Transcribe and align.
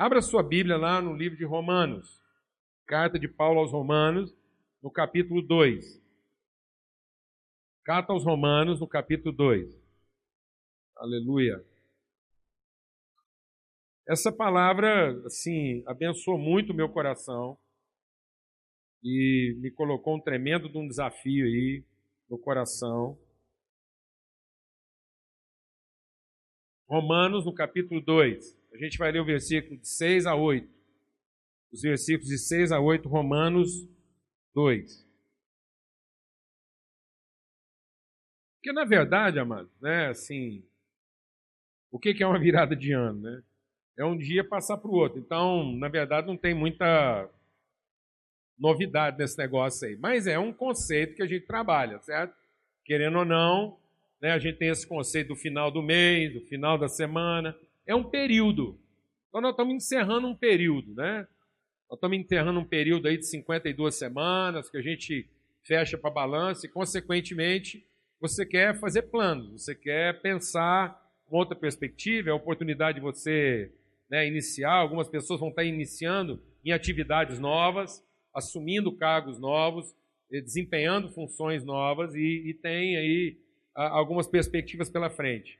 Abra 0.00 0.22
sua 0.22 0.42
Bíblia 0.42 0.78
lá 0.78 0.98
no 1.02 1.14
livro 1.14 1.36
de 1.36 1.44
Romanos, 1.44 2.22
carta 2.86 3.18
de 3.18 3.28
Paulo 3.28 3.60
aos 3.60 3.70
Romanos, 3.70 4.34
no 4.82 4.90
capítulo 4.90 5.42
2. 5.42 6.02
Carta 7.84 8.14
aos 8.14 8.24
Romanos, 8.24 8.80
no 8.80 8.88
capítulo 8.88 9.30
2. 9.30 9.78
Aleluia. 10.96 11.62
Essa 14.08 14.32
palavra, 14.32 15.10
assim, 15.26 15.84
abençoou 15.86 16.38
muito 16.38 16.72
o 16.72 16.74
meu 16.74 16.88
coração 16.88 17.58
e 19.04 19.54
me 19.60 19.70
colocou 19.70 20.16
um 20.16 20.20
tremendo 20.22 20.66
de 20.70 20.78
um 20.78 20.88
desafio 20.88 21.44
aí 21.44 21.84
no 22.26 22.38
coração. 22.38 23.18
Romanos, 26.88 27.44
no 27.44 27.52
capítulo 27.52 28.00
2. 28.00 28.59
A 28.72 28.76
gente 28.76 28.98
vai 28.98 29.10
ler 29.12 29.20
o 29.20 29.24
versículo 29.24 29.76
de 29.76 29.88
6 29.88 30.26
a 30.26 30.34
8. 30.34 30.68
Os 31.72 31.82
versículos 31.82 32.28
de 32.28 32.38
6 32.38 32.72
a 32.72 32.80
8, 32.80 33.08
Romanos 33.08 33.88
2. 34.54 35.08
Porque, 38.56 38.72
na 38.72 38.84
verdade, 38.84 39.38
amado, 39.38 39.70
né, 39.80 40.08
assim, 40.08 40.62
o 41.90 41.98
que 41.98 42.22
é 42.22 42.26
uma 42.26 42.38
virada 42.38 42.76
de 42.76 42.92
ano, 42.92 43.20
né? 43.20 43.42
É 43.96 44.04
um 44.04 44.16
dia 44.16 44.44
passar 44.44 44.76
para 44.76 44.90
o 44.90 44.94
outro. 44.94 45.18
Então, 45.18 45.76
na 45.76 45.88
verdade, 45.88 46.26
não 46.26 46.36
tem 46.36 46.54
muita 46.54 47.28
novidade 48.58 49.18
nesse 49.18 49.36
negócio 49.38 49.88
aí. 49.88 49.96
Mas 49.96 50.26
é 50.26 50.38
um 50.38 50.52
conceito 50.52 51.14
que 51.14 51.22
a 51.22 51.26
gente 51.26 51.46
trabalha, 51.46 51.98
certo? 52.00 52.34
Querendo 52.84 53.18
ou 53.18 53.24
não, 53.24 53.78
né, 54.20 54.32
a 54.32 54.38
gente 54.38 54.58
tem 54.58 54.68
esse 54.68 54.86
conceito 54.86 55.28
do 55.28 55.36
final 55.36 55.70
do 55.70 55.82
mês, 55.82 56.32
do 56.32 56.40
final 56.42 56.76
da 56.76 56.88
semana. 56.88 57.56
É 57.90 57.94
um 57.96 58.04
período. 58.04 58.78
Então, 59.28 59.40
nós 59.40 59.50
estamos 59.50 59.74
encerrando 59.74 60.28
um 60.28 60.34
período, 60.36 60.94
né? 60.94 61.26
Nós 61.88 61.96
estamos 61.96 62.16
enterrando 62.16 62.60
um 62.60 62.64
período 62.64 63.08
aí 63.08 63.18
de 63.18 63.26
52 63.26 63.96
semanas 63.96 64.70
que 64.70 64.76
a 64.76 64.80
gente 64.80 65.28
fecha 65.64 65.98
para 65.98 66.08
balança 66.08 66.64
e, 66.64 66.68
consequentemente, 66.68 67.84
você 68.20 68.46
quer 68.46 68.78
fazer 68.78 69.02
planos, 69.02 69.50
você 69.50 69.74
quer 69.74 70.22
pensar 70.22 71.04
uma 71.28 71.40
outra 71.40 71.56
perspectiva, 71.56 72.28
é 72.28 72.32
a 72.32 72.36
oportunidade 72.36 72.98
de 72.98 73.02
você 73.02 73.72
né, 74.08 74.24
iniciar. 74.24 74.74
Algumas 74.74 75.08
pessoas 75.08 75.40
vão 75.40 75.48
estar 75.48 75.64
iniciando 75.64 76.40
em 76.64 76.70
atividades 76.70 77.40
novas, 77.40 78.06
assumindo 78.32 78.96
cargos 78.96 79.36
novos, 79.40 79.96
desempenhando 80.30 81.10
funções 81.10 81.64
novas 81.64 82.14
e, 82.14 82.50
e 82.50 82.54
tem 82.54 82.96
aí 82.96 83.36
algumas 83.74 84.28
perspectivas 84.28 84.88
pela 84.88 85.10
frente. 85.10 85.59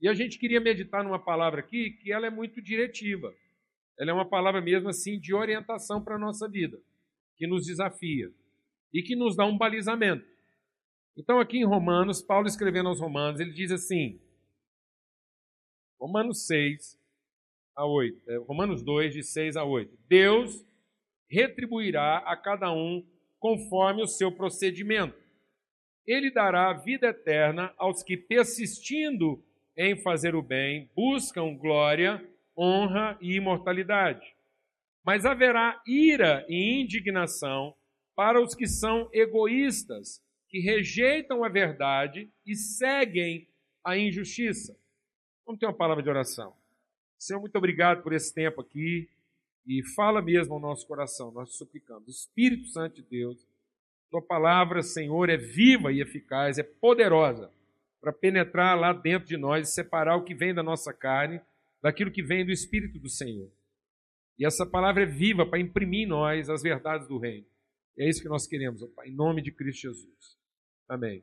E 0.00 0.08
a 0.08 0.14
gente 0.14 0.38
queria 0.38 0.60
meditar 0.60 1.02
numa 1.02 1.18
palavra 1.18 1.60
aqui 1.60 1.90
que 1.90 2.12
ela 2.12 2.26
é 2.26 2.30
muito 2.30 2.62
diretiva. 2.62 3.34
Ela 3.98 4.10
é 4.12 4.14
uma 4.14 4.28
palavra 4.28 4.60
mesmo 4.60 4.88
assim 4.88 5.18
de 5.18 5.34
orientação 5.34 6.02
para 6.02 6.14
a 6.14 6.18
nossa 6.18 6.48
vida, 6.48 6.80
que 7.36 7.46
nos 7.46 7.66
desafia 7.66 8.32
e 8.92 9.02
que 9.02 9.16
nos 9.16 9.36
dá 9.36 9.44
um 9.44 9.58
balizamento. 9.58 10.24
Então, 11.16 11.40
aqui 11.40 11.58
em 11.58 11.64
Romanos, 11.64 12.22
Paulo 12.22 12.46
escrevendo 12.46 12.88
aos 12.88 13.00
Romanos, 13.00 13.40
ele 13.40 13.50
diz 13.50 13.72
assim: 13.72 14.20
Romanos 15.98 16.46
6 16.46 16.96
a 17.74 17.84
8, 17.84 18.30
é, 18.30 18.36
Romanos 18.38 18.82
2, 18.84 19.14
de 19.14 19.22
6 19.24 19.56
a 19.56 19.64
8. 19.64 19.98
Deus 20.08 20.64
retribuirá 21.28 22.18
a 22.18 22.36
cada 22.36 22.72
um 22.72 23.04
conforme 23.40 24.02
o 24.02 24.06
seu 24.06 24.30
procedimento. 24.30 25.16
Ele 26.06 26.30
dará 26.30 26.72
vida 26.72 27.08
eterna 27.08 27.74
aos 27.76 28.02
que, 28.02 28.16
persistindo 28.16 29.44
em 29.78 29.94
fazer 29.96 30.34
o 30.34 30.42
bem, 30.42 30.90
buscam 30.96 31.54
glória, 31.54 32.20
honra 32.58 33.16
e 33.20 33.36
imortalidade. 33.36 34.34
Mas 35.04 35.24
haverá 35.24 35.80
ira 35.86 36.44
e 36.48 36.80
indignação 36.82 37.72
para 38.16 38.42
os 38.42 38.56
que 38.56 38.66
são 38.66 39.08
egoístas, 39.12 40.20
que 40.48 40.58
rejeitam 40.58 41.44
a 41.44 41.48
verdade 41.48 42.28
e 42.44 42.56
seguem 42.56 43.46
a 43.84 43.96
injustiça. 43.96 44.76
Vamos 45.46 45.60
ter 45.60 45.66
uma 45.66 45.72
palavra 45.72 46.02
de 46.02 46.10
oração. 46.10 46.52
Senhor, 47.16 47.38
muito 47.38 47.56
obrigado 47.56 48.02
por 48.02 48.12
esse 48.12 48.34
tempo 48.34 48.60
aqui 48.60 49.08
e 49.64 49.84
fala 49.94 50.20
mesmo 50.20 50.54
ao 50.54 50.60
nosso 50.60 50.86
coração, 50.88 51.30
nós 51.30 51.54
suplicamos. 51.54 52.08
Espírito 52.08 52.66
Santo 52.66 52.96
de 52.96 53.02
Deus, 53.02 53.46
tua 54.10 54.22
palavra, 54.22 54.82
Senhor, 54.82 55.28
é 55.30 55.36
viva 55.36 55.92
e 55.92 56.00
eficaz, 56.00 56.58
é 56.58 56.64
poderosa 56.64 57.52
para 58.00 58.12
penetrar 58.12 58.78
lá 58.78 58.92
dentro 58.92 59.28
de 59.28 59.36
nós 59.36 59.68
e 59.68 59.72
separar 59.72 60.16
o 60.16 60.24
que 60.24 60.34
vem 60.34 60.54
da 60.54 60.62
nossa 60.62 60.92
carne 60.92 61.40
daquilo 61.82 62.10
que 62.10 62.22
vem 62.22 62.44
do 62.44 62.52
Espírito 62.52 62.98
do 62.98 63.08
Senhor. 63.08 63.50
E 64.38 64.46
essa 64.46 64.64
palavra 64.64 65.02
é 65.02 65.06
viva 65.06 65.44
para 65.44 65.58
imprimir 65.58 66.04
em 66.04 66.06
nós 66.06 66.48
as 66.48 66.62
verdades 66.62 67.08
do 67.08 67.18
reino. 67.18 67.46
E 67.96 68.04
é 68.04 68.08
isso 68.08 68.22
que 68.22 68.28
nós 68.28 68.46
queremos, 68.46 68.82
ó 68.82 68.86
Pai, 68.94 69.08
em 69.08 69.14
nome 69.14 69.42
de 69.42 69.50
Cristo 69.50 69.82
Jesus. 69.82 70.38
Amém. 70.88 71.22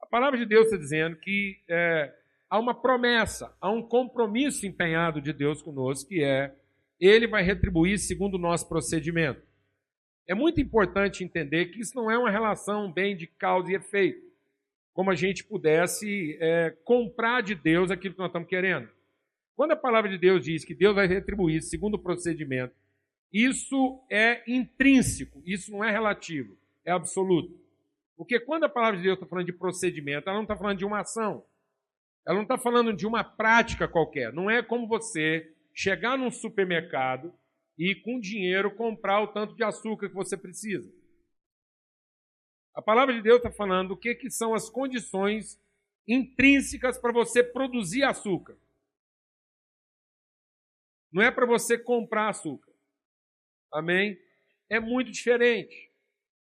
A 0.00 0.06
palavra 0.06 0.38
de 0.38 0.46
Deus 0.46 0.64
está 0.66 0.76
dizendo 0.76 1.16
que 1.16 1.60
é, 1.68 2.14
há 2.48 2.58
uma 2.58 2.74
promessa, 2.74 3.54
há 3.60 3.70
um 3.70 3.82
compromisso 3.82 4.66
empenhado 4.66 5.20
de 5.20 5.32
Deus 5.32 5.62
conosco, 5.62 6.08
que 6.08 6.24
é 6.24 6.54
ele 6.98 7.26
vai 7.26 7.42
retribuir 7.42 7.98
segundo 7.98 8.34
o 8.34 8.38
nosso 8.38 8.68
procedimento. 8.68 9.42
É 10.26 10.34
muito 10.34 10.60
importante 10.60 11.24
entender 11.24 11.66
que 11.66 11.80
isso 11.80 11.94
não 11.94 12.10
é 12.10 12.16
uma 12.16 12.30
relação 12.30 12.90
bem 12.92 13.16
de 13.16 13.26
causa 13.26 13.70
e 13.70 13.74
efeito, 13.74 14.29
como 14.92 15.10
a 15.10 15.14
gente 15.14 15.44
pudesse 15.44 16.36
é, 16.40 16.76
comprar 16.84 17.42
de 17.42 17.54
Deus 17.54 17.90
aquilo 17.90 18.14
que 18.14 18.20
nós 18.20 18.28
estamos 18.28 18.48
querendo. 18.48 18.88
Quando 19.54 19.72
a 19.72 19.76
palavra 19.76 20.10
de 20.10 20.18
Deus 20.18 20.44
diz 20.44 20.64
que 20.64 20.74
Deus 20.74 20.94
vai 20.94 21.06
retribuir 21.06 21.62
segundo 21.62 21.94
o 21.94 21.98
procedimento, 21.98 22.74
isso 23.32 24.02
é 24.10 24.42
intrínseco, 24.50 25.42
isso 25.46 25.70
não 25.70 25.84
é 25.84 25.90
relativo, 25.90 26.56
é 26.84 26.90
absoluto. 26.90 27.60
Porque 28.16 28.40
quando 28.40 28.64
a 28.64 28.68
palavra 28.68 28.96
de 28.96 29.04
Deus 29.04 29.14
está 29.14 29.26
falando 29.26 29.46
de 29.46 29.52
procedimento, 29.52 30.28
ela 30.28 30.36
não 30.36 30.42
está 30.44 30.56
falando 30.56 30.78
de 30.78 30.84
uma 30.84 31.00
ação, 31.00 31.44
ela 32.26 32.36
não 32.36 32.42
está 32.42 32.58
falando 32.58 32.92
de 32.92 33.06
uma 33.06 33.24
prática 33.24 33.88
qualquer. 33.88 34.32
Não 34.32 34.50
é 34.50 34.62
como 34.62 34.86
você 34.86 35.54
chegar 35.72 36.18
num 36.18 36.30
supermercado 36.30 37.32
e 37.78 37.94
com 37.94 38.20
dinheiro 38.20 38.74
comprar 38.74 39.22
o 39.22 39.28
tanto 39.28 39.54
de 39.54 39.64
açúcar 39.64 40.08
que 40.08 40.14
você 40.14 40.36
precisa. 40.36 40.92
A 42.74 42.80
palavra 42.80 43.14
de 43.14 43.22
Deus 43.22 43.38
está 43.38 43.50
falando 43.50 43.92
o 43.92 43.96
que, 43.96 44.14
que 44.14 44.30
são 44.30 44.54
as 44.54 44.70
condições 44.70 45.60
intrínsecas 46.06 46.98
para 46.98 47.12
você 47.12 47.42
produzir 47.42 48.02
açúcar. 48.02 48.56
Não 51.12 51.22
é 51.22 51.30
para 51.30 51.46
você 51.46 51.76
comprar 51.76 52.28
açúcar. 52.28 52.72
Amém? 53.72 54.18
É 54.68 54.78
muito 54.78 55.10
diferente. 55.10 55.90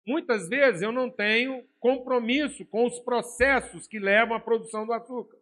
Muitas 0.06 0.48
vezes 0.48 0.82
eu 0.82 0.92
não 0.92 1.10
tenho 1.10 1.66
compromisso 1.78 2.64
com 2.66 2.86
os 2.86 2.98
processos 2.98 3.86
que 3.86 3.98
levam 3.98 4.36
à 4.36 4.40
produção 4.40 4.86
do 4.86 4.92
açúcar. 4.92 5.38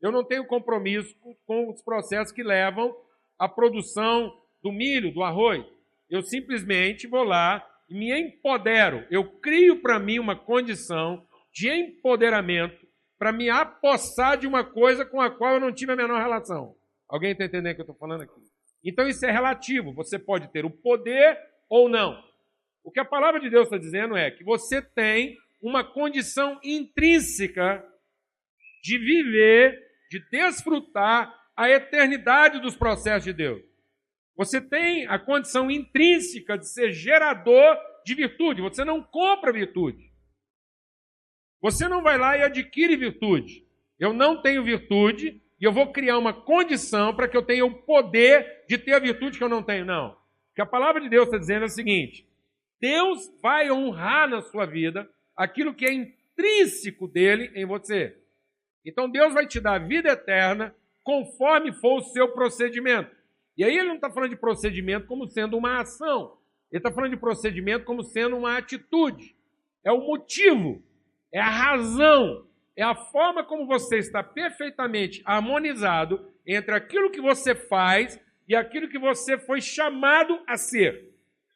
Eu 0.00 0.10
não 0.10 0.24
tenho 0.24 0.46
compromisso 0.46 1.14
com 1.46 1.70
os 1.70 1.82
processos 1.82 2.32
que 2.32 2.42
levam 2.42 2.96
à 3.38 3.48
produção 3.48 4.38
do 4.62 4.72
milho, 4.72 5.12
do 5.12 5.22
arroz. 5.22 5.64
Eu 6.08 6.22
simplesmente 6.22 7.06
vou 7.06 7.22
lá 7.22 7.66
e 7.90 7.94
me 7.94 8.12
empodero. 8.12 9.04
Eu 9.10 9.24
crio 9.40 9.82
para 9.82 9.98
mim 9.98 10.18
uma 10.18 10.36
condição 10.36 11.26
de 11.52 11.68
empoderamento 11.68 12.86
para 13.18 13.32
me 13.32 13.50
apossar 13.50 14.38
de 14.38 14.46
uma 14.46 14.64
coisa 14.64 15.04
com 15.04 15.20
a 15.20 15.30
qual 15.30 15.54
eu 15.54 15.60
não 15.60 15.72
tive 15.72 15.92
a 15.92 15.96
menor 15.96 16.20
relação. 16.20 16.74
Alguém 17.08 17.32
está 17.32 17.44
entendendo 17.44 17.72
o 17.72 17.74
que 17.74 17.80
eu 17.80 17.84
estou 17.84 17.96
falando 17.96 18.22
aqui? 18.22 18.40
Então 18.84 19.08
isso 19.08 19.26
é 19.26 19.30
relativo. 19.30 19.92
Você 19.94 20.18
pode 20.18 20.50
ter 20.52 20.64
o 20.64 20.70
poder 20.70 21.36
ou 21.68 21.88
não. 21.88 22.22
O 22.84 22.90
que 22.90 23.00
a 23.00 23.04
palavra 23.04 23.40
de 23.40 23.50
Deus 23.50 23.64
está 23.64 23.76
dizendo 23.76 24.16
é 24.16 24.30
que 24.30 24.44
você 24.44 24.80
tem 24.80 25.36
uma 25.60 25.84
condição 25.84 26.58
intrínseca 26.64 27.84
de 28.82 28.98
viver 28.98 29.90
de 30.10 30.18
desfrutar 30.30 31.32
a 31.56 31.70
eternidade 31.70 32.60
dos 32.60 32.74
processos 32.74 33.24
de 33.24 33.32
Deus. 33.32 33.62
Você 34.40 34.58
tem 34.58 35.06
a 35.06 35.18
condição 35.18 35.70
intrínseca 35.70 36.56
de 36.56 36.66
ser 36.66 36.92
gerador 36.92 37.76
de 38.06 38.14
virtude. 38.14 38.62
Você 38.62 38.82
não 38.86 39.02
compra 39.02 39.52
virtude. 39.52 40.10
Você 41.60 41.86
não 41.86 42.02
vai 42.02 42.16
lá 42.16 42.38
e 42.38 42.42
adquire 42.42 42.96
virtude. 42.96 43.66
Eu 43.98 44.14
não 44.14 44.40
tenho 44.40 44.64
virtude 44.64 45.42
e 45.60 45.64
eu 45.64 45.70
vou 45.70 45.92
criar 45.92 46.16
uma 46.16 46.32
condição 46.32 47.14
para 47.14 47.28
que 47.28 47.36
eu 47.36 47.42
tenha 47.42 47.66
o 47.66 47.82
poder 47.82 48.64
de 48.66 48.78
ter 48.78 48.94
a 48.94 48.98
virtude 48.98 49.36
que 49.36 49.44
eu 49.44 49.48
não 49.50 49.62
tenho. 49.62 49.84
Não. 49.84 50.12
O 50.12 50.54
que 50.54 50.62
a 50.62 50.66
palavra 50.66 51.02
de 51.02 51.10
Deus 51.10 51.26
está 51.26 51.36
dizendo 51.36 51.64
é 51.64 51.66
o 51.66 51.68
seguinte: 51.68 52.26
Deus 52.80 53.30
vai 53.42 53.70
honrar 53.70 54.26
na 54.26 54.40
sua 54.40 54.64
vida 54.64 55.06
aquilo 55.36 55.74
que 55.74 55.84
é 55.84 55.92
intrínseco 55.92 57.06
dele 57.06 57.52
em 57.54 57.66
você. 57.66 58.16
Então 58.86 59.06
Deus 59.06 59.34
vai 59.34 59.46
te 59.46 59.60
dar 59.60 59.86
vida 59.86 60.08
eterna 60.08 60.74
conforme 61.04 61.74
for 61.74 61.98
o 61.98 62.04
seu 62.04 62.32
procedimento. 62.32 63.19
E 63.56 63.64
aí 63.64 63.76
ele 63.76 63.88
não 63.88 63.96
está 63.96 64.10
falando 64.10 64.30
de 64.30 64.36
procedimento 64.36 65.06
como 65.06 65.28
sendo 65.28 65.56
uma 65.56 65.80
ação. 65.80 66.38
Ele 66.70 66.78
está 66.78 66.92
falando 66.92 67.10
de 67.10 67.16
procedimento 67.16 67.84
como 67.84 68.02
sendo 68.02 68.36
uma 68.36 68.56
atitude. 68.56 69.36
É 69.84 69.90
o 69.90 70.00
motivo, 70.00 70.82
é 71.32 71.40
a 71.40 71.48
razão, 71.48 72.46
é 72.76 72.82
a 72.82 72.94
forma 72.94 73.44
como 73.44 73.66
você 73.66 73.98
está 73.98 74.22
perfeitamente 74.22 75.22
harmonizado 75.24 76.30
entre 76.46 76.74
aquilo 76.74 77.10
que 77.10 77.20
você 77.20 77.54
faz 77.54 78.18
e 78.48 78.54
aquilo 78.54 78.88
que 78.88 78.98
você 78.98 79.38
foi 79.38 79.60
chamado 79.60 80.40
a 80.46 80.56
ser. 80.56 81.10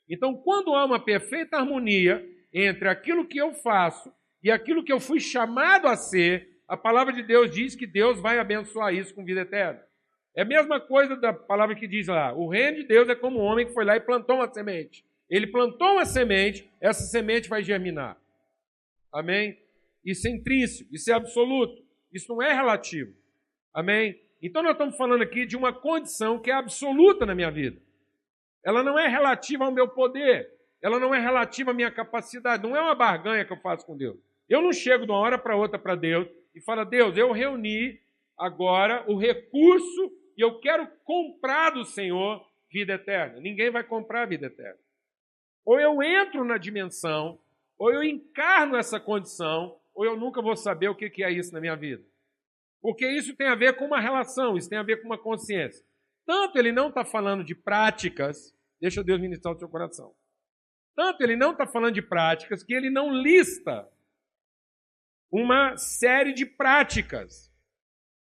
Então, 0.09 0.35
quando 0.35 0.75
há 0.75 0.85
uma 0.85 1.03
perfeita 1.03 1.57
harmonia 1.57 2.25
entre 2.53 2.89
aquilo 2.89 3.27
que 3.27 3.39
eu 3.39 3.53
faço 3.55 4.13
e 4.43 4.51
aquilo 4.51 4.85
que 4.85 4.93
eu 4.93 5.01
fui 5.01 5.19
chamado 5.19 5.87
a 5.89 5.97
ser, 5.97 6.61
a 6.69 6.77
palavra 6.77 7.13
de 7.13 7.23
Deus 7.23 7.51
diz 7.51 7.75
que 7.75 7.87
Deus 7.87 8.21
vai 8.21 8.39
abençoar 8.39 8.95
isso 8.95 9.15
com 9.15 9.25
vida 9.25 9.41
eterna. 9.41 9.81
É 10.37 10.43
a 10.43 10.45
mesma 10.45 10.81
coisa 10.81 11.17
da 11.17 11.33
palavra 11.33 11.77
que 11.77 11.87
diz 11.87 12.09
lá: 12.09 12.35
o 12.35 12.49
reino 12.49 12.79
de 12.79 12.85
Deus 12.85 13.09
é 13.09 13.15
como 13.15 13.39
um 13.39 13.43
homem 13.43 13.67
que 13.67 13.73
foi 13.73 13.85
lá 13.85 13.97
e 13.97 14.01
plantou 14.01 14.37
uma 14.37 14.53
semente. 14.53 15.05
Ele 15.31 15.47
plantou 15.47 15.93
uma 15.93 16.05
semente, 16.05 16.69
essa 16.81 17.03
semente 17.05 17.49
vai 17.49 17.63
germinar. 17.63 18.19
Amém? 19.13 19.59
Isso 20.05 20.27
é 20.27 20.31
intrínseco, 20.31 20.95
isso 20.95 21.11
é 21.11 21.15
absoluto, 21.15 21.83
isso 22.13 22.33
não 22.33 22.43
é 22.43 22.53
relativo. 22.53 23.15
Amém? 23.73 24.21
Então 24.43 24.63
nós 24.63 24.73
estamos 24.73 24.97
falando 24.97 25.23
aqui 25.23 25.47
de 25.47 25.57
uma 25.57 25.73
condição 25.73 26.39
que 26.39 26.51
é 26.51 26.55
absoluta 26.55 27.25
na 27.25 27.35
minha 27.35 27.51
vida. 27.51 27.81
Ela 28.65 28.83
não 28.83 28.99
é 28.99 29.09
relativa 29.09 29.65
ao 29.65 29.73
meu 29.73 29.89
poder, 29.89 30.51
ela 30.83 30.99
não 30.99 31.15
é 31.15 31.21
relativa 31.21 31.71
à 31.71 31.75
minha 31.75 31.91
capacidade, 31.91 32.63
não 32.63 32.77
é 32.77 32.81
uma 32.81 32.95
barganha 32.95 33.45
que 33.45 33.53
eu 33.53 33.61
faço 33.61 33.87
com 33.87 33.97
Deus. 33.97 34.19
Eu 34.49 34.61
não 34.61 34.73
chego 34.73 35.07
de 35.07 35.13
uma 35.13 35.19
hora 35.19 35.39
para 35.39 35.57
outra 35.57 35.79
para 35.79 35.95
Deus 35.95 36.29
e 36.55 36.61
falo, 36.61 36.85
Deus, 36.85 37.17
eu 37.17 37.33
reuni 37.33 37.99
agora 38.37 39.03
o 39.09 39.17
recurso 39.17 40.13
e 40.37 40.43
eu 40.43 40.59
quero 40.61 40.87
comprar 41.05 41.71
do 41.71 41.85
Senhor 41.85 42.45
vida 42.71 42.95
eterna. 42.95 43.41
Ninguém 43.41 43.71
vai 43.71 43.85
comprar 43.85 44.27
vida 44.27 44.47
eterna. 44.47 44.79
Ou 45.65 45.81
eu 45.81 46.03
entro 46.03 46.45
na 46.45 46.59
dimensão, 46.59 47.39
ou 47.79 47.93
eu 47.93 48.03
encarno 48.03 48.77
essa 48.77 49.01
condição, 49.01 49.79
ou 49.95 50.05
eu 50.05 50.17
nunca 50.17 50.43
vou 50.43 50.57
saber 50.57 50.89
o 50.89 50.95
que 50.95 51.23
é 51.23 51.31
isso 51.31 51.53
na 51.53 51.61
minha 51.61 51.77
vida. 51.77 52.05
Porque 52.83 53.07
isso 53.09 53.35
tem 53.35 53.49
a 53.49 53.55
ver 53.55 53.77
com 53.77 53.87
uma 53.87 54.01
relação, 54.01 54.59
isso 54.59 54.69
tem 54.69 54.79
a 54.79 54.83
ver 54.83 55.01
com 55.01 55.07
uma 55.07 55.17
consciência. 55.17 55.87
Tanto 56.27 56.59
ele 56.59 56.73
não 56.73 56.89
está 56.89 57.05
falando 57.05 57.45
de 57.45 57.55
práticas, 57.55 58.55
deixa 58.81 59.03
Deus 59.03 59.21
ministrar 59.21 59.55
o 59.55 59.59
seu 59.59 59.69
coração. 59.69 60.15
Tanto 60.95 61.23
ele 61.23 61.37
não 61.37 61.53
está 61.53 61.67
falando 61.67 61.95
de 61.95 62.03
práticas 62.03 62.63
que 62.63 62.75
ele 62.75 62.91
não 62.91 63.13
lista 63.13 63.89
uma 65.31 65.77
série 65.77 66.33
de 66.33 66.45
práticas. 66.45 67.51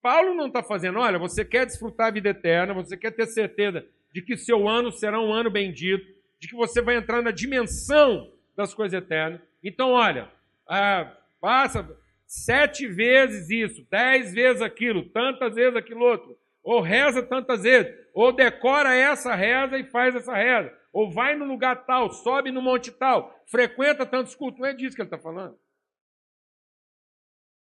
Paulo 0.06 0.36
não 0.36 0.46
está 0.46 0.62
fazendo, 0.62 1.00
olha, 1.00 1.18
você 1.18 1.44
quer 1.44 1.66
desfrutar 1.66 2.10
a 2.10 2.12
vida 2.12 2.30
eterna, 2.30 2.76
você 2.76 2.96
quer 2.96 3.10
ter 3.10 3.26
certeza 3.26 3.84
de 4.14 4.22
que 4.22 4.38
seu 4.38 4.70
ano 4.70 4.92
será 4.92 5.20
um 5.20 5.34
ano 5.34 5.50
bendito, 5.50 6.06
de 6.40 6.48
que 6.48 6.56
você 6.56 6.80
vai 6.80 6.96
entrar 6.96 7.24
na 7.24 7.32
dimensão 7.32 8.32
das 8.56 8.72
coisas 8.72 9.02
eternas. 9.02 9.42
Então, 9.64 9.94
olha, 9.94 10.32
ah, 10.70 11.12
passa 11.42 11.90
sete 12.28 12.86
vezes 12.86 13.50
isso, 13.50 13.84
dez 13.90 14.32
vezes 14.32 14.62
aquilo, 14.62 15.10
tantas 15.10 15.56
vezes 15.56 15.76
aquilo 15.76 16.02
outro, 16.02 16.38
ou 16.62 16.82
reza 16.82 17.24
tantas 17.24 17.64
vezes, 17.64 17.92
ou 18.14 18.32
decora 18.32 18.94
essa 18.94 19.34
reza 19.34 19.76
e 19.76 19.86
faz 19.86 20.14
essa 20.16 20.36
reza, 20.36 20.72
ou 20.94 21.10
vai 21.10 21.36
no 21.36 21.46
lugar 21.46 21.84
tal, 21.84 22.12
sobe 22.12 22.52
no 22.52 22.62
monte 22.62 22.92
tal, 22.92 23.44
frequenta 23.48 24.06
tantos 24.06 24.36
cultos. 24.36 24.60
Não 24.60 24.68
é 24.68 24.74
disso 24.76 24.96
que 24.96 25.02
ele 25.02 25.08
está 25.08 25.18
falando. 25.18 25.58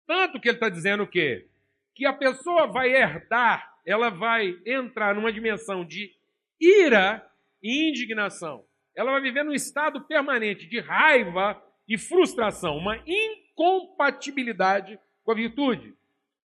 Tanto 0.06 0.40
que 0.40 0.48
ele 0.48 0.56
está 0.56 0.70
dizendo 0.70 1.02
o 1.02 1.06
quê? 1.06 1.50
Que 1.94 2.06
a 2.06 2.12
pessoa 2.12 2.66
vai 2.66 2.94
herdar, 2.94 3.70
ela 3.84 4.10
vai 4.10 4.58
entrar 4.66 5.14
numa 5.14 5.32
dimensão 5.32 5.84
de 5.84 6.14
ira 6.60 7.26
e 7.62 7.88
indignação. 7.88 8.64
Ela 8.94 9.12
vai 9.12 9.20
viver 9.20 9.44
num 9.44 9.52
estado 9.54 10.00
permanente 10.02 10.66
de 10.66 10.80
raiva 10.80 11.62
e 11.88 11.96
frustração, 11.98 12.76
uma 12.76 13.02
incompatibilidade 13.06 14.98
com 15.24 15.32
a 15.32 15.34
virtude. 15.34 15.94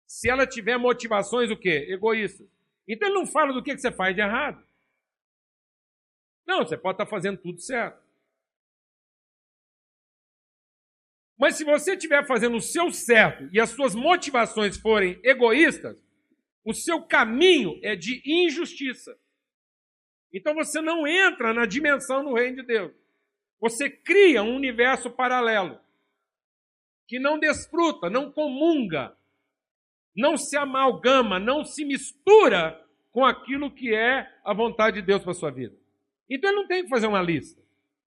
Se 0.06 0.28
ela 0.28 0.46
tiver 0.46 0.76
motivações 0.78 1.50
o 1.50 1.56
quê? 1.56 1.86
Egoístas. 1.88 2.46
Então 2.86 3.08
ele 3.08 3.18
não 3.18 3.26
fala 3.26 3.52
do 3.52 3.62
que 3.62 3.76
você 3.76 3.90
faz 3.90 4.14
de 4.14 4.20
errado. 4.20 4.62
Não, 6.46 6.58
você 6.58 6.76
pode 6.76 6.94
estar 6.94 7.06
fazendo 7.06 7.38
tudo 7.38 7.60
certo. 7.60 8.03
Mas 11.44 11.56
se 11.56 11.64
você 11.64 11.92
estiver 11.92 12.26
fazendo 12.26 12.56
o 12.56 12.60
seu 12.62 12.90
certo 12.90 13.50
e 13.52 13.60
as 13.60 13.68
suas 13.68 13.94
motivações 13.94 14.78
forem 14.78 15.20
egoístas, 15.22 16.02
o 16.64 16.72
seu 16.72 17.02
caminho 17.02 17.78
é 17.82 17.94
de 17.94 18.22
injustiça. 18.24 19.14
Então 20.32 20.54
você 20.54 20.80
não 20.80 21.06
entra 21.06 21.52
na 21.52 21.66
dimensão 21.66 22.24
do 22.24 22.32
reino 22.32 22.56
de 22.56 22.62
Deus. 22.62 22.92
Você 23.60 23.90
cria 23.90 24.42
um 24.42 24.56
universo 24.56 25.10
paralelo 25.10 25.78
que 27.06 27.18
não 27.18 27.38
desfruta, 27.38 28.08
não 28.08 28.32
comunga, 28.32 29.14
não 30.16 30.38
se 30.38 30.56
amalgama, 30.56 31.38
não 31.38 31.62
se 31.62 31.84
mistura 31.84 32.82
com 33.12 33.22
aquilo 33.22 33.70
que 33.70 33.94
é 33.94 34.34
a 34.42 34.54
vontade 34.54 35.02
de 35.02 35.06
Deus 35.06 35.22
para 35.22 35.32
a 35.32 35.34
sua 35.34 35.50
vida. 35.50 35.76
Então 36.26 36.48
ele 36.48 36.60
não 36.60 36.66
tem 36.66 36.84
que 36.84 36.88
fazer 36.88 37.06
uma 37.06 37.20
lista. 37.20 37.60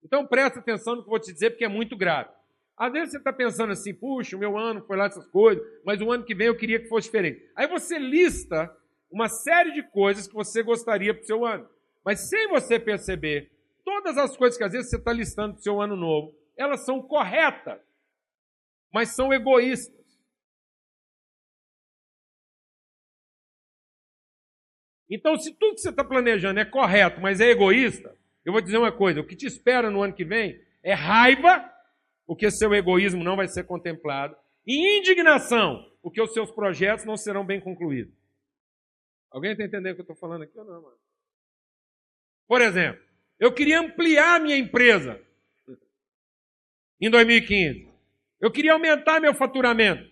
Então 0.02 0.26
presta 0.26 0.60
atenção 0.60 0.96
no 0.96 1.02
que 1.02 1.08
eu 1.08 1.12
vou 1.12 1.20
te 1.20 1.34
dizer, 1.34 1.50
porque 1.50 1.66
é 1.66 1.68
muito 1.68 1.98
grave. 1.98 2.37
Às 2.78 2.94
vezes 2.94 3.12
você 3.12 3.18
está 3.18 3.34
pensando 3.34 3.72
assim, 3.72 3.92
puxa, 3.92 4.38
o 4.38 4.40
meu 4.40 4.56
ano 4.56 4.86
foi 4.86 4.96
lá 4.96 5.06
essas 5.08 5.26
coisas, 5.28 5.64
mas 5.84 6.00
o 6.00 6.12
ano 6.12 6.24
que 6.24 6.36
vem 6.36 6.48
eu 6.48 6.56
queria 6.56 6.80
que 6.80 6.88
fosse 6.88 7.08
diferente. 7.08 7.44
Aí 7.56 7.68
você 7.68 7.98
lista 7.98 8.72
uma 9.12 9.28
série 9.28 9.74
de 9.74 9.82
coisas 9.82 10.28
que 10.28 10.34
você 10.36 10.62
gostaria 10.62 11.14
para 11.14 11.24
o 11.24 11.26
seu 11.26 11.44
ano. 11.44 11.68
Mas 12.06 12.30
sem 12.30 12.48
você 12.48 12.80
perceber, 12.80 13.52
todas 13.84 14.16
as 14.18 14.38
coisas 14.38 14.58
que 14.58 14.64
às 14.64 14.72
vezes 14.72 14.92
você 14.92 14.98
está 14.98 15.12
listando 15.12 15.54
para 15.54 15.60
o 15.60 15.64
seu 15.64 15.82
ano 15.82 15.96
novo, 15.96 16.36
elas 16.56 16.86
são 16.86 17.02
corretas, 17.02 17.80
mas 18.94 19.10
são 19.10 19.34
egoístas. 19.34 19.98
Então, 25.10 25.36
se 25.38 25.54
tudo 25.54 25.76
que 25.76 25.82
você 25.82 25.90
está 25.90 26.04
planejando 26.04 26.60
é 26.60 26.66
correto, 26.66 27.22
mas 27.22 27.40
é 27.40 27.50
egoísta, 27.50 28.16
eu 28.46 28.52
vou 28.52 28.62
dizer 28.62 28.78
uma 28.78 28.92
coisa: 28.92 29.22
o 29.22 29.26
que 29.26 29.36
te 29.36 29.48
espera 29.48 29.90
no 29.90 30.04
ano 30.04 30.14
que 30.14 30.26
vem 30.26 30.62
é 30.84 30.94
raiva 30.94 31.77
porque 32.28 32.52
seu 32.52 32.74
egoísmo 32.76 33.24
não 33.24 33.38
vai 33.38 33.48
ser 33.48 33.64
contemplado, 33.64 34.38
e 34.68 35.00
indignação, 35.00 35.90
porque 36.04 36.22
os 36.22 36.34
seus 36.34 36.52
projetos 36.52 37.06
não 37.06 37.16
serão 37.16 37.46
bem 37.46 37.62
concluídos. 37.62 38.14
Alguém 39.32 39.54
está 39.54 39.64
entendendo 39.64 39.94
o 39.94 39.96
que 39.96 40.02
eu 40.02 40.04
estou 40.04 40.16
falando 40.18 40.44
aqui 40.44 40.60
ou 40.60 40.66
não, 40.66 40.82
mano? 40.82 40.98
Por 42.46 42.62
exemplo, 42.62 43.02
eu 43.40 43.54
queria 43.54 43.80
ampliar 43.80 44.42
minha 44.42 44.58
empresa 44.58 45.22
em 47.00 47.10
2015. 47.10 47.88
Eu 48.42 48.52
queria 48.52 48.74
aumentar 48.74 49.20
meu 49.20 49.34
faturamento. 49.34 50.10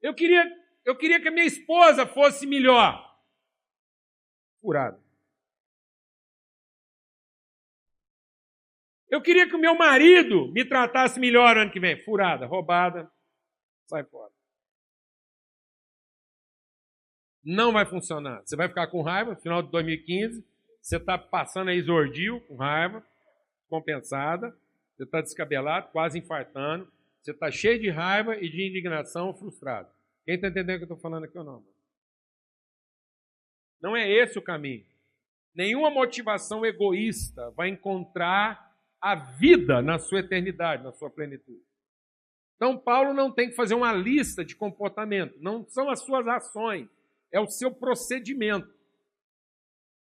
Eu 0.00 0.14
queria, 0.14 0.44
eu 0.84 0.96
queria 0.96 1.20
que 1.20 1.28
a 1.28 1.32
minha 1.32 1.46
esposa 1.46 2.06
fosse 2.06 2.46
melhor. 2.46 3.04
Furado. 4.60 5.07
Eu 9.10 9.22
queria 9.22 9.48
que 9.48 9.56
o 9.56 9.60
meu 9.60 9.74
marido 9.74 10.52
me 10.52 10.64
tratasse 10.64 11.18
melhor 11.18 11.56
ano 11.56 11.70
que 11.70 11.80
vem. 11.80 12.02
Furada, 12.04 12.46
roubada, 12.46 13.10
sai 13.86 14.04
fora. 14.04 14.30
Não 17.42 17.72
vai 17.72 17.86
funcionar. 17.86 18.42
Você 18.44 18.54
vai 18.56 18.68
ficar 18.68 18.88
com 18.88 19.00
raiva 19.00 19.30
no 19.30 19.40
final 19.40 19.62
de 19.62 19.70
2015. 19.70 20.44
Você 20.82 20.96
está 20.96 21.16
passando 21.16 21.68
aí 21.68 21.78
exordio, 21.78 22.40
com 22.42 22.56
raiva, 22.56 23.02
compensada. 23.68 24.54
Você 24.94 25.04
está 25.04 25.20
descabelado, 25.20 25.90
quase 25.90 26.18
infartando. 26.18 26.90
Você 27.22 27.30
está 27.30 27.50
cheio 27.50 27.80
de 27.80 27.88
raiva 27.88 28.36
e 28.36 28.50
de 28.50 28.68
indignação, 28.68 29.32
frustrado. 29.32 29.88
Quem 30.24 30.34
está 30.34 30.48
entendendo 30.48 30.76
o 30.76 30.78
que 30.78 30.82
eu 30.82 30.94
estou 30.94 30.98
falando 30.98 31.24
aqui 31.24 31.38
ou 31.38 31.44
não? 31.44 31.64
Não 33.80 33.96
é 33.96 34.10
esse 34.10 34.38
o 34.38 34.42
caminho. 34.42 34.84
Nenhuma 35.54 35.90
motivação 35.90 36.66
egoísta 36.66 37.50
vai 37.52 37.68
encontrar 37.68 38.67
a 39.00 39.14
vida 39.14 39.80
na 39.80 39.98
sua 39.98 40.20
eternidade, 40.20 40.82
na 40.82 40.92
sua 40.92 41.10
plenitude. 41.10 41.62
Então, 42.56 42.76
Paulo 42.76 43.14
não 43.14 43.32
tem 43.32 43.48
que 43.48 43.54
fazer 43.54 43.74
uma 43.74 43.92
lista 43.92 44.44
de 44.44 44.56
comportamento, 44.56 45.38
não 45.40 45.64
são 45.68 45.88
as 45.88 46.00
suas 46.00 46.26
ações, 46.26 46.88
é 47.32 47.38
o 47.38 47.46
seu 47.46 47.72
procedimento. 47.72 48.68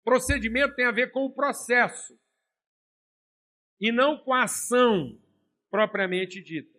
Procedimento 0.03 0.75
tem 0.75 0.85
a 0.85 0.91
ver 0.91 1.11
com 1.11 1.25
o 1.25 1.33
processo 1.33 2.17
e 3.81 3.91
não 3.91 4.17
com 4.17 4.33
a 4.33 4.43
ação 4.43 5.19
propriamente 5.69 6.41
dita. 6.41 6.77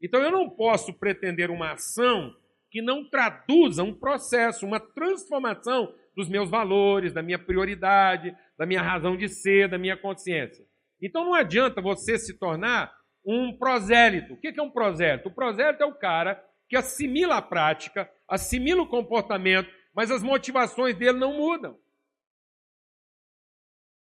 Então, 0.00 0.22
eu 0.22 0.30
não 0.30 0.48
posso 0.48 0.94
pretender 0.94 1.50
uma 1.50 1.72
ação 1.72 2.34
que 2.70 2.80
não 2.80 3.04
traduza 3.10 3.82
um 3.82 3.92
processo, 3.92 4.64
uma 4.64 4.78
transformação 4.78 5.92
dos 6.14 6.28
meus 6.28 6.48
valores, 6.48 7.12
da 7.12 7.22
minha 7.22 7.38
prioridade, 7.38 8.34
da 8.56 8.64
minha 8.64 8.80
razão 8.80 9.16
de 9.16 9.28
ser, 9.28 9.68
da 9.68 9.76
minha 9.76 9.96
consciência. 9.96 10.64
Então 11.00 11.24
não 11.24 11.34
adianta 11.34 11.80
você 11.80 12.18
se 12.18 12.38
tornar 12.38 12.92
um 13.24 13.56
prosélito. 13.56 14.34
O 14.34 14.36
que 14.36 14.48
é 14.48 14.62
um 14.62 14.70
prosélito? 14.70 15.28
O 15.28 15.34
prosélito 15.34 15.82
é 15.82 15.86
o 15.86 15.94
cara 15.94 16.42
que 16.68 16.76
assimila 16.76 17.36
a 17.36 17.42
prática, 17.42 18.10
assimila 18.28 18.82
o 18.82 18.88
comportamento, 18.88 19.70
mas 19.94 20.10
as 20.10 20.22
motivações 20.22 20.96
dele 20.96 21.18
não 21.18 21.36
mudam. 21.36 21.78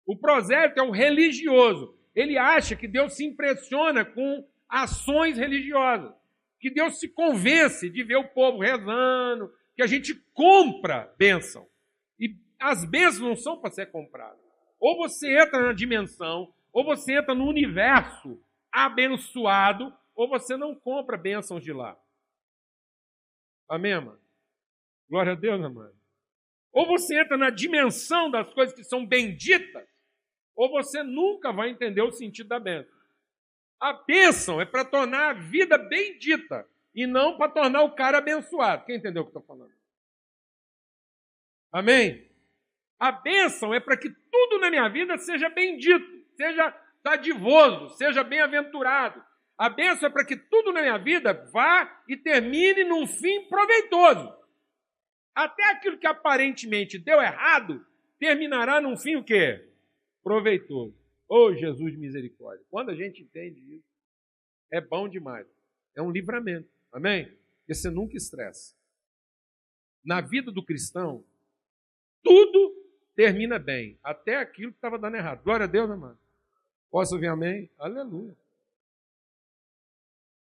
O 0.07 0.17
prosélito 0.17 0.81
é 0.81 0.83
o 0.83 0.91
religioso. 0.91 1.97
Ele 2.15 2.39
acha 2.39 2.77
que 2.77 2.87
Deus 2.87 3.15
se 3.15 3.25
impressiona 3.25 4.05
com 4.05 4.47
ações 4.69 5.37
religiosas, 5.37 6.15
que 6.61 6.71
Deus 6.71 6.99
se 6.99 7.09
convence 7.09 7.89
de 7.91 8.03
ver 8.03 8.17
o 8.17 8.29
povo 8.29 8.61
rezando, 8.61 9.51
que 9.75 9.83
a 9.83 9.87
gente 9.87 10.15
compra 10.33 11.13
bênção. 11.19 11.67
E 12.19 12.37
as 12.61 12.85
bênçãos 12.85 13.21
não 13.21 13.37
são 13.37 13.61
para 13.61 13.71
ser 13.71 13.91
compradas. 13.91 14.41
Ou 14.79 14.97
você 14.97 15.39
entra 15.39 15.61
na 15.61 15.73
dimensão, 15.73 16.53
ou 16.75 16.85
você 16.85 17.17
entra 17.17 17.35
no 17.37 17.47
universo 17.47 18.43
abençoado, 18.71 19.97
ou 20.13 20.29
você 20.29 20.57
não 20.57 20.75
compra 20.75 21.17
bênçãos 21.17 21.63
de 21.63 21.73
lá. 21.73 21.97
Amém, 23.69 23.95
mano? 23.95 24.21
Glória 25.09 25.33
a 25.33 25.37
Deus, 25.37 25.65
amado. 25.65 25.95
Ou 26.73 26.85
você 26.87 27.21
entra 27.21 27.37
na 27.37 27.51
dimensão 27.51 28.29
das 28.29 28.53
coisas 28.53 28.75
que 28.75 28.83
são 28.83 29.07
benditas, 29.07 29.89
ou 30.57 30.69
você 30.69 31.05
nunca 31.05 31.53
vai 31.53 31.71
entender 31.71 32.03
o 32.03 32.11
sentido 32.11 32.49
da 32.49 32.59
bênção. 32.59 32.93
A 33.81 33.93
bênção 33.93 34.61
é 34.61 34.65
para 34.65 34.85
tornar 34.85 35.31
a 35.31 35.33
vida 35.35 35.79
bendita 35.79 36.69
e 36.93 37.07
não 37.07 37.37
para 37.37 37.53
tornar 37.53 37.83
o 37.83 37.95
cara 37.95 38.19
abençoado. 38.19 38.85
Quem 38.85 38.97
entendeu 38.97 39.23
o 39.23 39.27
que 39.27 39.37
eu 39.37 39.41
estou 39.41 39.57
falando? 39.57 39.75
Amém? 41.71 42.29
A 42.99 43.13
bênção 43.13 43.73
é 43.73 43.79
para 43.79 43.97
que 43.97 44.11
tudo 44.11 44.59
na 44.59 44.71
minha 44.71 44.89
vida 44.89 45.17
seja 45.19 45.49
bendito, 45.49 46.24
seja 46.37 46.75
dadivoso, 47.03 47.97
seja 47.97 48.25
bem-aventurado. 48.25 49.23
A 49.57 49.69
bênção 49.69 50.09
é 50.09 50.13
para 50.13 50.25
que 50.25 50.37
tudo 50.37 50.73
na 50.73 50.81
minha 50.81 50.99
vida 50.99 51.33
vá 51.53 52.03
e 52.09 52.17
termine 52.17 52.85
num 52.85 53.07
fim 53.07 53.49
proveitoso. 53.49 54.35
Até 55.35 55.65
aquilo 55.71 55.99
que 55.99 56.07
aparentemente 56.07 56.99
deu 56.99 57.21
errado, 57.21 57.85
terminará 58.19 58.81
num 58.81 58.97
fim 58.97 59.17
o 59.17 59.25
quê? 59.25 59.69
Proveitoso. 60.23 60.97
Oh, 61.29 61.53
Jesus 61.55 61.93
de 61.93 61.99
misericórdia. 61.99 62.65
Quando 62.71 62.91
a 62.91 62.95
gente 62.95 63.23
entende 63.23 63.61
isso, 63.77 63.87
é 64.73 64.81
bom 64.81 65.09
demais. 65.09 65.47
É 65.97 66.03
um 66.03 66.11
livramento. 66.11 66.69
Amém? 66.93 67.27
Porque 67.59 67.75
você 67.75 67.91
nunca 67.91 68.17
estressa. 68.17 68.75
Na 70.05 70.21
vida 70.21 70.51
do 70.51 70.65
cristão, 70.65 71.25
tudo 72.23 72.75
termina 73.15 73.59
bem, 73.59 73.99
até 74.03 74.37
aquilo 74.37 74.73
que 74.73 74.79
estava 74.79 74.99
dando 74.99 75.17
errado. 75.17 75.43
Glória 75.43 75.65
a 75.65 75.69
Deus, 75.69 75.91
amado. 75.91 76.19
Posso 76.91 77.15
ouvir 77.15 77.29
amém? 77.29 77.71
Aleluia. 77.79 78.37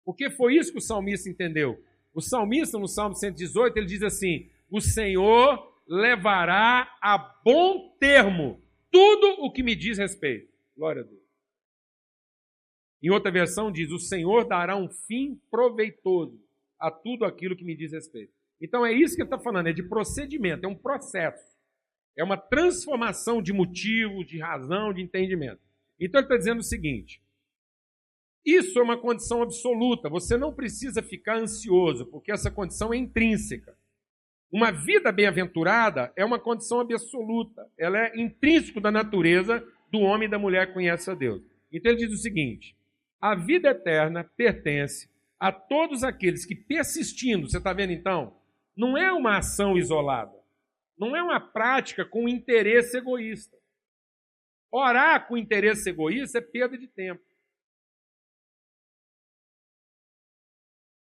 Porque 0.05 0.29
foi 0.29 0.55
isso 0.55 0.71
que 0.71 0.77
o 0.77 0.81
salmista 0.81 1.29
entendeu. 1.29 1.83
O 2.13 2.21
salmista, 2.21 2.79
no 2.79 2.87
Salmo 2.87 3.13
118, 3.13 3.77
ele 3.77 3.85
diz 3.85 4.01
assim: 4.01 4.49
O 4.71 4.79
Senhor 4.79 5.81
levará 5.85 6.97
a 7.01 7.17
bom 7.17 7.95
termo 7.99 8.61
tudo 8.89 9.43
o 9.43 9.51
que 9.51 9.61
me 9.61 9.75
diz 9.75 9.97
respeito. 9.97 10.51
Glória 10.75 11.01
a 11.01 11.05
Deus. 11.05 11.21
Em 13.03 13.09
outra 13.09 13.31
versão 13.31 13.71
diz: 13.71 13.91
O 13.91 13.99
Senhor 13.99 14.47
dará 14.47 14.75
um 14.75 14.89
fim 14.89 15.39
proveitoso 15.51 16.41
a 16.79 16.89
tudo 16.89 17.25
aquilo 17.25 17.55
que 17.55 17.65
me 17.65 17.75
diz 17.75 17.91
respeito. 17.91 18.33
Então 18.61 18.85
é 18.85 18.91
isso 18.91 19.15
que 19.15 19.21
ele 19.21 19.27
está 19.27 19.39
falando, 19.39 19.67
é 19.67 19.73
de 19.73 19.83
procedimento, 19.83 20.65
é 20.65 20.69
um 20.69 20.75
processo. 20.75 21.57
É 22.17 22.23
uma 22.23 22.37
transformação 22.37 23.41
de 23.41 23.53
motivo, 23.53 24.25
de 24.25 24.39
razão, 24.39 24.91
de 24.91 25.01
entendimento. 25.01 25.61
Então 25.99 26.19
ele 26.19 26.25
está 26.25 26.37
dizendo 26.37 26.59
o 26.59 26.63
seguinte: 26.63 27.21
isso 28.45 28.79
é 28.79 28.81
uma 28.81 28.97
condição 28.97 29.41
absoluta, 29.41 30.09
você 30.09 30.37
não 30.37 30.53
precisa 30.53 31.03
ficar 31.03 31.37
ansioso, 31.37 32.05
porque 32.05 32.31
essa 32.31 32.49
condição 32.49 32.93
é 32.93 32.97
intrínseca. 32.97 33.77
Uma 34.49 34.71
vida 34.71 35.11
bem-aventurada 35.11 36.13
é 36.15 36.23
uma 36.23 36.39
condição 36.39 36.79
absoluta, 36.79 37.69
ela 37.77 37.97
é 37.97 38.17
intrínseco 38.17 38.79
da 38.79 38.89
natureza 38.91 39.61
do 39.91 39.99
homem 39.99 40.27
e 40.27 40.31
da 40.31 40.39
mulher 40.39 40.67
que 40.67 40.73
conhece 40.73 41.11
a 41.11 41.13
Deus. 41.13 41.41
Então 41.71 41.91
ele 41.91 42.07
diz 42.07 42.13
o 42.13 42.21
seguinte: 42.21 42.75
a 43.19 43.35
vida 43.35 43.69
eterna 43.69 44.23
pertence 44.23 45.09
a 45.39 45.51
todos 45.51 46.03
aqueles 46.03 46.45
que 46.45 46.55
persistindo, 46.55 47.49
você 47.49 47.57
está 47.57 47.73
vendo 47.73 47.91
então? 47.91 48.37
Não 48.75 48.97
é 48.97 49.11
uma 49.11 49.37
ação 49.37 49.77
isolada. 49.77 50.37
Não 50.97 51.15
é 51.15 51.21
uma 51.21 51.39
prática 51.39 52.05
com 52.05 52.27
interesse 52.27 52.97
egoísta. 52.97 53.57
Orar 54.71 55.27
com 55.27 55.37
interesse 55.37 55.89
egoísta 55.89 56.39
é 56.39 56.41
perda 56.41 56.77
de 56.77 56.87
tempo. 56.87 57.23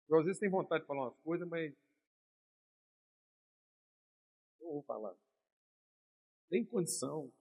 Eu, 0.08 0.18
às 0.18 0.26
vezes 0.26 0.40
tem 0.40 0.50
vontade 0.50 0.82
de 0.82 0.86
falar 0.86 1.04
umas 1.04 1.18
coisas, 1.20 1.48
mas 1.48 1.72
não 4.60 4.72
vou 4.72 4.82
falar. 4.82 5.14
Tem 6.50 6.64
condição. 6.64 7.32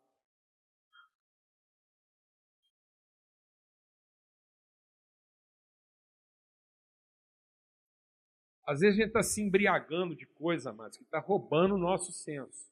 Às 8.66 8.80
vezes 8.80 8.96
a 8.96 9.02
gente 9.02 9.08
está 9.08 9.22
se 9.22 9.42
embriagando 9.42 10.16
de 10.16 10.26
coisa, 10.26 10.72
mas 10.72 10.96
que 10.96 11.04
está 11.04 11.20
roubando 11.20 11.76
o 11.76 11.78
nosso 11.78 12.14
senso. 12.14 12.71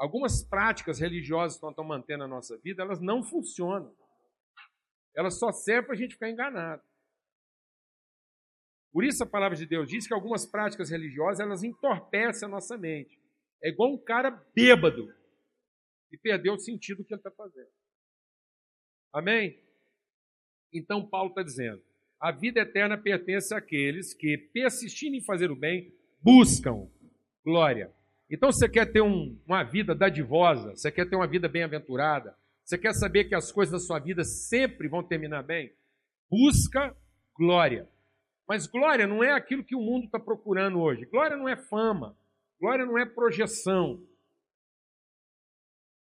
Algumas 0.00 0.42
práticas 0.42 0.98
religiosas 0.98 1.58
que 1.58 1.62
nós 1.62 1.72
estamos 1.72 1.88
mantendo 1.88 2.20
na 2.20 2.28
nossa 2.28 2.56
vida, 2.56 2.82
elas 2.82 3.02
não 3.02 3.22
funcionam. 3.22 3.94
Elas 5.14 5.38
só 5.38 5.52
servem 5.52 5.84
para 5.84 5.94
a 5.94 5.98
gente 5.98 6.14
ficar 6.14 6.30
enganado. 6.30 6.82
Por 8.90 9.04
isso 9.04 9.22
a 9.22 9.26
palavra 9.26 9.58
de 9.58 9.66
Deus 9.66 9.86
diz 9.86 10.06
que 10.06 10.14
algumas 10.14 10.46
práticas 10.46 10.88
religiosas 10.88 11.40
elas 11.40 11.62
entorpecem 11.62 12.48
a 12.48 12.50
nossa 12.50 12.78
mente. 12.78 13.20
É 13.62 13.68
igual 13.68 13.92
um 13.92 14.02
cara 14.02 14.30
bêbado 14.54 15.14
e 16.10 16.16
perdeu 16.16 16.54
o 16.54 16.58
sentido 16.58 16.98
do 16.98 17.04
que 17.04 17.12
ele 17.12 17.20
está 17.20 17.30
fazendo. 17.30 17.68
Amém? 19.12 19.62
Então 20.72 21.06
Paulo 21.06 21.28
está 21.28 21.42
dizendo: 21.42 21.82
a 22.18 22.32
vida 22.32 22.60
eterna 22.60 22.96
pertence 22.96 23.54
àqueles 23.54 24.14
que, 24.14 24.38
persistindo 24.38 25.14
em 25.14 25.24
fazer 25.24 25.50
o 25.50 25.56
bem, 25.56 25.94
buscam 26.22 26.90
glória. 27.44 27.94
Então 28.30 28.52
você 28.52 28.68
quer 28.68 28.86
ter 28.92 29.00
um, 29.00 29.36
uma 29.44 29.64
vida 29.64 29.94
dadivosa, 29.94 30.76
você 30.76 30.90
quer 30.92 31.08
ter 31.08 31.16
uma 31.16 31.26
vida 31.26 31.48
bem-aventurada, 31.48 32.36
você 32.64 32.78
quer 32.78 32.94
saber 32.94 33.24
que 33.24 33.34
as 33.34 33.50
coisas 33.50 33.72
da 33.72 33.84
sua 33.84 33.98
vida 33.98 34.22
sempre 34.22 34.86
vão 34.86 35.02
terminar 35.02 35.42
bem? 35.42 35.72
Busca 36.30 36.96
glória. 37.36 37.88
Mas 38.46 38.66
glória 38.66 39.06
não 39.06 39.24
é 39.24 39.32
aquilo 39.32 39.64
que 39.64 39.74
o 39.74 39.80
mundo 39.80 40.04
está 40.04 40.20
procurando 40.20 40.80
hoje. 40.80 41.04
Glória 41.06 41.36
não 41.36 41.48
é 41.48 41.56
fama. 41.56 42.16
Glória 42.60 42.86
não 42.86 42.96
é 42.96 43.04
projeção. 43.04 44.00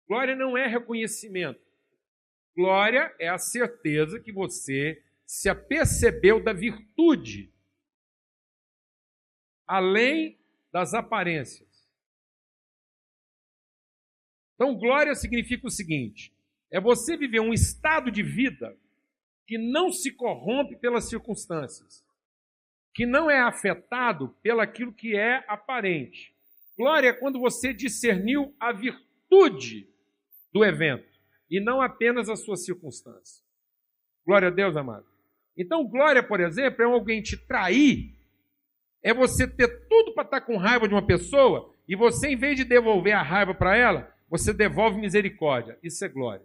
Glória 0.08 0.36
não 0.36 0.58
é 0.58 0.68
reconhecimento. 0.68 1.60
Glória 2.56 3.14
é 3.20 3.28
a 3.28 3.38
certeza 3.38 4.20
que 4.20 4.32
você 4.32 5.02
se 5.26 5.50
apercebeu 5.50 6.42
da 6.42 6.54
virtude, 6.54 7.52
além 9.66 10.38
das 10.72 10.94
aparências. 10.94 11.73
Então, 14.56 14.76
glória 14.76 15.16
significa 15.16 15.68
o 15.68 15.72
seguinte: 15.72 16.34
é 16.72 16.80
você 16.80 17.18
viver 17.18 17.40
um 17.40 17.54
estado 17.54 18.12
de 18.12 18.24
vida 18.24 18.76
que 19.46 19.58
não 19.58 19.92
se 19.92 20.12
corrompe 20.12 20.76
pelas 20.76 21.10
circunstâncias, 21.10 22.04
que 22.94 23.06
não 23.06 23.30
é 23.30 23.40
afetado 23.42 24.30
pelaquilo 24.42 24.94
que 24.94 25.16
é 25.16 25.44
aparente. 25.48 26.34
Glória 26.78 27.10
é 27.10 27.14
quando 27.14 27.40
você 27.40 27.74
discerniu 27.74 28.56
a 28.60 28.72
virtude 28.72 29.88
do 30.52 30.64
evento 30.64 31.08
e 31.50 31.60
não 31.60 31.82
apenas 31.82 32.30
as 32.30 32.44
suas 32.44 32.66
circunstâncias. 32.66 33.44
Glória 34.26 34.48
a 34.48 34.52
Deus, 34.52 34.76
amado. 34.76 35.06
Então, 35.56 35.88
glória, 35.88 36.24
por 36.24 36.40
exemplo, 36.40 36.82
é 36.82 36.86
alguém 36.86 37.22
te 37.22 37.38
trair, 37.38 38.16
é 39.04 39.14
você 39.14 39.48
ter 39.48 39.88
tudo 39.88 40.14
para 40.14 40.24
estar 40.24 40.40
tá 40.40 40.46
com 40.46 40.58
raiva 40.58 40.88
de 40.88 40.94
uma 40.94 41.06
pessoa 41.06 41.72
e 41.88 41.96
você, 41.96 42.30
em 42.30 42.38
vez 42.38 42.56
de 42.56 42.64
devolver 42.64 43.14
a 43.14 43.22
raiva 43.22 43.54
para 43.54 43.76
ela, 43.76 44.13
você 44.34 44.52
devolve 44.52 45.00
misericórdia. 45.00 45.78
Isso 45.84 46.04
é 46.04 46.10
glória. 46.10 46.44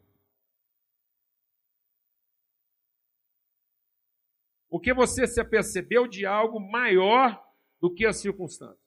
Porque 4.68 4.92
você 4.92 5.26
se 5.26 5.40
apercebeu 5.40 6.07
de 6.07 6.26
algo 6.26 6.61
maior 6.61 7.42
do 7.80 7.95
que 7.95 8.04
as 8.04 8.18
circunstâncias. 8.18 8.78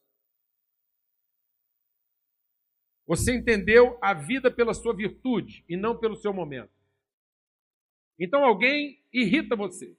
Você 3.07 3.35
entendeu 3.35 3.97
a 4.03 4.13
vida 4.13 4.51
pela 4.53 4.71
sua 4.71 4.95
virtude 4.95 5.65
e 5.67 5.75
não 5.75 5.99
pelo 5.99 6.15
seu 6.15 6.31
momento. 6.31 6.71
Então 8.19 8.45
alguém 8.45 9.03
irrita 9.11 9.55
você. 9.55 9.97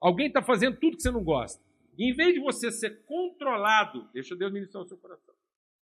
Alguém 0.00 0.28
está 0.28 0.42
fazendo 0.42 0.80
tudo 0.80 0.96
que 0.96 1.02
você 1.02 1.10
não 1.10 1.22
gosta. 1.22 1.62
E 1.98 2.10
em 2.10 2.14
vez 2.14 2.32
de 2.32 2.40
você 2.40 2.72
ser 2.72 3.04
controlado, 3.04 4.10
deixa 4.14 4.34
Deus 4.34 4.50
ministrar 4.50 4.82
o 4.82 4.88
seu 4.88 4.96
coração. 4.96 5.33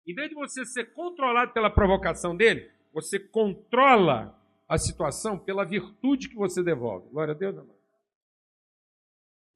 Em 0.08 0.14
vez 0.14 0.30
de 0.30 0.34
você 0.34 0.64
ser 0.64 0.94
controlado 0.94 1.52
pela 1.52 1.68
provocação 1.68 2.34
dele, 2.34 2.70
você 2.94 3.18
controla 3.18 4.34
a 4.66 4.78
situação 4.78 5.38
pela 5.38 5.66
virtude 5.66 6.30
que 6.30 6.34
você 6.34 6.62
devolve. 6.62 7.10
Glória 7.10 7.34
a 7.34 7.36
Deus, 7.36 7.58
amado. 7.58 7.78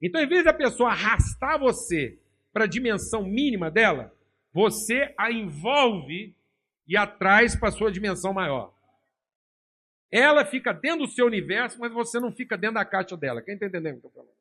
Então, 0.03 0.21
em 0.21 0.29
vez 0.29 0.45
da 0.45 0.53
pessoa 0.53 0.91
arrastar 0.91 1.59
você 1.59 2.21
para 2.53 2.65
a 2.65 2.69
dimensão 2.69 3.25
mínima 3.25 3.71
dela, 3.71 4.15
você 4.53 5.15
a 5.17 5.33
envolve 5.33 6.37
e 6.87 6.99
a 6.99 7.07
traz 7.07 7.57
para 7.57 7.71
a 7.71 7.73
sua 7.73 7.91
dimensão 7.91 8.35
maior. 8.35 8.75
Ela 10.11 10.45
fica 10.45 10.75
dentro 10.75 11.07
do 11.07 11.13
seu 11.13 11.25
universo, 11.25 11.81
mas 11.81 11.91
você 11.91 12.21
não 12.21 12.31
fica 12.31 12.59
dentro 12.59 12.75
da 12.75 12.85
caixa 12.85 13.17
dela. 13.17 13.41
Quem 13.41 13.55
está 13.55 13.65
entendendo 13.65 13.97
o 13.97 14.01
que 14.01 14.07
eu 14.07 14.09
estou 14.11 14.23
falando? 14.23 14.37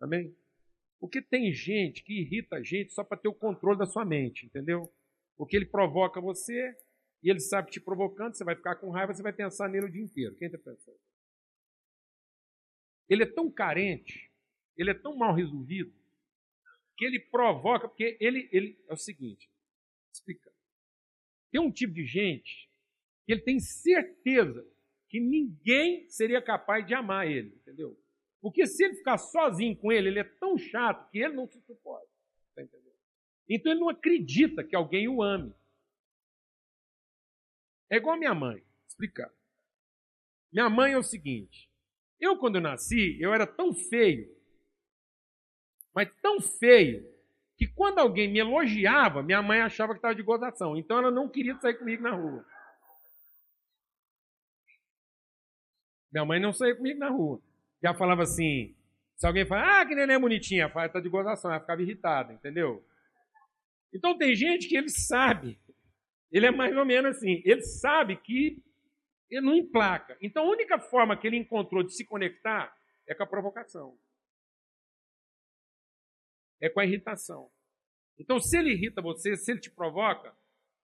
Amém? 0.00 0.34
Porque 1.00 1.22
tem 1.22 1.50
gente 1.50 2.04
que 2.04 2.20
irrita 2.20 2.56
a 2.56 2.62
gente 2.62 2.92
só 2.92 3.02
para 3.02 3.16
ter 3.16 3.28
o 3.28 3.34
controle 3.34 3.78
da 3.78 3.86
sua 3.86 4.04
mente, 4.04 4.44
entendeu? 4.44 4.92
Porque 5.36 5.56
ele 5.56 5.64
provoca 5.64 6.20
você 6.20 6.76
e 7.22 7.30
ele 7.30 7.40
sabe 7.40 7.70
te 7.70 7.80
provocando, 7.80 8.34
você 8.34 8.44
vai 8.44 8.54
ficar 8.54 8.76
com 8.76 8.90
raiva, 8.90 9.14
você 9.14 9.22
vai 9.22 9.32
pensar 9.32 9.68
nele 9.68 9.86
o 9.86 9.90
dia 9.90 10.02
inteiro. 10.02 10.36
Quem 10.36 10.46
está 10.46 10.58
pensando? 10.58 10.98
Ele 13.08 13.22
é 13.22 13.26
tão 13.26 13.50
carente, 13.50 14.30
ele 14.76 14.90
é 14.90 14.94
tão 14.94 15.16
mal 15.16 15.34
resolvido, 15.34 15.92
que 16.96 17.06
ele 17.06 17.18
provoca, 17.18 17.88
porque 17.88 18.18
ele, 18.20 18.48
ele 18.52 18.78
é 18.86 18.92
o 18.92 18.96
seguinte, 18.96 19.50
explica. 20.12 20.52
Tem 21.50 21.60
um 21.60 21.72
tipo 21.72 21.94
de 21.94 22.04
gente 22.04 22.70
que 23.24 23.32
ele 23.32 23.40
tem 23.40 23.58
certeza 23.58 24.64
que 25.08 25.18
ninguém 25.18 26.08
seria 26.10 26.40
capaz 26.42 26.86
de 26.86 26.94
amar 26.94 27.26
ele, 27.26 27.56
entendeu? 27.56 27.98
Porque 28.40 28.66
se 28.66 28.84
ele 28.84 28.94
ficar 28.94 29.18
sozinho 29.18 29.76
com 29.76 29.92
ele, 29.92 30.08
ele 30.08 30.20
é 30.20 30.24
tão 30.24 30.56
chato 30.56 31.10
que 31.10 31.18
ele 31.18 31.34
não 31.34 31.46
se 31.46 31.60
suporta. 31.60 32.08
Tá? 32.54 32.62
Então 33.48 33.72
ele 33.72 33.80
não 33.80 33.88
acredita 33.88 34.64
que 34.64 34.74
alguém 34.74 35.08
o 35.08 35.22
ame. 35.22 35.54
É 37.90 37.96
igual 37.96 38.14
a 38.14 38.18
minha 38.18 38.34
mãe. 38.34 38.64
Explicar. 38.88 39.30
Minha 40.52 40.70
mãe 40.70 40.92
é 40.92 40.98
o 40.98 41.02
seguinte: 41.02 41.70
eu, 42.20 42.38
quando 42.38 42.56
eu 42.56 42.60
nasci, 42.60 43.20
eu 43.20 43.34
era 43.34 43.46
tão 43.46 43.74
feio, 43.74 44.28
mas 45.94 46.08
tão 46.22 46.40
feio, 46.40 47.08
que 47.56 47.66
quando 47.66 47.98
alguém 47.98 48.30
me 48.30 48.38
elogiava, 48.38 49.22
minha 49.22 49.42
mãe 49.42 49.60
achava 49.60 49.92
que 49.92 49.98
estava 49.98 50.14
de 50.14 50.22
gozação. 50.22 50.76
Então 50.76 50.98
ela 50.98 51.10
não 51.10 51.28
queria 51.28 51.58
sair 51.60 51.74
comigo 51.74 52.02
na 52.02 52.12
rua. 52.14 52.46
Minha 56.10 56.24
mãe 56.24 56.40
não 56.40 56.52
saía 56.52 56.74
comigo 56.74 56.98
na 56.98 57.10
rua. 57.10 57.40
Já 57.82 57.94
falava 57.94 58.22
assim, 58.22 58.76
se 59.16 59.26
alguém 59.26 59.46
fala, 59.46 59.80
ah, 59.80 59.86
que 59.86 59.94
neném 59.94 60.16
é 60.16 60.18
bonitinha, 60.18 60.68
fala, 60.68 60.88
tá 60.88 61.00
de 61.00 61.08
gozação, 61.08 61.50
ela 61.50 61.60
ficava 61.60 61.82
irritada, 61.82 62.32
entendeu? 62.32 62.84
Então 63.92 64.16
tem 64.16 64.34
gente 64.34 64.68
que 64.68 64.76
ele 64.76 64.88
sabe, 64.88 65.58
ele 66.30 66.46
é 66.46 66.50
mais 66.50 66.76
ou 66.76 66.84
menos 66.84 67.16
assim, 67.16 67.42
ele 67.44 67.62
sabe 67.62 68.16
que 68.16 68.62
ele 69.30 69.40
não 69.40 69.54
emplaca. 69.54 70.16
Então 70.20 70.44
a 70.46 70.50
única 70.50 70.78
forma 70.78 71.16
que 71.16 71.26
ele 71.26 71.36
encontrou 71.36 71.82
de 71.82 71.94
se 71.94 72.04
conectar 72.04 72.74
é 73.08 73.14
com 73.14 73.22
a 73.22 73.26
provocação. 73.26 73.98
É 76.60 76.68
com 76.68 76.80
a 76.80 76.84
irritação. 76.84 77.50
Então, 78.20 78.38
se 78.38 78.58
ele 78.58 78.72
irrita 78.72 79.00
você, 79.00 79.34
se 79.34 79.50
ele 79.50 79.60
te 79.60 79.70
provoca, 79.70 80.36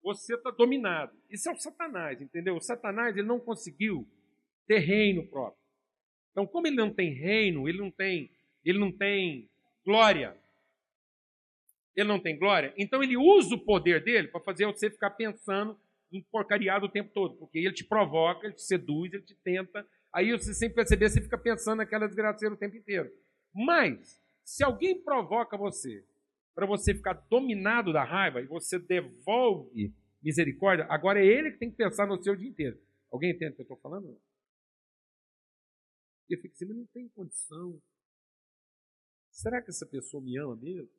você 0.03 0.35
está 0.35 0.50
dominado. 0.50 1.15
Isso 1.29 1.50
é 1.50 1.53
o 1.53 1.59
Satanás, 1.59 2.21
entendeu? 2.21 2.57
O 2.57 2.62
Satanás 2.62 3.15
ele 3.15 3.26
não 3.26 3.38
conseguiu 3.38 4.09
ter 4.67 4.79
reino 4.79 5.29
próprio. 5.29 5.65
Então, 6.37 6.47
como 6.47 6.66
ele 6.66 6.76
não 6.76 6.93
tem 6.93 7.14
reino, 7.14 7.66
ele 7.66 7.78
não 7.78 7.90
tem, 7.90 8.31
ele 8.62 8.78
não 8.78 8.93
tem 8.93 9.49
glória. 9.83 10.37
Ele 11.97 12.07
não 12.07 12.21
tem 12.21 12.38
glória, 12.38 12.75
então 12.76 13.02
ele 13.02 13.16
usa 13.16 13.55
o 13.55 13.59
poder 13.59 14.05
dele 14.05 14.28
para 14.28 14.43
fazer 14.43 14.66
você 14.66 14.90
ficar 14.90 15.12
pensando 15.12 15.75
em 16.12 16.21
porcariado 16.21 16.85
o 16.85 16.90
tempo 16.90 17.11
todo, 17.14 17.37
porque 17.37 17.59
ele 17.59 17.73
te 17.73 17.85
provoca, 17.85 18.47
ele 18.47 18.55
te 18.55 18.61
seduz, 18.61 19.14
ele 19.14 19.23
te 19.23 19.35
tenta. 19.37 19.87
Aí 20.12 20.31
você 20.31 20.52
sem 20.52 20.69
perceber, 20.69 21.09
você 21.09 21.23
fica 21.23 21.38
pensando 21.38 21.78
naquela 21.78 22.07
desgraceira 22.07 22.55
o 22.55 22.59
tempo 22.59 22.76
inteiro. 22.76 23.11
Mas, 23.55 24.21
se 24.45 24.62
alguém 24.62 25.00
provoca 25.00 25.57
você 25.57 26.05
para 26.55 26.66
você 26.66 26.95
ficar 26.95 27.14
dominado 27.31 27.95
da 27.95 28.05
raiva 28.05 28.43
e 28.43 28.47
você 28.47 28.78
devolve 28.78 29.90
misericórdia, 30.23 30.87
agora 30.90 31.19
é 31.19 31.25
ele 31.25 31.52
que 31.52 31.59
tem 31.59 31.71
que 31.71 31.78
pensar 31.78 32.07
no 32.07 32.23
seu 32.23 32.37
dia 32.37 32.50
inteiro. 32.50 32.78
Alguém 33.11 33.31
entende 33.31 33.53
o 33.53 33.55
que 33.55 33.62
eu 33.62 33.64
estou 33.64 33.79
falando? 33.79 34.14
E 36.29 36.35
eu 36.35 36.41
fico 36.41 36.55
assim, 36.55 36.67
mas 36.67 36.77
não 36.77 36.87
tem 36.87 37.09
condição. 37.09 37.81
Será 39.31 39.62
que 39.62 39.71
essa 39.71 39.87
pessoa 39.87 40.23
me 40.23 40.37
ama 40.39 40.57
mesmo? 40.57 40.91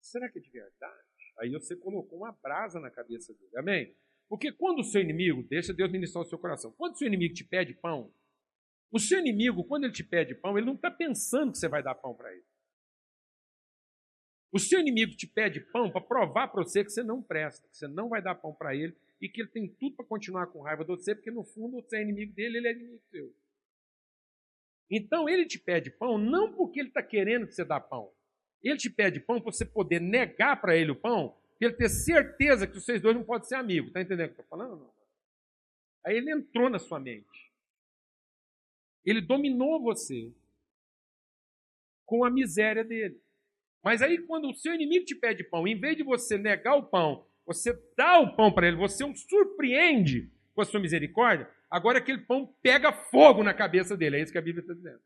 Será 0.00 0.30
que 0.30 0.38
é 0.38 0.42
de 0.42 0.50
verdade? 0.50 1.08
Aí 1.38 1.50
você 1.50 1.76
colocou 1.76 2.18
uma 2.18 2.32
brasa 2.32 2.80
na 2.80 2.90
cabeça 2.90 3.34
dele. 3.34 3.56
Amém? 3.56 3.96
Porque 4.28 4.52
quando 4.52 4.80
o 4.80 4.84
seu 4.84 5.00
inimigo, 5.00 5.42
deixa 5.42 5.72
Deus 5.72 5.90
ministrar 5.90 6.24
o 6.24 6.28
seu 6.28 6.38
coração, 6.38 6.72
quando 6.72 6.94
o 6.94 6.96
seu 6.96 7.08
inimigo 7.08 7.34
te 7.34 7.44
pede 7.44 7.74
pão, 7.74 8.14
o 8.92 8.98
seu 8.98 9.18
inimigo, 9.18 9.64
quando 9.64 9.84
ele 9.84 9.92
te 9.92 10.04
pede 10.04 10.34
pão, 10.34 10.56
ele 10.56 10.66
não 10.66 10.74
está 10.74 10.90
pensando 10.90 11.52
que 11.52 11.58
você 11.58 11.68
vai 11.68 11.82
dar 11.82 11.94
pão 11.94 12.14
para 12.14 12.32
ele. 12.32 12.44
O 14.52 14.58
seu 14.58 14.80
inimigo 14.80 15.16
te 15.16 15.26
pede 15.26 15.60
pão 15.60 15.90
para 15.90 16.00
provar 16.00 16.48
para 16.48 16.62
você 16.62 16.84
que 16.84 16.90
você 16.90 17.02
não 17.02 17.22
presta, 17.22 17.68
que 17.68 17.76
você 17.76 17.86
não 17.86 18.08
vai 18.08 18.20
dar 18.20 18.34
pão 18.34 18.52
para 18.54 18.74
ele 18.74 18.96
e 19.20 19.28
que 19.28 19.42
ele 19.42 19.50
tem 19.50 19.68
tudo 19.68 19.96
para 19.96 20.06
continuar 20.06 20.46
com 20.46 20.62
raiva 20.62 20.82
de 20.82 20.88
você, 20.88 21.14
porque 21.14 21.30
no 21.30 21.44
fundo 21.44 21.82
você 21.82 21.98
é 21.98 22.02
inimigo 22.02 22.32
dele, 22.32 22.58
ele 22.58 22.68
é 22.68 22.72
inimigo 22.72 23.02
seu. 23.10 23.34
Então 24.90 25.28
ele 25.28 25.46
te 25.46 25.58
pede 25.58 25.90
pão 25.90 26.18
não 26.18 26.52
porque 26.52 26.80
ele 26.80 26.88
está 26.88 27.02
querendo 27.02 27.46
que 27.46 27.54
você 27.54 27.64
dá 27.64 27.78
pão. 27.78 28.12
Ele 28.62 28.76
te 28.76 28.90
pede 28.90 29.20
pão 29.20 29.40
para 29.40 29.52
você 29.52 29.64
poder 29.64 30.00
negar 30.00 30.60
para 30.60 30.76
ele 30.76 30.90
o 30.90 30.96
pão, 30.96 31.36
para 31.58 31.68
ele 31.68 31.76
ter 31.76 31.88
certeza 31.88 32.66
que 32.66 32.80
seus 32.80 33.00
dois 33.00 33.14
não 33.14 33.24
podem 33.24 33.48
ser 33.48 33.54
amigos. 33.56 33.88
Está 33.88 34.00
entendendo 34.00 34.30
o 34.30 34.34
que 34.34 34.40
eu 34.40 34.44
estou 34.44 34.58
falando? 34.58 34.90
Aí 36.04 36.16
ele 36.16 36.32
entrou 36.32 36.68
na 36.68 36.78
sua 36.78 36.98
mente. 36.98 37.52
Ele 39.04 39.20
dominou 39.20 39.80
você 39.80 40.32
com 42.04 42.24
a 42.24 42.30
miséria 42.30 42.82
dele. 42.82 43.22
Mas 43.82 44.02
aí, 44.02 44.18
quando 44.26 44.50
o 44.50 44.54
seu 44.54 44.74
inimigo 44.74 45.06
te 45.06 45.14
pede 45.14 45.44
pão, 45.44 45.66
em 45.66 45.78
vez 45.78 45.96
de 45.96 46.02
você 46.02 46.36
negar 46.36 46.76
o 46.76 46.82
pão 46.82 47.26
você 47.50 47.72
dá 47.96 48.20
o 48.20 48.36
pão 48.36 48.52
para 48.52 48.68
ele, 48.68 48.76
você 48.76 49.02
o 49.02 49.12
surpreende 49.12 50.30
com 50.54 50.62
a 50.62 50.64
sua 50.64 50.78
misericórdia, 50.78 51.50
agora 51.68 51.98
aquele 51.98 52.18
pão 52.18 52.46
pega 52.62 52.92
fogo 52.92 53.42
na 53.42 53.52
cabeça 53.52 53.96
dele. 53.96 54.16
É 54.16 54.22
isso 54.22 54.30
que 54.30 54.38
a 54.38 54.42
Bíblia 54.42 54.62
está 54.62 54.72
dizendo. 54.72 55.00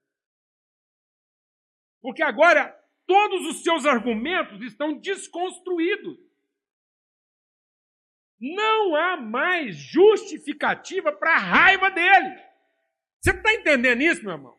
Porque 2.02 2.22
agora 2.22 2.68
todos 3.06 3.46
os 3.46 3.62
seus 3.62 3.86
argumentos 3.86 4.60
estão 4.60 4.92
desconstruídos. 4.92 6.18
Não 8.38 8.94
há 8.94 9.16
mais 9.16 9.74
justificativa 9.74 11.12
para 11.12 11.36
a 11.36 11.38
raiva 11.38 11.90
dele. 11.90 12.38
Você 13.22 13.30
está 13.30 13.54
entendendo 13.54 14.02
isso, 14.02 14.22
meu 14.22 14.32
irmão? 14.32 14.58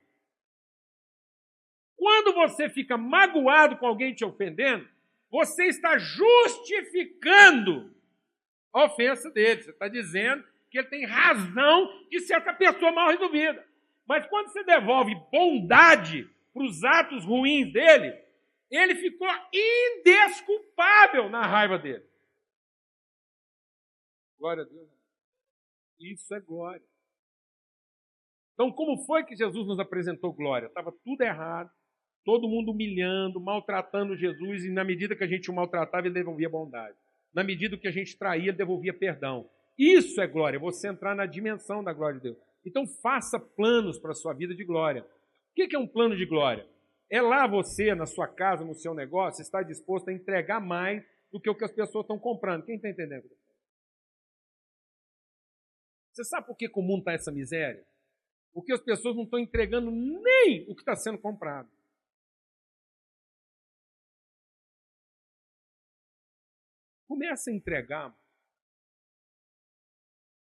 Quando 1.96 2.34
você 2.34 2.68
fica 2.68 2.98
magoado 2.98 3.78
com 3.78 3.86
alguém 3.86 4.16
te 4.16 4.26
ofendendo, 4.26 4.90
você 5.30 5.66
está 5.66 5.98
justificando 5.98 7.94
a 8.74 8.86
ofensa 8.86 9.30
dele. 9.32 9.64
Você 9.64 9.72
está 9.72 9.88
dizendo 9.88 10.46
que 10.70 10.78
ele 10.78 10.88
tem 10.88 11.06
razão 11.06 12.08
de 12.10 12.20
ser 12.20 12.36
essa 12.36 12.54
pessoa 12.54 12.92
mal 12.92 13.10
resolvida. 13.10 13.66
Mas 14.06 14.28
quando 14.28 14.50
você 14.50 14.64
devolve 14.64 15.16
bondade 15.32 16.30
para 16.54 16.64
os 16.64 16.84
atos 16.84 17.26
ruins 17.26 17.72
dele, 17.72 18.14
ele 18.70 18.96
ficou 18.96 19.28
indesculpável 19.54 21.30
na 21.30 21.46
raiva 21.46 21.78
dele. 21.78 22.06
Glória 24.38 24.64
a 24.64 24.66
Deus. 24.66 24.90
Isso 26.00 26.34
é 26.36 26.40
glória. 26.40 26.86
Então, 28.54 28.72
como 28.72 29.04
foi 29.06 29.24
que 29.24 29.36
Jesus 29.36 29.68
nos 29.68 29.80
apresentou 29.80 30.34
glória? 30.34 30.68
Estava 30.68 30.92
tudo 31.04 31.22
errado, 31.22 31.70
todo 32.26 32.50
mundo 32.50 32.72
humilhando, 32.72 33.40
maltratando 33.40 34.18
Jesus, 34.18 34.66
e 34.66 34.72
na 34.72 34.84
medida 34.84 35.16
que 35.16 35.24
a 35.24 35.28
gente 35.28 35.50
o 35.50 35.54
maltratava, 35.54 36.08
ele 36.08 36.16
devolvia 36.16 36.50
bondade. 36.50 36.98
Na 37.32 37.44
medida 37.44 37.78
que 37.78 37.88
a 37.88 37.92
gente 37.92 38.18
traía, 38.18 38.50
ele 38.50 38.58
devolvia 38.58 38.94
perdão. 38.94 39.48
Isso 39.78 40.20
é 40.20 40.28
glória, 40.28 40.60
você 40.60 40.88
entrar 40.88 41.16
na 41.16 41.26
dimensão 41.26 41.84
da 41.84 41.94
glória 41.94 42.18
de 42.18 42.24
Deus. 42.24 42.38
Então 42.66 42.88
faça 42.88 43.40
planos 43.40 44.00
para 44.00 44.12
a 44.12 44.16
sua 44.16 44.34
vida 44.34 44.56
de 44.56 44.66
glória. 44.66 45.04
O 45.04 45.54
que 45.54 45.76
é 45.76 45.80
um 45.80 45.88
plano 45.88 46.16
de 46.16 46.26
glória? 46.26 46.68
É 47.10 47.22
lá 47.22 47.46
você, 47.46 47.94
na 47.94 48.08
sua 48.08 48.28
casa, 48.28 48.66
no 48.66 48.74
seu 48.74 48.96
negócio, 48.96 49.42
estar 49.42 49.62
disposto 49.62 50.10
a 50.10 50.14
entregar 50.14 50.60
mais 50.60 51.06
do 51.32 51.40
que 51.40 51.50
o 51.50 51.56
que 51.56 51.64
as 51.64 51.72
pessoas 51.72 52.04
estão 52.04 52.18
comprando. 52.18 52.66
Quem 52.66 52.76
está 52.76 52.90
entendendo? 52.90 53.30
Você 56.12 56.24
sabe 56.24 56.48
por 56.48 56.56
que 56.58 56.68
o 56.74 56.82
mundo 56.82 57.00
está 57.00 57.14
essa 57.14 57.32
miséria? 57.32 57.86
Porque 58.54 58.74
as 58.74 58.82
pessoas 58.82 59.16
não 59.16 59.26
estão 59.26 59.38
entregando 59.38 59.92
nem 59.92 60.66
o 60.68 60.74
que 60.74 60.82
está 60.82 60.96
sendo 60.96 61.18
comprado. 61.20 61.70
Começa 67.08 67.52
a 67.52 67.54
entregar. 67.54 68.16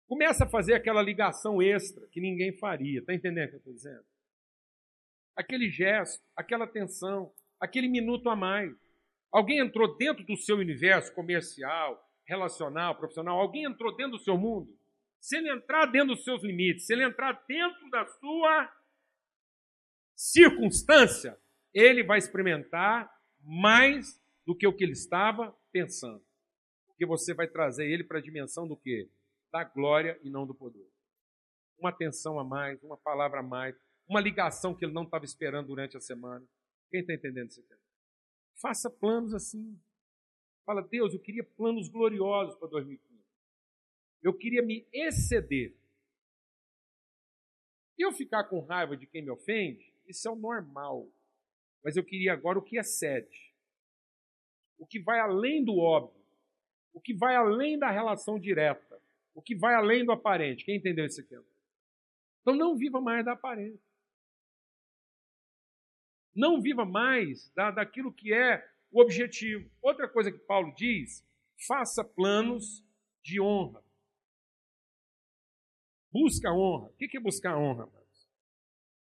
Começa 0.07 0.45
a 0.45 0.49
fazer 0.49 0.75
aquela 0.75 1.03
ligação 1.03 1.63
extra 1.63 2.07
que 2.09 2.21
ninguém 2.21 2.57
faria. 2.57 3.01
Está 3.01 3.15
entendendo 3.15 3.47
o 3.47 3.51
que 3.51 3.55
eu 3.55 3.59
estou 3.59 3.75
dizendo? 3.75 4.05
Aquele 5.37 5.71
gesto, 5.71 6.23
aquela 6.37 6.65
atenção, 6.65 7.33
aquele 7.61 7.89
minuto 7.89 8.29
a 8.29 8.37
mais. 8.37 8.73
Alguém 9.33 9.59
entrou 9.59 9.97
dentro 9.97 10.25
do 10.25 10.37
seu 10.37 10.57
universo 10.57 11.13
comercial, 11.15 12.01
relacional, 12.27 12.97
profissional, 12.97 13.39
alguém 13.39 13.65
entrou 13.65 13.95
dentro 13.97 14.13
do 14.13 14.23
seu 14.23 14.39
mundo. 14.39 14.79
Se 15.21 15.37
ele 15.37 15.51
entrar 15.51 15.87
dentro 15.87 16.15
dos 16.15 16.25
seus 16.25 16.43
limites, 16.43 16.87
se 16.87 16.93
ele 16.93 17.05
entrar 17.05 17.45
dentro 17.49 17.91
da 17.91 18.07
sua 18.07 18.73
circunstância, 20.15 21.37
ele 21.73 22.05
vai 22.05 22.19
experimentar 22.19 23.11
mais 23.41 24.23
do 24.47 24.55
que 24.57 24.67
o 24.67 24.73
que 24.73 24.85
ele 24.85 24.93
estava 24.93 25.55
pensando 25.73 26.25
porque 26.95 27.07
você 27.07 27.35
vai 27.35 27.49
trazer 27.49 27.91
ele 27.91 28.05
para 28.05 28.19
a 28.19 28.23
dimensão 28.23 28.67
do 28.69 28.77
quê? 28.77 29.11
Da 29.53 29.65
glória 29.65 30.19
e 30.23 30.31
não 30.31 30.47
do 30.47 30.55
poder. 30.55 30.89
Uma 31.77 31.91
atenção 31.91 32.39
a 32.39 32.45
mais, 32.45 32.81
uma 32.85 32.97
palavra 32.97 33.41
a 33.41 33.43
mais, 33.43 33.77
uma 34.09 34.21
ligação 34.21 34.75
que 34.75 34.85
ele 34.85 34.93
não 34.93 35.03
estava 35.03 35.25
esperando 35.25 35.67
durante 35.67 35.97
a 35.97 36.01
semana. 36.01 36.47
Quem 36.91 37.01
está 37.01 37.13
entendendo 37.13 37.51
isso 37.51 37.61
aqui? 37.61 37.75
Faça 38.61 38.89
planos 38.89 39.35
assim. 39.35 39.77
Fala, 40.65 40.83
Deus, 40.83 41.13
eu 41.13 41.21
queria 41.21 41.43
planos 41.43 41.89
gloriosos 41.89 42.57
para 42.57 42.69
2015. 42.69 43.13
Eu 44.23 44.33
queria 44.33 44.63
me 44.63 44.87
exceder. 44.93 45.77
E 47.99 48.03
eu 48.03 48.13
ficar 48.13 48.45
com 48.45 48.61
raiva 48.61 48.97
de 48.97 49.07
quem 49.07 49.23
me 49.23 49.31
ofende, 49.31 49.93
isso 50.07 50.29
é 50.29 50.31
o 50.31 50.37
normal. 50.37 51.11
Mas 51.83 51.97
eu 51.97 52.05
queria 52.05 52.33
agora 52.33 52.59
o 52.59 52.63
que 52.63 52.79
excede. 52.79 53.53
O 54.79 54.87
que 54.87 55.01
vai 55.01 55.19
além 55.19 55.65
do 55.65 55.77
óbvio. 55.77 56.24
O 56.95 57.01
que 57.01 57.13
vai 57.13 57.37
além 57.37 57.79
da 57.79 57.91
relação 57.91 58.39
direta. 58.39 58.99
O 59.35 59.43
que 59.43 59.55
vai 59.55 59.75
além 59.75 60.05
do 60.05 60.13
aparente. 60.13 60.65
Quem 60.65 60.77
entendeu 60.77 61.05
esse 61.05 61.21
aqui? 61.21 61.37
Então 62.41 62.55
não 62.55 62.77
viva 62.77 63.01
mais 63.01 63.25
da 63.25 63.33
aparência. 63.33 63.85
Não 66.35 66.63
viva 66.63 66.85
mais 66.85 67.51
da, 67.55 67.71
daquilo 67.71 68.13
que 68.13 68.33
é 68.33 68.67
o 68.91 69.01
objetivo. 69.01 69.69
Outra 69.83 70.09
coisa 70.09 70.33
que 70.33 70.39
Paulo 70.39 70.73
diz: 70.75 71.27
faça 71.67 72.05
planos 72.05 72.85
de 73.23 73.41
honra. 73.41 73.83
Busca 76.13 76.53
honra. 76.53 76.89
O 76.91 76.93
que 76.93 77.17
é 77.17 77.21
buscar 77.21 77.59
honra? 77.59 77.89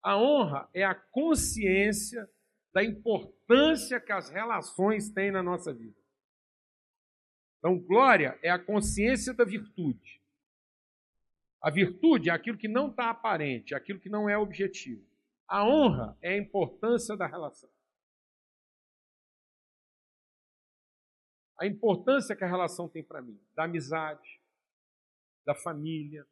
A 0.02 0.18
honra 0.18 0.68
é 0.74 0.84
a 0.84 0.94
consciência 0.94 2.28
da 2.74 2.84
importância 2.84 3.98
que 3.98 4.12
as 4.12 4.28
relações 4.28 5.08
têm 5.08 5.30
na 5.30 5.42
nossa 5.42 5.72
vida. 5.72 6.03
Então, 7.64 7.78
glória 7.78 8.38
é 8.42 8.50
a 8.50 8.58
consciência 8.58 9.32
da 9.32 9.42
virtude. 9.42 10.20
A 11.62 11.70
virtude 11.70 12.28
é 12.28 12.32
aquilo 12.34 12.58
que 12.58 12.68
não 12.68 12.90
está 12.90 13.08
aparente, 13.08 13.72
é 13.72 13.76
aquilo 13.78 13.98
que 13.98 14.10
não 14.10 14.28
é 14.28 14.36
objetivo. 14.36 15.02
A 15.48 15.66
honra 15.66 16.14
é 16.20 16.34
a 16.34 16.36
importância 16.36 17.16
da 17.16 17.26
relação. 17.26 17.70
A 21.58 21.64
importância 21.64 22.36
que 22.36 22.44
a 22.44 22.46
relação 22.46 22.86
tem 22.86 23.02
para 23.02 23.22
mim, 23.22 23.40
da 23.54 23.64
amizade, 23.64 24.42
da 25.46 25.54
família, 25.54 26.26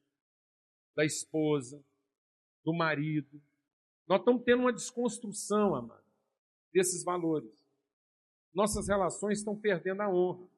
da 0.94 1.02
esposa, 1.02 1.82
do 2.62 2.74
marido. 2.74 3.40
Nós 4.06 4.18
estamos 4.18 4.42
tendo 4.44 4.64
uma 4.64 4.72
desconstrução, 4.72 5.74
amado, 5.74 6.04
desses 6.74 7.02
valores. 7.02 7.66
Nossas 8.52 8.86
relações 8.86 9.38
estão 9.38 9.58
perdendo 9.58 10.02
a 10.02 10.10
honra. 10.10 10.51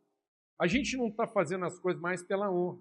A 0.59 0.67
gente 0.67 0.97
não 0.97 1.09
está 1.09 1.27
fazendo 1.27 1.65
as 1.65 1.79
coisas 1.79 2.01
mais 2.01 2.23
pela 2.23 2.51
honra. 2.51 2.81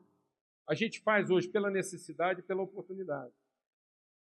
A 0.68 0.76
gente 0.76 1.02
faz 1.02 1.30
hoje 1.30 1.48
pela 1.48 1.70
necessidade 1.70 2.40
e 2.40 2.44
pela 2.44 2.62
oportunidade. 2.62 3.34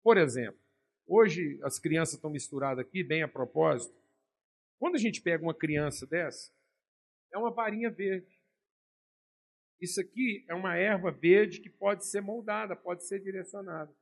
Por 0.03 0.17
exemplo, 0.17 0.61
hoje 1.07 1.59
as 1.63 1.79
crianças 1.79 2.15
estão 2.15 2.31
misturadas 2.31 2.85
aqui, 2.85 3.05
bem 3.05 3.23
a 3.23 3.29
propósito. 3.29 3.95
Quando 4.79 4.97
a 4.97 4.99
gente 4.99 5.23
pega 5.23 5.43
uma 5.43 5.55
criança 5.55 6.07
dessa, 6.07 6.53
é 7.33 7.39
uma 7.39 7.51
varinha 7.51 7.91
verde. 7.91 8.41
Isso 9.81 10.01
aqui 10.01 10.45
é 10.49 10.55
uma 10.55 10.77
erva 10.77 11.11
verde 11.11 11.61
que 11.61 11.69
pode 11.69 12.07
ser 12.07 12.21
moldada, 12.21 12.75
pode 12.75 13.07
ser 13.07 13.21
direcionada. 13.21 13.95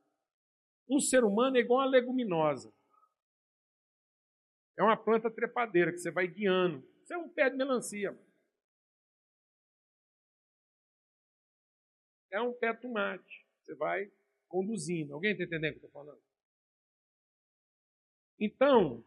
Um 0.89 0.99
ser 0.99 1.23
humano 1.23 1.57
é 1.57 1.59
igual 1.59 1.81
a 1.81 1.85
leguminosa. 1.85 2.73
É 4.77 4.83
uma 4.83 4.97
planta 4.97 5.29
trepadeira 5.29 5.91
que 5.91 5.99
você 5.99 6.11
vai 6.11 6.27
guiando. 6.27 6.83
Isso 7.01 7.13
é 7.13 7.17
um 7.17 7.29
pé 7.29 7.49
de 7.49 7.57
melancia. 7.57 8.17
É 12.33 12.41
um 12.41 12.51
pé 12.51 12.73
de 12.73 12.81
tomate. 12.81 13.45
Você 13.61 13.75
vai 13.75 14.11
conduzindo. 14.49 15.13
Alguém 15.13 15.31
está 15.31 15.43
entendendo 15.43 15.75
o 15.75 15.79
que 15.79 15.85
eu 15.85 15.87
estou 15.87 16.03
falando? 16.03 16.21
Então, 18.39 19.03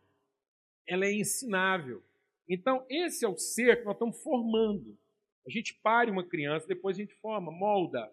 ela 0.86 1.04
é 1.04 1.12
ensinável. 1.12 2.02
Então, 2.48 2.86
esse 2.88 3.24
é 3.24 3.28
o 3.28 3.36
ser 3.36 3.80
que 3.80 3.84
nós 3.84 3.94
estamos 3.94 4.22
formando. 4.22 4.96
A 5.44 5.50
gente 5.50 5.74
pare 5.74 6.10
uma 6.10 6.24
criança, 6.24 6.66
depois 6.66 6.96
a 6.96 7.00
gente 7.00 7.14
forma, 7.16 7.50
molda, 7.50 8.10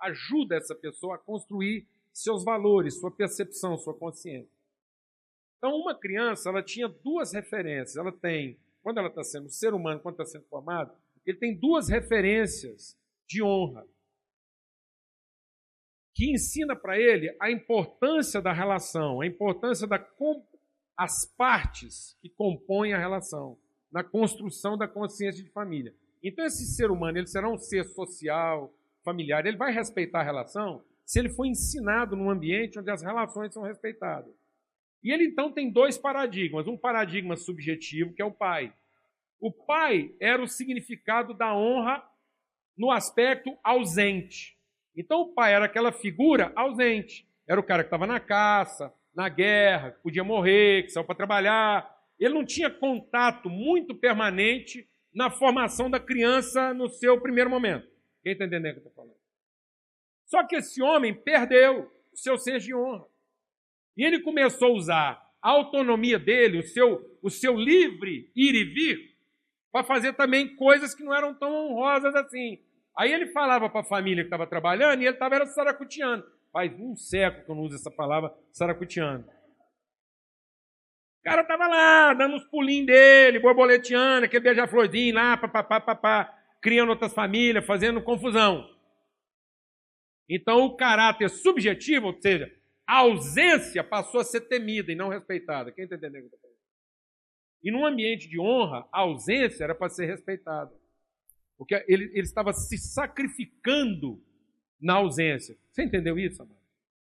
ajuda 0.00 0.56
essa 0.56 0.74
pessoa 0.74 1.14
a 1.14 1.18
construir 1.18 1.86
seus 2.12 2.44
valores, 2.44 2.98
sua 2.98 3.10
percepção, 3.10 3.78
sua 3.78 3.94
consciência. 3.94 4.50
Então, 5.58 5.76
uma 5.76 5.94
criança, 5.94 6.48
ela 6.48 6.62
tinha 6.62 6.88
duas 6.88 7.32
referências. 7.32 7.96
Ela 7.96 8.12
tem, 8.12 8.58
quando 8.82 8.98
ela 8.98 9.08
está 9.08 9.22
sendo 9.22 9.48
ser 9.48 9.72
humano, 9.72 10.00
quando 10.00 10.20
está 10.20 10.24
sendo 10.24 10.44
formado, 10.46 10.92
ele 11.24 11.38
tem 11.38 11.56
duas 11.56 11.88
referências 11.88 12.96
de 13.26 13.42
honra 13.42 13.86
que 16.16 16.32
ensina 16.32 16.74
para 16.74 16.98
ele 16.98 17.36
a 17.38 17.50
importância 17.50 18.40
da 18.40 18.50
relação, 18.50 19.20
a 19.20 19.26
importância 19.26 19.86
das 19.86 20.00
as 20.96 21.26
partes 21.36 22.16
que 22.22 22.30
compõem 22.30 22.94
a 22.94 22.98
relação, 22.98 23.58
na 23.92 24.02
construção 24.02 24.78
da 24.78 24.88
consciência 24.88 25.44
de 25.44 25.50
família. 25.50 25.94
Então, 26.22 26.46
esse 26.46 26.64
ser 26.74 26.90
humano, 26.90 27.18
ele 27.18 27.26
será 27.26 27.50
um 27.50 27.58
ser 27.58 27.84
social, 27.84 28.74
familiar, 29.04 29.44
ele 29.44 29.58
vai 29.58 29.70
respeitar 29.70 30.20
a 30.20 30.24
relação 30.24 30.82
se 31.04 31.18
ele 31.18 31.28
for 31.28 31.44
ensinado 31.44 32.16
num 32.16 32.30
ambiente 32.30 32.78
onde 32.78 32.90
as 32.90 33.02
relações 33.02 33.52
são 33.52 33.62
respeitadas. 33.62 34.34
E 35.04 35.12
ele 35.12 35.26
então 35.26 35.52
tem 35.52 35.70
dois 35.70 35.98
paradigmas: 35.98 36.66
um 36.66 36.78
paradigma 36.78 37.36
subjetivo, 37.36 38.14
que 38.14 38.22
é 38.22 38.24
o 38.24 38.32
pai. 38.32 38.72
O 39.38 39.52
pai 39.52 40.14
era 40.18 40.42
o 40.42 40.48
significado 40.48 41.34
da 41.34 41.54
honra 41.54 42.02
no 42.76 42.90
aspecto 42.90 43.54
ausente. 43.62 44.55
Então 44.96 45.20
o 45.20 45.34
pai 45.34 45.52
era 45.52 45.66
aquela 45.66 45.92
figura 45.92 46.52
ausente. 46.56 47.28
Era 47.46 47.60
o 47.60 47.64
cara 47.64 47.82
que 47.82 47.88
estava 47.88 48.06
na 48.06 48.18
caça, 48.18 48.92
na 49.14 49.28
guerra, 49.28 49.92
que 49.92 50.02
podia 50.02 50.24
morrer, 50.24 50.84
que 50.84 50.90
saiu 50.90 51.04
para 51.04 51.14
trabalhar. 51.14 51.94
Ele 52.18 52.34
não 52.34 52.44
tinha 52.44 52.70
contato 52.70 53.50
muito 53.50 53.94
permanente 53.94 54.88
na 55.14 55.30
formação 55.30 55.90
da 55.90 56.00
criança 56.00 56.74
no 56.74 56.88
seu 56.88 57.20
primeiro 57.20 57.50
momento. 57.50 57.88
Quem 58.22 58.32
está 58.32 58.44
entendendo 58.44 58.78
o 58.78 58.80
que 58.80 58.86
eu 58.86 58.90
estou 58.90 59.04
falando? 59.04 59.16
Só 60.26 60.44
que 60.44 60.56
esse 60.56 60.82
homem 60.82 61.14
perdeu 61.14 61.90
o 62.12 62.16
seu 62.16 62.36
senso 62.36 62.66
de 62.66 62.74
honra. 62.74 63.06
E 63.96 64.04
ele 64.04 64.20
começou 64.20 64.68
a 64.68 64.76
usar 64.76 65.30
a 65.40 65.50
autonomia 65.50 66.18
dele, 66.18 66.58
o 66.58 66.62
seu, 66.62 67.18
o 67.22 67.30
seu 67.30 67.54
livre 67.54 68.30
ir 68.34 68.54
e 68.54 68.64
vir, 68.64 69.16
para 69.70 69.84
fazer 69.84 70.14
também 70.14 70.56
coisas 70.56 70.94
que 70.94 71.04
não 71.04 71.14
eram 71.14 71.32
tão 71.34 71.52
honrosas 71.52 72.14
assim. 72.14 72.58
Aí 72.96 73.12
ele 73.12 73.26
falava 73.26 73.68
para 73.68 73.80
a 73.82 73.84
família 73.84 74.24
que 74.24 74.28
estava 74.28 74.46
trabalhando 74.46 75.02
e 75.02 75.06
ele 75.06 75.14
estava 75.14 75.34
era 75.34 75.46
saracutiano. 75.46 76.24
Faz 76.50 76.72
um 76.80 76.96
século 76.96 77.44
que 77.44 77.50
eu 77.50 77.54
não 77.54 77.62
uso 77.64 77.76
essa 77.76 77.90
palavra 77.90 78.34
saracutiano. 78.50 79.24
O 81.20 81.24
cara 81.24 81.42
estava 81.42 81.66
lá, 81.66 82.14
dando 82.14 82.36
os 82.36 82.44
pulinhos 82.44 82.86
dele, 82.86 83.40
borboleteando, 83.40 84.24
aquele 84.24 84.44
beija-florzinho 84.44 85.14
lá, 85.14 85.36
papapá, 85.36 85.80
papá, 85.80 86.38
criando 86.62 86.90
outras 86.90 87.12
famílias, 87.12 87.66
fazendo 87.66 88.02
confusão. 88.02 88.66
Então 90.28 90.64
o 90.64 90.76
caráter 90.76 91.28
subjetivo, 91.28 92.06
ou 92.06 92.20
seja, 92.20 92.50
a 92.86 92.98
ausência 92.98 93.84
passou 93.84 94.20
a 94.20 94.24
ser 94.24 94.42
temida 94.42 94.90
e 94.90 94.94
não 94.94 95.08
respeitada. 95.08 95.72
Quem 95.72 95.84
está 95.84 95.96
entendendo? 95.96 96.30
E 97.62 97.70
num 97.70 97.84
ambiente 97.84 98.28
de 98.28 98.40
honra, 98.40 98.88
a 98.92 99.00
ausência 99.00 99.64
era 99.64 99.74
para 99.74 99.90
ser 99.90 100.06
respeitada. 100.06 100.72
Porque 101.56 101.74
ele, 101.88 102.04
ele 102.12 102.22
estava 102.22 102.52
se 102.52 102.76
sacrificando 102.76 104.22
na 104.80 104.94
ausência. 104.94 105.56
Você 105.70 105.84
entendeu 105.84 106.18
isso, 106.18 106.42
amado? 106.42 106.60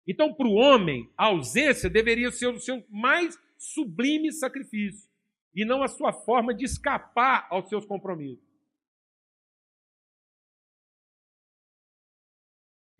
Então, 0.06 0.34
para 0.34 0.46
o 0.46 0.54
homem, 0.54 1.10
a 1.16 1.26
ausência 1.26 1.88
deveria 1.88 2.30
ser 2.30 2.48
o 2.48 2.60
seu 2.60 2.84
mais 2.90 3.38
sublime 3.56 4.30
sacrifício 4.32 5.08
e 5.54 5.64
não 5.64 5.82
a 5.82 5.88
sua 5.88 6.12
forma 6.12 6.54
de 6.54 6.64
escapar 6.64 7.46
aos 7.50 7.68
seus 7.68 7.86
compromissos. 7.86 8.44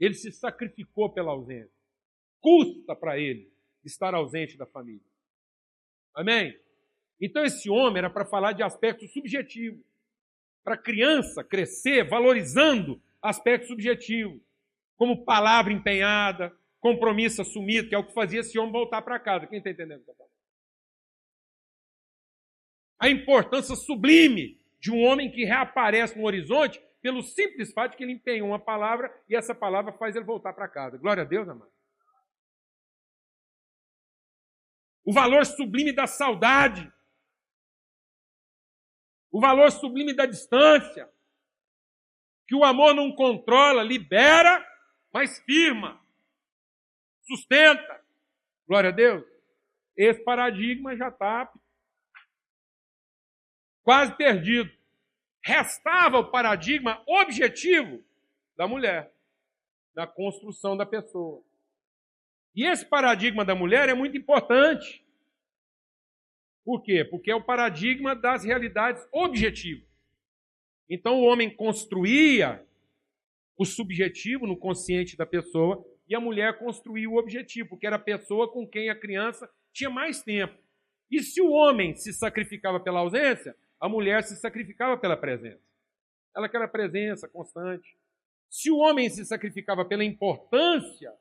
Ele 0.00 0.14
se 0.14 0.33
sacrificou 0.33 1.12
pela 1.12 1.33
ausência. 1.33 1.72
Custa 2.40 2.96
para 2.96 3.18
ele 3.18 3.52
estar 3.85 4.14
ausente 4.14 4.57
da 4.57 4.66
família. 4.66 5.07
Amém? 6.14 6.59
Então, 7.20 7.44
esse 7.44 7.68
homem 7.68 7.98
era 7.98 8.11
para 8.11 8.24
falar 8.24 8.52
de 8.52 8.62
aspectos 8.62 9.12
subjetivos 9.12 9.85
para 10.64 10.74
a 10.74 10.79
criança 10.79 11.44
crescer 11.44 12.09
valorizando 12.09 13.00
aspectos 13.20 13.68
subjetivos, 13.68 14.40
como 14.96 15.24
palavra 15.24 15.72
empenhada, 15.72 16.53
compromisso 16.81 17.42
assumido, 17.42 17.88
que 17.88 17.94
é 17.94 17.98
o 17.98 18.05
que 18.05 18.14
fazia 18.14 18.40
esse 18.40 18.59
homem 18.59 18.72
voltar 18.72 19.03
para 19.03 19.18
casa. 19.18 19.46
Quem 19.46 19.59
está 19.59 19.70
entendendo 19.70 20.00
o 20.00 20.05
que 20.05 20.11
eu 20.11 20.16
A 22.98 23.09
importância 23.09 23.77
sublime 23.77 24.61
de 24.81 24.90
um 24.90 25.03
homem 25.03 25.31
que 25.31 25.44
reaparece 25.44 26.18
no 26.18 26.24
horizonte 26.24 26.83
pelo 27.00 27.22
simples 27.22 27.72
fato 27.72 27.92
de 27.92 27.96
que 27.98 28.05
ele 28.05 28.12
empenhou 28.12 28.48
uma 28.48 28.59
palavra 28.59 29.14
e 29.29 29.37
essa 29.37 29.55
palavra 29.55 29.92
faz 29.92 30.16
ele 30.16 30.24
voltar 30.24 30.55
para 30.55 30.68
casa. 30.68 30.96
Glória 30.96 31.22
a 31.22 31.27
Deus, 31.27 31.46
amado. 31.48 31.70
O 35.05 35.12
valor 35.12 35.44
sublime 35.44 35.92
da 35.92 36.07
saudade, 36.07 36.90
o 39.35 39.40
valor 39.40 39.68
sublime 39.73 40.14
da 40.14 40.27
distância, 40.27 41.12
que 42.47 42.55
o 42.55 42.62
amor 42.62 42.94
não 42.94 43.12
controla, 43.12 43.83
libera, 43.83 44.64
mas 45.12 45.40
firma, 45.40 46.01
sustenta. 47.27 48.01
Glória 48.64 48.90
a 48.90 48.92
Deus. 48.92 49.25
Esse 49.97 50.23
paradigma 50.23 50.97
já 50.97 51.09
está 51.09 51.53
quase 53.83 54.16
perdido. 54.16 54.70
restava 55.42 56.20
o 56.20 56.31
paradigma 56.31 57.03
objetivo 57.05 58.05
da 58.57 58.68
mulher, 58.68 59.12
da 59.94 60.07
construção 60.07 60.77
da 60.77 60.87
pessoa. 60.87 61.42
E 62.55 62.64
esse 62.64 62.87
paradigma 62.87 63.44
da 63.44 63.57
mulher 63.57 63.88
é 63.88 63.94
muito 63.94 64.16
importante. 64.16 65.03
Por 66.64 66.83
quê? 66.83 67.05
Porque 67.05 67.31
é 67.31 67.35
o 67.35 67.44
paradigma 67.44 68.14
das 68.14 68.44
realidades 68.44 69.07
objetivas. 69.12 69.87
Então 70.88 71.20
o 71.20 71.24
homem 71.24 71.55
construía 71.55 72.64
o 73.57 73.64
subjetivo 73.64 74.46
no 74.46 74.57
consciente 74.57 75.16
da 75.16 75.27
pessoa 75.27 75.85
e 76.09 76.14
a 76.14 76.20
mulher 76.20 76.59
construía 76.59 77.09
o 77.09 77.16
objetivo, 77.16 77.70
porque 77.70 77.87
era 77.87 77.96
a 77.96 78.00
pessoa 78.00 78.50
com 78.50 78.66
quem 78.66 78.90
a 78.90 78.98
criança 78.98 79.48
tinha 79.72 79.90
mais 79.90 80.22
tempo. 80.22 80.59
E 81.11 81.22
se 81.22 81.40
o 81.40 81.50
homem 81.50 81.94
se 81.94 82.12
sacrificava 82.12 82.81
pela 82.81 83.00
ausência, 83.00 83.57
a 83.81 83.88
mulher 83.88 84.22
se 84.22 84.37
sacrificava 84.37 84.96
pela 84.96 85.16
presença. 85.16 85.62
Ela 86.35 86.48
quer 86.48 86.62
a 86.62 86.68
presença 86.68 87.29
constante. 87.29 87.96
Se 88.50 88.70
o 88.70 88.79
homem 88.79 89.09
se 89.09 89.24
sacrificava 89.24 89.85
pela 89.85 90.05
importância 90.05 91.12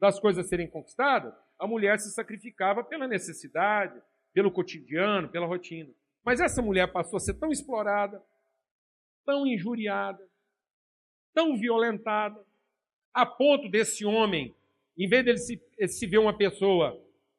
das 0.00 0.18
coisas 0.18 0.48
serem 0.48 0.68
conquistadas, 0.68 1.34
a 1.58 1.66
mulher 1.66 1.98
se 1.98 2.12
sacrificava 2.12 2.82
pela 2.82 3.06
necessidade, 3.06 4.00
pelo 4.32 4.50
cotidiano, 4.50 5.28
pela 5.28 5.46
rotina. 5.46 5.90
Mas 6.24 6.40
essa 6.40 6.62
mulher 6.62 6.90
passou 6.92 7.16
a 7.16 7.20
ser 7.20 7.34
tão 7.34 7.50
explorada, 7.50 8.22
tão 9.24 9.46
injuriada, 9.46 10.26
tão 11.34 11.56
violentada, 11.56 12.44
a 13.12 13.26
ponto 13.26 13.68
desse 13.68 14.04
homem, 14.04 14.54
em 14.96 15.08
vez 15.08 15.24
dele 15.24 15.38
se, 15.38 15.60
se 15.88 16.06
ver 16.06 16.18
uma 16.18 16.36
pessoa 16.36 16.98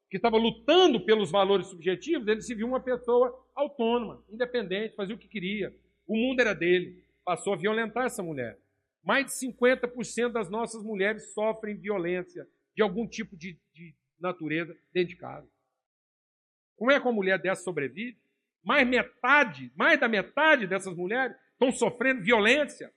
que 0.09 0.17
estava 0.17 0.37
lutando 0.37 1.03
pelos 1.03 1.31
valores 1.31 1.67
subjetivos, 1.67 2.27
ele 2.27 2.41
se 2.41 2.53
viu 2.53 2.67
uma 2.67 2.79
pessoa 2.79 3.43
autônoma, 3.55 4.23
independente, 4.29 4.95
fazia 4.95 5.15
o 5.15 5.17
que 5.17 5.27
queria. 5.27 5.73
O 6.07 6.15
mundo 6.15 6.39
era 6.39 6.53
dele. 6.53 7.03
Passou 7.25 7.53
a 7.53 7.55
violentar 7.55 8.05
essa 8.05 8.21
mulher. 8.21 8.59
Mais 9.03 9.25
de 9.25 9.31
50% 9.31 10.31
das 10.31 10.49
nossas 10.49 10.83
mulheres 10.83 11.33
sofrem 11.33 11.75
violência 11.75 12.47
de 12.75 12.81
algum 12.81 13.07
tipo 13.07 13.35
de, 13.35 13.57
de 13.73 13.95
natureza 14.19 14.75
dentro 14.93 15.09
de 15.09 15.15
casa. 15.15 15.47
Como 16.83 16.91
é 16.91 16.99
que 16.99 17.07
uma 17.07 17.13
mulher 17.13 17.39
dessa 17.39 17.63
sobrevive? 17.63 18.17
Mais 18.61 18.85
metade, 18.85 19.71
mais 19.73 19.97
da 19.97 20.09
metade 20.09 20.67
dessas 20.67 20.93
mulheres 20.93 21.33
estão 21.53 21.71
sofrendo 21.71 22.21
violência 22.21 22.91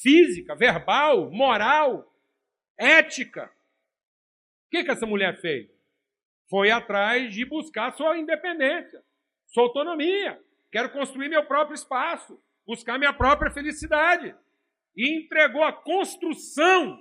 física, 0.00 0.54
verbal, 0.54 1.28
moral, 1.28 2.08
ética. 2.78 3.46
O 3.46 4.70
que, 4.70 4.84
que 4.84 4.92
essa 4.92 5.06
mulher 5.06 5.40
fez? 5.40 5.68
Foi 6.48 6.70
atrás 6.70 7.34
de 7.34 7.44
buscar 7.44 7.90
sua 7.96 8.16
independência, 8.16 9.02
sua 9.48 9.64
autonomia. 9.64 10.40
Quero 10.70 10.92
construir 10.92 11.28
meu 11.28 11.44
próprio 11.44 11.74
espaço, 11.74 12.40
buscar 12.64 12.96
minha 12.96 13.12
própria 13.12 13.50
felicidade. 13.50 14.32
E 14.96 15.18
entregou 15.18 15.64
a 15.64 15.72
construção 15.72 16.96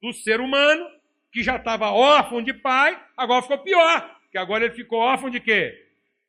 do 0.00 0.14
ser 0.14 0.40
humano, 0.40 0.88
que 1.30 1.42
já 1.42 1.56
estava 1.56 1.90
órfão 1.90 2.42
de 2.42 2.54
pai, 2.54 2.98
agora 3.18 3.42
ficou 3.42 3.58
pior, 3.58 4.13
que 4.34 4.38
agora 4.38 4.64
ele 4.64 4.74
ficou 4.74 4.98
órfão 4.98 5.30
de 5.30 5.38
quê? 5.38 5.72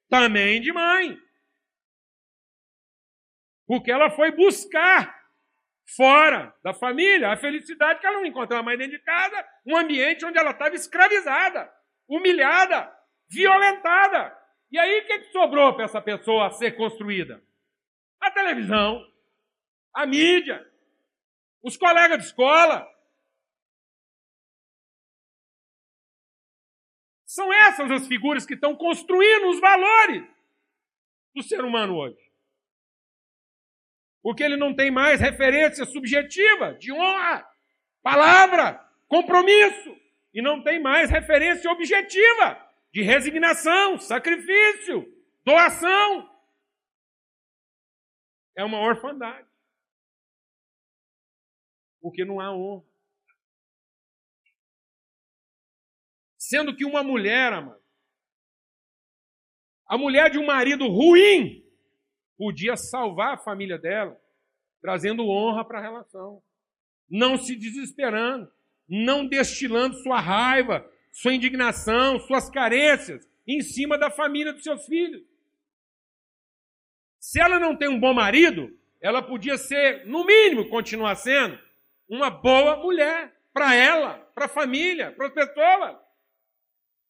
Também 0.07 0.61
de 0.61 0.71
mãe. 0.71 1.17
Porque 3.65 3.91
ela 3.91 4.11
foi 4.11 4.29
buscar 4.29 5.25
fora 5.97 6.55
da 6.63 6.71
família 6.71 7.31
a 7.31 7.35
felicidade 7.35 7.99
que 7.99 8.05
ela 8.05 8.17
não 8.17 8.25
encontrava 8.27 8.61
mais 8.61 8.77
dentro 8.77 8.95
de 8.95 9.03
casa, 9.03 9.43
um 9.65 9.75
ambiente 9.75 10.23
onde 10.23 10.37
ela 10.37 10.51
estava 10.51 10.75
escravizada, 10.75 11.67
humilhada, 12.07 12.95
violentada. 13.27 14.37
E 14.71 14.77
aí 14.77 14.99
o 14.99 15.07
que, 15.07 15.19
que 15.21 15.31
sobrou 15.31 15.73
para 15.73 15.85
essa 15.85 15.99
pessoa 15.99 16.51
ser 16.51 16.73
construída? 16.77 17.41
A 18.21 18.29
televisão, 18.29 19.03
a 19.95 20.05
mídia, 20.05 20.63
os 21.63 21.75
colegas 21.75 22.19
de 22.19 22.25
escola. 22.25 22.87
São 27.35 27.51
essas 27.53 27.91
as 27.91 28.07
figuras 28.07 28.45
que 28.45 28.53
estão 28.53 28.75
construindo 28.75 29.49
os 29.49 29.59
valores 29.59 30.23
do 31.35 31.43
ser 31.43 31.63
humano 31.63 31.95
hoje 31.95 32.25
porque 34.25 34.43
ele 34.43 34.57
não 34.57 34.75
tem 34.75 34.89
mais 34.89 35.21
referência 35.21 35.85
subjetiva 35.85 36.73
de 36.79 36.91
honra, 36.91 37.47
palavra, 38.01 38.83
compromisso, 39.07 39.95
e 40.33 40.41
não 40.41 40.63
tem 40.63 40.81
mais 40.81 41.11
referência 41.11 41.69
objetiva 41.69 42.59
de 42.91 43.03
resignação, 43.03 43.99
sacrifício, 43.99 45.05
doação. 45.43 46.27
É 48.57 48.63
uma 48.63 48.79
orfandade. 48.79 49.47
Porque 52.01 52.25
não 52.25 52.39
há 52.39 52.51
honra. 52.51 52.94
Sendo 56.47 56.75
que 56.75 56.85
uma 56.85 57.01
mulher, 57.01 57.51
amado, 57.53 57.81
a 59.87 59.97
mulher 59.97 60.29
de 60.29 60.37
um 60.37 60.45
marido 60.45 60.87
ruim, 60.87 61.65
podia 62.37 62.77
salvar 62.77 63.33
a 63.33 63.37
família 63.37 63.79
dela, 63.79 64.15
trazendo 64.79 65.27
honra 65.27 65.65
para 65.65 65.79
a 65.79 65.81
relação, 65.81 66.43
não 67.09 67.35
se 67.35 67.55
desesperando, 67.55 68.51
não 68.87 69.25
destilando 69.25 69.97
sua 70.03 70.19
raiva, 70.19 70.87
sua 71.11 71.33
indignação, 71.33 72.19
suas 72.19 72.47
carências 72.47 73.27
em 73.47 73.61
cima 73.61 73.97
da 73.97 74.11
família 74.11 74.53
dos 74.53 74.61
seus 74.61 74.85
filhos. 74.85 75.23
Se 77.19 77.39
ela 77.39 77.59
não 77.59 77.75
tem 77.75 77.89
um 77.89 77.99
bom 77.99 78.13
marido, 78.13 78.71
ela 79.01 79.23
podia 79.23 79.57
ser, 79.57 80.05
no 80.05 80.23
mínimo, 80.23 80.69
continuar 80.69 81.15
sendo 81.15 81.57
uma 82.07 82.29
boa 82.29 82.77
mulher 82.77 83.35
para 83.51 83.73
ela, 83.73 84.19
para 84.35 84.45
a 84.45 84.49
família, 84.49 85.11
para 85.11 85.25
as 85.25 85.33
pessoas. 85.33 86.04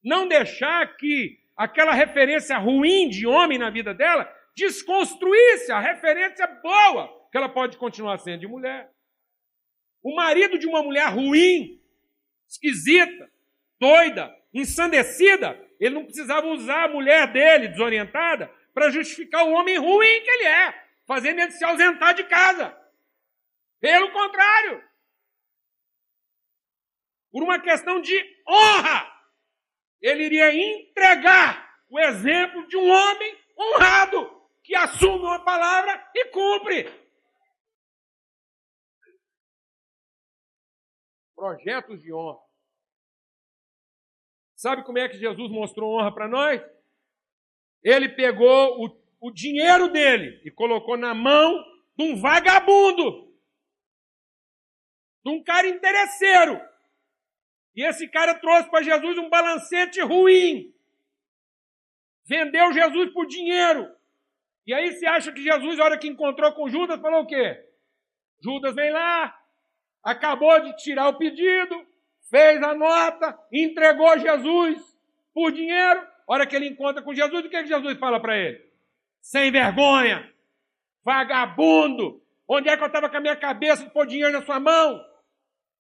Não 0.06 0.28
deixar 0.28 0.96
que 0.98 1.39
aquela 1.58 1.91
referência 1.91 2.56
ruim 2.60 3.10
de 3.10 3.26
homem 3.26 3.58
na 3.58 3.72
vida 3.72 3.91
dela 3.91 4.32
desconstruísse 4.56 5.72
a 5.72 5.80
referência 5.80 6.46
boa 6.62 7.28
que 7.32 7.38
ela 7.38 7.50
pode 7.50 7.76
continuar 7.78 8.20
sendo 8.20 8.41
de 8.41 8.48
mulher. 8.48 8.91
O 10.04 10.15
marido 10.15 10.60
de 10.60 10.68
uma 10.68 10.84
mulher 10.84 11.08
ruim, 11.08 11.82
esquisita, 12.48 13.32
doida, 13.80 14.32
ensandecida, 14.54 15.60
ele 15.80 15.96
não 15.96 16.06
precisava 16.06 16.46
usar 16.48 16.84
a 16.84 16.88
mulher 16.88 17.34
dele 17.34 17.70
desorientada 17.70 18.48
para 18.76 18.91
justificar 18.91 19.44
o 19.44 19.54
homem 19.54 19.78
ruim 19.78 20.22
que 20.22 20.30
ele 20.30 20.46
é, 20.46 20.86
fazendo 21.08 21.39
ele 21.39 21.52
se 21.52 21.65
ausentar 21.65 22.13
de 22.13 22.26
casa. 22.26 22.78
Pelo 23.82 24.12
contrário, 24.12 24.84
por 27.32 27.41
uma 27.41 27.60
questão 27.60 28.00
de 28.00 28.15
honra, 28.48 29.14
ele 30.02 30.26
iria 30.26 30.54
entregar 30.54 31.66
o 31.90 32.00
exemplo 32.00 32.68
de 32.68 32.78
um 32.78 32.90
homem 32.90 33.38
honrado, 33.58 34.50
que 34.64 34.76
assume 34.76 35.20
uma 35.20 35.44
palavra 35.44 36.12
e 36.14 36.26
cumpre. 36.26 36.86
Projetos 41.36 42.02
de 42.02 42.14
honra. 42.14 42.40
Sabe 44.56 44.84
como 44.84 44.98
é 44.98 45.08
que 45.08 45.18
Jesus 45.18 45.52
mostrou 45.52 45.98
honra 45.98 46.14
para 46.14 46.28
nós? 46.28 46.62
Ele 47.84 48.10
pegou 48.10 48.84
o, 48.84 49.28
o 49.28 49.32
dinheiro 49.32 49.92
dele 49.92 50.42
e 50.44 50.50
colocou 50.50 50.98
na 50.98 51.14
mão 51.14 51.64
de 51.96 52.04
um 52.04 52.20
vagabundo, 52.20 53.32
de 55.24 55.32
um 55.32 55.44
cara 55.44 55.68
interesseiro. 55.68 56.60
E 57.76 57.84
esse 57.84 58.08
cara 58.08 58.34
trouxe 58.36 58.70
para 58.70 58.84
Jesus 58.84 59.18
um 59.18 59.30
balancete 59.30 60.02
ruim. 60.02 60.74
Vendeu 62.26 62.72
Jesus 62.72 63.12
por 63.12 63.28
dinheiro. 63.28 63.94
E 64.66 64.74
aí 64.74 64.92
você 64.92 65.06
acha 65.06 65.32
que 65.32 65.44
Jesus, 65.44 65.78
na 65.78 65.84
hora 65.84 65.98
que 65.98 66.08
encontrou 66.08 66.52
com 66.54 66.70
Judas, 66.70 67.00
falou 67.00 67.22
o 67.22 67.28
quê? 67.28 67.64
Judas 68.42 68.74
vem 68.74 68.92
lá, 68.92 69.38
acabou 70.04 70.60
de 70.62 70.76
tirar 70.78 71.10
o 71.10 71.18
pedido, 71.18 71.86
fez 72.30 72.62
a 72.64 72.74
nota, 72.74 73.38
entregou 73.52 74.18
Jesus 74.18 74.82
por 75.34 75.52
dinheiro. 75.52 76.00
A 76.28 76.34
hora 76.34 76.48
que 76.48 76.56
ele 76.56 76.68
encontra 76.68 77.04
com 77.04 77.14
Jesus, 77.14 77.46
o 77.46 77.50
que, 77.50 77.56
é 77.56 77.62
que 77.62 77.70
Jesus 77.70 77.98
fala 78.00 78.20
para 78.20 78.38
ele? 78.38 78.64
Sem 79.22 79.52
vergonha, 79.52 80.32
vagabundo, 81.04 82.22
onde 82.48 82.70
é 82.70 82.76
que 82.76 82.82
eu 82.82 82.88
estava 82.88 83.10
com 83.10 83.18
a 83.18 83.22
minha 83.22 83.36
cabeça 83.36 83.84
de 83.84 83.92
pôr 83.92 84.08
dinheiro 84.08 84.32
na 84.32 84.44
sua 84.44 84.60
mão? 84.60 85.04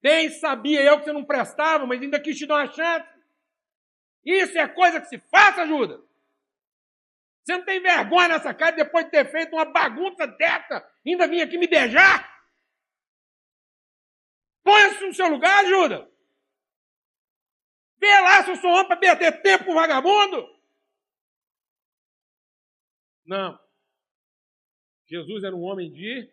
Bem 0.01 0.29
sabia 0.29 0.83
eu 0.83 0.99
que 0.99 1.05
você 1.05 1.13
não 1.13 1.25
prestava, 1.25 1.85
mas 1.85 2.01
ainda 2.01 2.19
quis 2.19 2.37
te 2.37 2.45
dar 2.45 2.55
uma 2.55 2.71
chance. 2.71 3.09
Isso 4.23 4.57
é 4.57 4.67
coisa 4.67 4.99
que 4.99 5.07
se 5.07 5.19
faça, 5.19 5.65
Judas. 5.65 5.99
Você 7.43 7.57
não 7.57 7.65
tem 7.65 7.79
vergonha 7.79 8.29
nessa 8.29 8.53
cara 8.53 8.75
depois 8.75 9.05
de 9.05 9.11
ter 9.11 9.29
feito 9.29 9.53
uma 9.53 9.65
bagunça 9.65 10.25
dessa, 10.25 10.91
ainda 11.05 11.27
vir 11.27 11.41
aqui 11.41 11.57
me 11.57 11.67
beijar? 11.67 12.33
Põe-se 14.63 15.05
no 15.05 15.13
seu 15.13 15.27
lugar, 15.27 15.63
ajuda. 15.63 16.11
Vê 17.99 18.19
lá 18.21 18.43
se 18.43 18.49
eu 18.49 18.55
sou 18.55 18.71
homem 18.71 18.87
para 18.87 18.97
perder 18.97 19.41
tempo 19.43 19.65
com 19.65 19.75
vagabundo. 19.75 20.55
Não. 23.23 23.59
Jesus 25.05 25.43
era 25.43 25.55
um 25.55 25.61
homem 25.61 25.91
de 25.91 26.31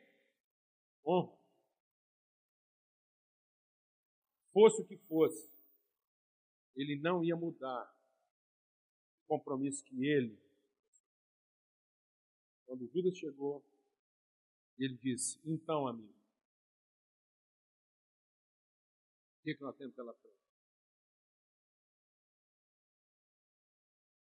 honra. 1.05 1.42
Fosse 4.53 4.83
o 4.83 4.85
que 4.85 4.97
fosse, 4.97 5.51
ele 6.77 6.97
não 6.97 7.25
ia 7.25 7.35
mudar 7.35 7.91
o 9.25 9.27
compromisso 9.27 9.85
que 9.85 10.07
ele. 10.07 10.39
Quando 12.67 12.87
Judas 12.89 13.17
chegou, 13.17 13.65
ele 14.79 14.97
disse: 14.97 15.41
Então, 15.45 15.87
amigo, 15.87 16.13
o 19.39 19.43
que, 19.43 19.55
que 19.55 19.63
nós 19.63 19.77
temos 19.77 19.95
pela 19.95 20.15
frente? 20.15 20.33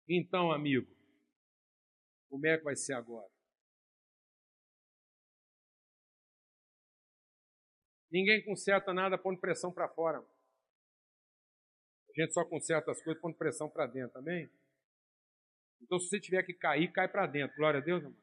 Então, 0.07 0.51
amigo, 0.51 0.93
como 2.29 2.45
é 2.45 2.57
que 2.57 2.63
vai 2.63 2.75
ser 2.75 2.93
agora? 2.93 3.31
Ninguém 8.11 8.43
conserta 8.43 8.93
nada 8.93 9.17
pondo 9.17 9.39
pressão 9.39 9.71
para 9.71 9.87
fora. 9.87 10.19
A 12.09 12.21
gente 12.21 12.33
só 12.33 12.43
conserta 12.43 12.91
as 12.91 13.01
coisas 13.01 13.21
pondo 13.21 13.37
pressão 13.37 13.69
para 13.69 13.87
dentro, 13.87 14.19
amém? 14.19 14.49
Então, 15.81 15.97
se 15.97 16.09
você 16.09 16.19
tiver 16.19 16.43
que 16.43 16.53
cair, 16.53 16.91
cai 16.91 17.07
para 17.07 17.25
dentro. 17.25 17.55
Glória 17.55 17.79
a 17.79 17.83
Deus, 17.83 18.03
amor. 18.03 18.17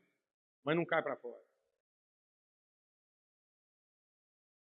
Mas 0.63 0.77
não 0.77 0.85
cai 0.85 1.03
para 1.03 1.17
fora. 1.17 1.43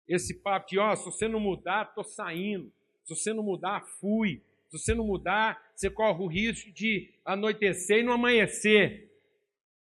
Esse 0.07 0.35
papo 0.35 0.69
de, 0.69 0.77
ó, 0.77 0.95
se 0.95 1.03
você 1.03 1.27
não 1.27 1.39
mudar, 1.39 1.93
tô 1.95 2.03
saindo. 2.03 2.71
Se 3.03 3.15
você 3.15 3.33
não 3.33 3.43
mudar, 3.43 3.83
fui. 3.99 4.43
Se 4.69 4.77
você 4.77 4.93
não 4.93 5.05
mudar, 5.05 5.73
você 5.75 5.89
corre 5.89 6.23
o 6.23 6.27
risco 6.27 6.71
de 6.71 7.13
anoitecer 7.25 7.99
e 7.99 8.03
não 8.03 8.13
amanhecer. 8.13 9.11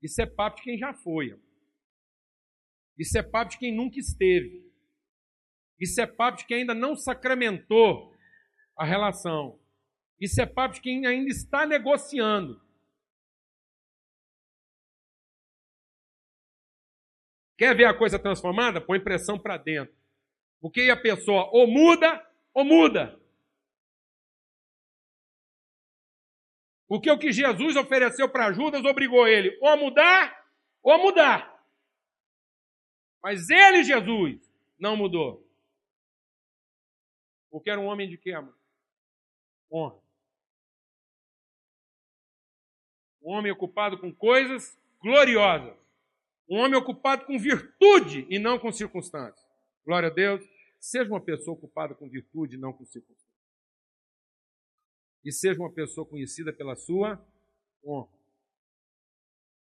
Isso 0.02 0.20
é 0.20 0.26
papo 0.26 0.58
de 0.58 0.62
quem 0.62 0.78
já 0.78 0.92
foi. 0.92 1.38
Isso 2.98 3.16
é 3.16 3.22
papo 3.22 3.52
de 3.52 3.58
quem 3.58 3.74
nunca 3.74 3.98
esteve. 3.98 4.69
Isso 5.80 6.00
é 6.00 6.06
papo 6.06 6.38
de 6.38 6.46
quem 6.46 6.58
ainda 6.58 6.74
não 6.74 6.94
sacramentou 6.94 8.14
a 8.76 8.84
relação. 8.84 9.58
Isso 10.20 10.40
é 10.40 10.46
papo 10.46 10.74
de 10.74 10.82
quem 10.82 11.06
ainda 11.06 11.30
está 11.30 11.64
negociando. 11.64 12.60
Quer 17.56 17.74
ver 17.74 17.86
a 17.86 17.96
coisa 17.96 18.18
transformada? 18.18 18.80
Põe 18.80 19.00
pressão 19.00 19.38
para 19.38 19.56
dentro. 19.56 19.94
Porque 20.60 20.90
a 20.90 20.96
pessoa 20.96 21.48
ou 21.52 21.66
muda 21.66 22.26
ou 22.52 22.64
muda. 22.64 23.18
Porque 26.86 27.10
o 27.10 27.18
que 27.18 27.32
Jesus 27.32 27.76
ofereceu 27.76 28.28
para 28.28 28.52
Judas 28.52 28.84
obrigou 28.84 29.26
ele 29.26 29.56
ou 29.60 29.68
a 29.68 29.76
mudar 29.76 30.46
ou 30.82 30.92
a 30.92 30.98
mudar. 30.98 31.64
Mas 33.22 33.48
ele, 33.48 33.84
Jesus, 33.84 34.40
não 34.78 34.96
mudou. 34.96 35.49
Porque 37.50 37.70
era 37.70 37.80
um 37.80 37.86
homem 37.86 38.08
de 38.08 38.16
quê, 38.16 38.32
amor? 38.32 38.56
Honra. 39.72 40.00
Um 43.22 43.32
homem 43.32 43.52
ocupado 43.52 43.98
com 43.98 44.14
coisas 44.14 44.78
gloriosas. 45.00 45.76
Um 46.48 46.58
homem 46.58 46.78
ocupado 46.78 47.26
com 47.26 47.38
virtude 47.38 48.26
e 48.30 48.38
não 48.38 48.58
com 48.58 48.72
circunstâncias. 48.72 49.46
Glória 49.84 50.08
a 50.08 50.12
Deus. 50.12 50.42
Seja 50.78 51.10
uma 51.10 51.20
pessoa 51.20 51.56
ocupada 51.56 51.94
com 51.94 52.08
virtude 52.08 52.56
e 52.56 52.58
não 52.58 52.72
com 52.72 52.84
circunstâncias 52.84 53.30
e 55.24 55.32
seja 55.32 55.60
uma 55.60 55.72
pessoa 55.72 56.06
conhecida 56.06 56.52
pela 56.52 56.76
sua 56.76 57.22
honra. 57.84 58.18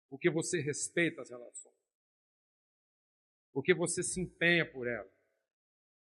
Porque 0.08 0.30
você 0.30 0.60
respeita 0.60 1.22
as 1.22 1.30
relações. 1.30 1.74
Porque 3.52 3.74
você 3.74 4.02
se 4.02 4.20
empenha 4.20 4.64
por 4.70 4.86
elas. 4.86 5.12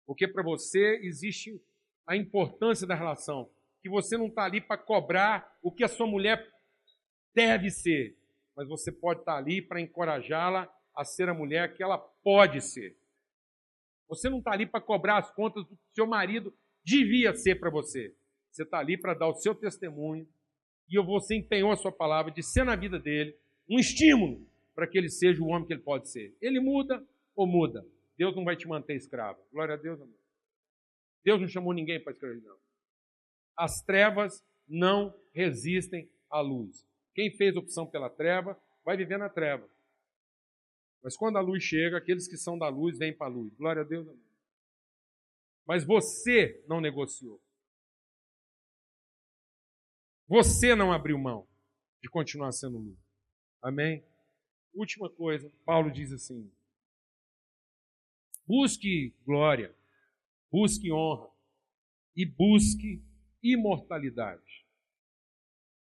Porque 0.06 0.28
para 0.28 0.44
você 0.44 1.00
existe 1.04 1.62
a 2.08 2.16
importância 2.16 2.88
da 2.88 2.96
relação. 2.96 3.50
Que 3.82 3.90
você 3.90 4.18
não 4.18 4.28
está 4.28 4.46
ali 4.46 4.62
para 4.62 4.78
cobrar 4.78 5.56
o 5.62 5.72
que 5.72 5.84
a 5.84 5.88
sua 5.88 6.08
mulher 6.08 6.50
deve 7.36 7.70
ser, 7.70 8.18
mas 8.56 8.68
você 8.68 8.92
pode 8.92 9.20
estar 9.20 9.34
tá 9.34 9.38
ali 9.38 9.62
para 9.62 9.82
encorajá-la 9.82 10.68
a 10.96 11.06
ser 11.06 11.30
a 11.30 11.34
mulher 11.34 11.76
que 11.76 11.84
ela 11.84 12.00
pode 12.00 12.62
ser. 12.62 12.98
Você 14.08 14.30
não 14.30 14.40
está 14.40 14.52
ali 14.52 14.66
para 14.66 14.82
cobrar 14.82 15.18
as 15.18 15.30
contas 15.32 15.64
do 15.66 15.76
que 15.76 15.94
seu 15.94 16.08
marido 16.08 16.52
devia 16.84 17.36
ser 17.36 17.60
para 17.60 17.70
você. 17.70 18.16
Você 18.50 18.64
está 18.64 18.80
ali 18.80 18.98
para 18.98 19.14
dar 19.14 19.28
o 19.28 19.36
seu 19.36 19.54
testemunho 19.54 20.28
e 20.90 21.00
você 21.00 21.36
empenhou 21.36 21.72
a 21.72 21.76
sua 21.76 21.92
palavra 21.92 22.32
de 22.32 22.42
ser 22.42 22.64
na 22.64 22.76
vida 22.76 22.98
dele 22.98 23.38
um 23.70 23.78
estímulo 23.78 24.48
para 24.74 24.88
que 24.88 24.98
ele 24.98 25.10
seja 25.10 25.44
o 25.44 25.48
homem 25.48 25.68
que 25.68 25.74
ele 25.74 25.82
pode 25.82 26.10
ser. 26.10 26.36
Ele 26.42 26.60
muda 26.60 27.06
ou 27.36 27.46
muda. 27.46 27.86
Deus 28.18 28.36
não 28.36 28.46
vai 28.46 28.56
te 28.56 28.68
manter 28.68 28.96
escravo. 28.96 29.40
Glória 29.52 29.76
a 29.76 29.78
Deus, 29.78 30.02
amor. 30.02 30.27
Deus 31.28 31.42
não 31.42 31.48
chamou 31.50 31.74
ninguém 31.74 32.02
para 32.02 32.14
escravidão. 32.14 32.58
As 33.58 33.82
trevas 33.82 34.42
não 34.66 35.14
resistem 35.34 36.10
à 36.30 36.40
luz. 36.40 36.88
Quem 37.14 37.30
fez 37.36 37.54
opção 37.58 37.86
pela 37.86 38.10
treva 38.10 38.58
vai 38.86 38.96
viver 38.96 39.20
na 39.20 39.28
treva. 39.28 39.70
Mas 41.04 41.18
quando 41.18 41.38
a 41.38 41.42
luz 41.42 41.62
chega, 41.62 41.98
aqueles 41.98 42.30
que 42.30 42.38
são 42.38 42.58
da 42.58 42.70
luz 42.70 42.98
vêm 42.98 43.14
para 43.14 43.28
a 43.28 43.30
luz. 43.30 43.54
Glória 43.56 43.82
a 43.82 43.86
Deus. 43.86 44.08
Mas 45.66 45.84
você 45.84 46.64
não 46.66 46.80
negociou. 46.80 47.42
Você 50.30 50.76
não 50.76 50.94
abriu 50.94 51.18
mão 51.18 51.46
de 52.02 52.08
continuar 52.08 52.54
sendo 52.54 52.78
luz. 52.78 52.98
Amém? 53.62 54.02
Última 54.74 55.10
coisa, 55.10 55.52
Paulo 55.66 55.92
diz 55.92 56.14
assim: 56.14 56.50
busque 58.48 59.14
glória, 59.26 59.76
busque 60.52 60.92
honra 60.92 61.30
e 62.16 62.26
busque 62.26 63.04
imortalidade. 63.44 64.66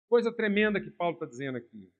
Coisa 0.10 0.32
tremenda 0.32 0.82
que 0.82 0.91
Paulo 0.91 1.15
está 1.15 1.26
dizendo 1.26 1.58
aqui. 1.58 1.91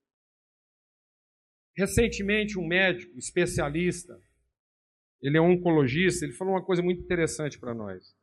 Recentemente, 1.76 2.58
um 2.58 2.66
médico 2.66 3.18
especialista, 3.18 4.20
ele 5.22 5.38
é 5.38 5.42
um 5.42 5.52
oncologista, 5.52 6.26
ele 6.26 6.34
falou 6.34 6.54
uma 6.54 6.66
coisa 6.66 6.82
muito 6.82 7.02
interessante 7.02 7.60
para 7.60 7.74
nós. 7.74 8.16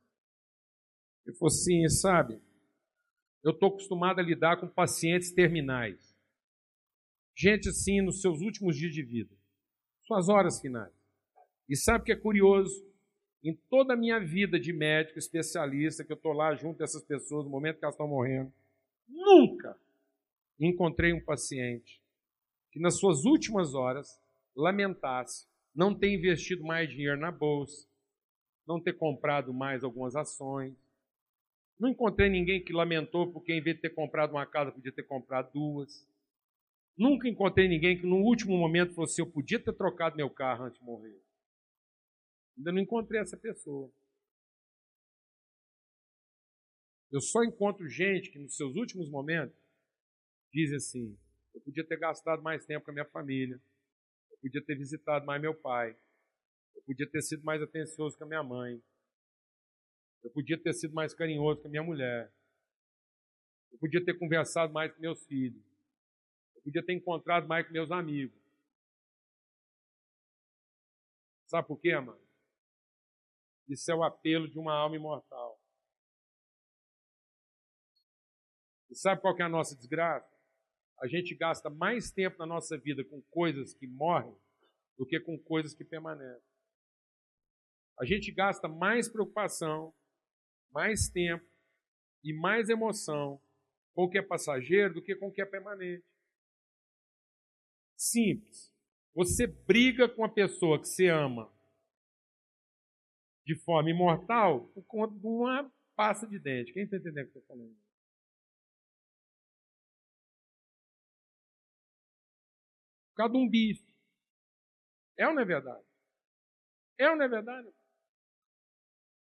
Ele 1.27 1.37
falou 1.37 1.53
assim: 1.53 1.89
sabe, 1.89 2.41
eu 3.43 3.53
estou 3.53 3.69
acostumado 3.69 4.19
a 4.21 4.23
lidar 4.23 4.59
com 4.59 4.69
pacientes 4.69 5.33
terminais. 5.33 6.15
Gente 7.37 7.69
assim 7.69 8.01
nos 8.01 8.21
seus 8.21 8.41
últimos 8.41 8.77
dias 8.77 8.93
de 8.93 9.03
vida, 9.03 9.37
suas 10.03 10.29
horas 10.29 10.61
finais. 10.61 10.93
E 11.69 11.77
sabe 11.77 12.03
o 12.03 12.05
que 12.05 12.13
é 12.13 12.17
curioso? 12.17 12.94
Em 13.45 13.55
toda 13.69 13.93
a 13.93 13.97
minha 13.97 14.19
vida 14.19 14.59
de 14.59 14.73
médico 14.73 15.19
especialista, 15.19 16.03
que 16.03 16.11
eu 16.11 16.17
estou 16.17 16.33
lá 16.33 16.55
junto 16.55 16.79
dessas 16.79 17.03
pessoas 17.03 17.45
no 17.45 17.51
momento 17.51 17.79
que 17.79 17.85
elas 17.85 17.95
estão 17.95 18.09
morrendo, 18.09 18.51
nunca 19.07 19.77
encontrei 20.59 21.13
um 21.13 21.21
paciente 21.21 22.01
que 22.73 22.81
nas 22.81 22.99
suas 22.99 23.25
últimas 23.27 23.75
horas 23.75 24.19
lamentasse 24.57 25.47
não 25.75 25.95
ter 25.95 26.11
investido 26.11 26.65
mais 26.65 26.89
dinheiro 26.89 27.21
na 27.21 27.31
bolsa, 27.31 27.87
não 28.67 28.81
ter 28.81 28.95
comprado 28.95 29.53
mais 29.53 29.85
algumas 29.85 30.17
ações, 30.17 30.75
não 31.79 31.89
encontrei 31.89 32.29
ninguém 32.29 32.65
que 32.65 32.73
lamentou 32.73 33.31
porque, 33.33 33.53
em 33.53 33.61
vez 33.61 33.77
de 33.77 33.83
ter 33.83 33.91
comprado 33.91 34.31
uma 34.33 34.47
casa, 34.47 34.73
podia 34.73 34.93
ter 34.93 35.03
comprado 35.03 35.53
duas. 35.53 36.07
Nunca 36.97 37.29
encontrei 37.29 37.69
ninguém 37.69 37.99
que, 37.99 38.07
no 38.07 38.17
último 38.17 38.57
momento, 38.57 38.95
falou 38.95 39.05
assim: 39.05 39.23
eu 39.23 39.27
podia 39.27 39.59
ter 39.59 39.73
trocado 39.73 40.17
meu 40.17 40.31
carro 40.31 40.65
antes 40.65 40.79
de 40.79 40.85
morrer. 40.85 41.21
Ainda 42.57 42.73
não 42.73 42.81
encontrei 42.81 43.21
essa 43.21 43.37
pessoa. 43.37 43.91
Eu 47.11 47.21
só 47.21 47.45
encontro 47.45 47.89
gente 47.89 48.31
que, 48.31 48.39
nos 48.39 48.57
seus 48.57 48.75
últimos 48.75 49.09
momentos, 49.09 49.57
diz 50.53 50.73
assim: 50.73 51.17
eu 51.55 51.61
podia 51.61 51.85
ter 51.85 51.99
gastado 51.99 52.43
mais 52.43 52.65
tempo 52.65 52.85
com 52.85 52.91
a 52.91 52.95
minha 52.95 53.07
família, 53.07 53.61
eu 54.31 54.39
podia 54.39 54.63
ter 54.63 54.77
visitado 54.77 55.25
mais 55.25 55.41
meu 55.41 55.55
pai, 55.55 55.97
eu 56.75 56.83
podia 56.83 57.09
ter 57.09 57.23
sido 57.23 57.45
mais 57.45 57.63
atencioso 57.63 58.19
com 58.19 58.25
a 58.25 58.27
minha 58.27 58.43
mãe, 58.43 58.83
eu 60.25 60.31
podia 60.31 60.59
ter 60.59 60.73
sido 60.73 60.95
mais 60.95 61.15
carinhoso 61.15 61.61
com 61.61 61.69
a 61.69 61.71
minha 61.71 61.83
mulher. 61.83 62.33
Eu 63.71 63.79
podia 63.79 64.03
ter 64.05 64.15
conversado 64.19 64.73
mais 64.73 64.93
com 64.93 65.01
meus 65.01 65.27
filhos. 65.27 65.63
Eu 66.57 66.63
podia 66.63 66.83
ter 66.83 66.95
encontrado 66.95 67.47
mais 67.47 67.67
com 67.67 67.73
meus 67.73 67.91
amigos. 67.91 68.41
Sabe 71.47 71.69
por 71.69 71.79
quê, 71.79 71.95
mano? 71.99 72.24
Isso 73.69 73.91
é 73.91 73.95
o 73.95 74.03
apelo 74.03 74.49
de 74.49 74.59
uma 74.59 74.75
alma 74.75 74.97
imortal. 74.97 75.61
E 78.91 78.97
sabe 78.97 79.21
qual 79.21 79.37
é 79.39 79.43
a 79.43 79.49
nossa 79.49 79.75
desgraça? 79.75 80.33
A 81.01 81.07
gente 81.07 81.35
gasta 81.35 81.69
mais 81.69 82.11
tempo 82.11 82.39
na 82.39 82.47
nossa 82.47 82.79
vida 82.79 83.05
com 83.05 83.21
coisas 83.23 83.75
que 83.75 83.87
morrem 83.87 84.37
do 84.97 85.05
que 85.05 85.19
com 85.19 85.39
coisas 85.39 85.75
que 85.75 85.85
permanecem. 85.85 86.55
A 87.99 88.05
gente 88.05 88.31
gasta 88.33 88.69
mais 88.69 89.09
preocupação 89.09 89.95
mais 90.75 91.09
tempo 91.09 91.47
e 92.25 92.33
mais 92.33 92.69
emoção 92.69 93.41
com 93.95 94.05
o 94.05 94.11
que 94.11 94.19
é 94.19 94.23
passageiro 94.23 94.95
do 94.95 95.03
que 95.03 95.15
com 95.15 95.29
o 95.29 95.33
que 95.33 95.41
é 95.41 95.47
permanente. 95.47 96.05
Simples. 97.97 98.75
Você 99.15 99.47
briga 99.47 100.09
com 100.09 100.25
a 100.25 100.29
pessoa 100.29 100.81
que 100.81 100.89
você 100.89 101.09
ama 101.09 101.54
de 103.45 103.55
forma 103.57 103.91
imortal 103.91 104.69
por 104.69 104.85
conta 104.85 105.15
de 105.19 105.27
uma 105.27 105.71
pasta 105.95 106.27
de 106.27 106.39
dente. 106.39 106.73
Quem 106.73 106.85
está 106.85 106.97
entendendo 106.97 107.29
o 107.29 107.31
que 107.31 107.39
eu 107.39 107.41
estou 107.41 107.57
falando? 107.57 107.77
Por 113.11 113.17
causa 113.17 113.33
de 113.33 113.39
um 113.39 113.49
bife. 113.49 113.87
É 115.17 115.29
ou 115.29 115.35
não 115.35 115.43
é 115.43 115.45
verdade? 115.45 115.85
É 116.99 117.09
ou 117.09 117.17
não 117.17 117.25
é 117.25 117.29
verdade? 117.29 117.69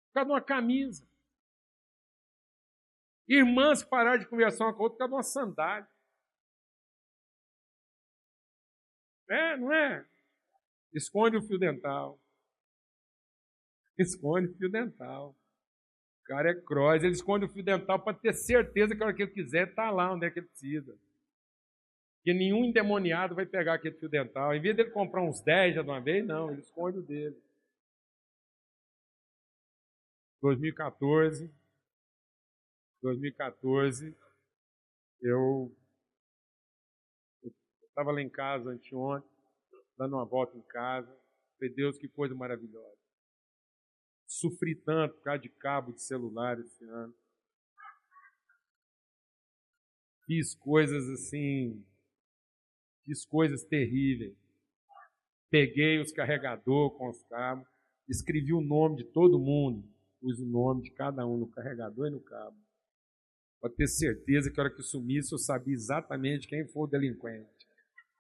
Por 0.07 0.15
causa 0.15 0.27
de 0.27 0.33
uma 0.33 0.43
camisa. 0.43 1.09
Irmãs 3.29 3.83
que 3.83 3.91
pararam 3.91 4.19
de 4.19 4.29
conversar 4.29 4.65
uma 4.65 4.75
com 4.75 4.81
a 4.81 4.83
outra 4.85 4.97
por 4.97 4.99
causa 4.99 5.11
de 5.11 5.15
uma 5.15 5.23
sandália. 5.23 5.89
É, 9.31 9.57
não 9.59 9.73
é? 9.73 10.09
Esconde 10.93 11.37
o 11.37 11.43
fio 11.43 11.59
dental. 11.59 12.19
Esconde 13.99 14.49
o 14.49 14.55
fio 14.55 14.71
dental. 14.71 15.35
O 16.23 16.25
cara 16.25 16.51
é 16.51 16.55
cross, 16.55 17.03
ele 17.03 17.15
esconde 17.15 17.47
o 17.47 17.49
fio 17.49 17.63
dental 17.63 17.99
para 17.99 18.17
ter 18.17 18.33
certeza 18.35 18.95
que 18.95 19.03
a 19.03 19.07
hora 19.07 19.15
que 19.15 19.23
ele 19.23 19.33
quiser 19.33 19.69
está 19.69 19.91
lá 19.91 20.13
onde 20.13 20.27
é 20.27 20.31
que 20.31 20.39
ele 20.39 20.47
precisa. 20.47 20.97
Porque 22.17 22.33
nenhum 22.33 22.65
endemoniado 22.65 23.35
vai 23.35 23.47
pegar 23.47 23.75
aquele 23.75 23.97
fio 23.97 24.09
dental. 24.09 24.55
Em 24.55 24.61
vez 24.61 24.77
dele 24.77 24.91
comprar 24.91 25.23
uns 25.23 25.41
10 25.41 25.77
já 25.77 25.83
de 25.83 25.89
uma 25.89 26.01
vez, 26.01 26.25
não, 26.27 26.51
ele 26.51 26.61
esconde 26.61 26.99
o 26.99 27.03
dele. 27.03 27.37
2014, 30.41 31.51
2014, 33.03 34.17
eu 35.21 35.75
estava 37.89 38.13
lá 38.13 38.23
em 38.23 38.29
casa 38.29 38.71
anteontem, 38.71 39.29
dando 39.97 40.15
uma 40.15 40.25
volta 40.25 40.57
em 40.57 40.63
casa. 40.63 41.13
Falei, 41.59 41.75
Deus, 41.75 41.99
que 41.99 42.07
coisa 42.07 42.35
maravilhosa. 42.35 43.08
Sofri 44.39 44.77
tanto 44.77 45.17
por 45.17 45.25
causa 45.25 45.43
de 45.43 45.49
cabo 45.49 45.93
de 45.93 46.01
celular 46.01 46.61
esse 46.61 46.85
ano. 46.85 47.13
Fiz 50.25 50.55
coisas 50.55 51.09
assim, 51.09 51.85
fiz 53.05 53.25
coisas 53.25 53.65
terríveis. 53.65 54.37
Peguei 55.51 55.99
os 56.01 56.13
carregadores 56.13 56.97
com 56.97 57.09
os 57.09 57.21
cabos, 57.25 57.67
escrevi 58.09 58.53
o 58.53 58.61
nome 58.61 58.99
de 58.99 59.05
todo 59.07 59.41
mundo, 59.41 59.85
pus 60.21 60.39
o 60.39 60.47
nome 60.47 60.83
de 60.83 60.91
cada 60.93 61.27
um 61.27 61.39
no 61.39 61.49
carregador 61.49 62.07
e 62.07 62.11
no 62.11 62.21
cabo. 62.21 62.57
Para 63.61 63.71
ter 63.71 63.89
certeza 63.89 64.53
que 64.53 64.61
a 64.61 64.63
hora 64.63 64.73
que 64.73 64.85
sumisse 64.85 65.33
eu 65.33 65.39
sabia 65.39 65.75
exatamente 65.75 66.47
quem 66.47 66.65
foi 66.65 66.85
o 66.85 66.87
delinquente. 66.87 67.67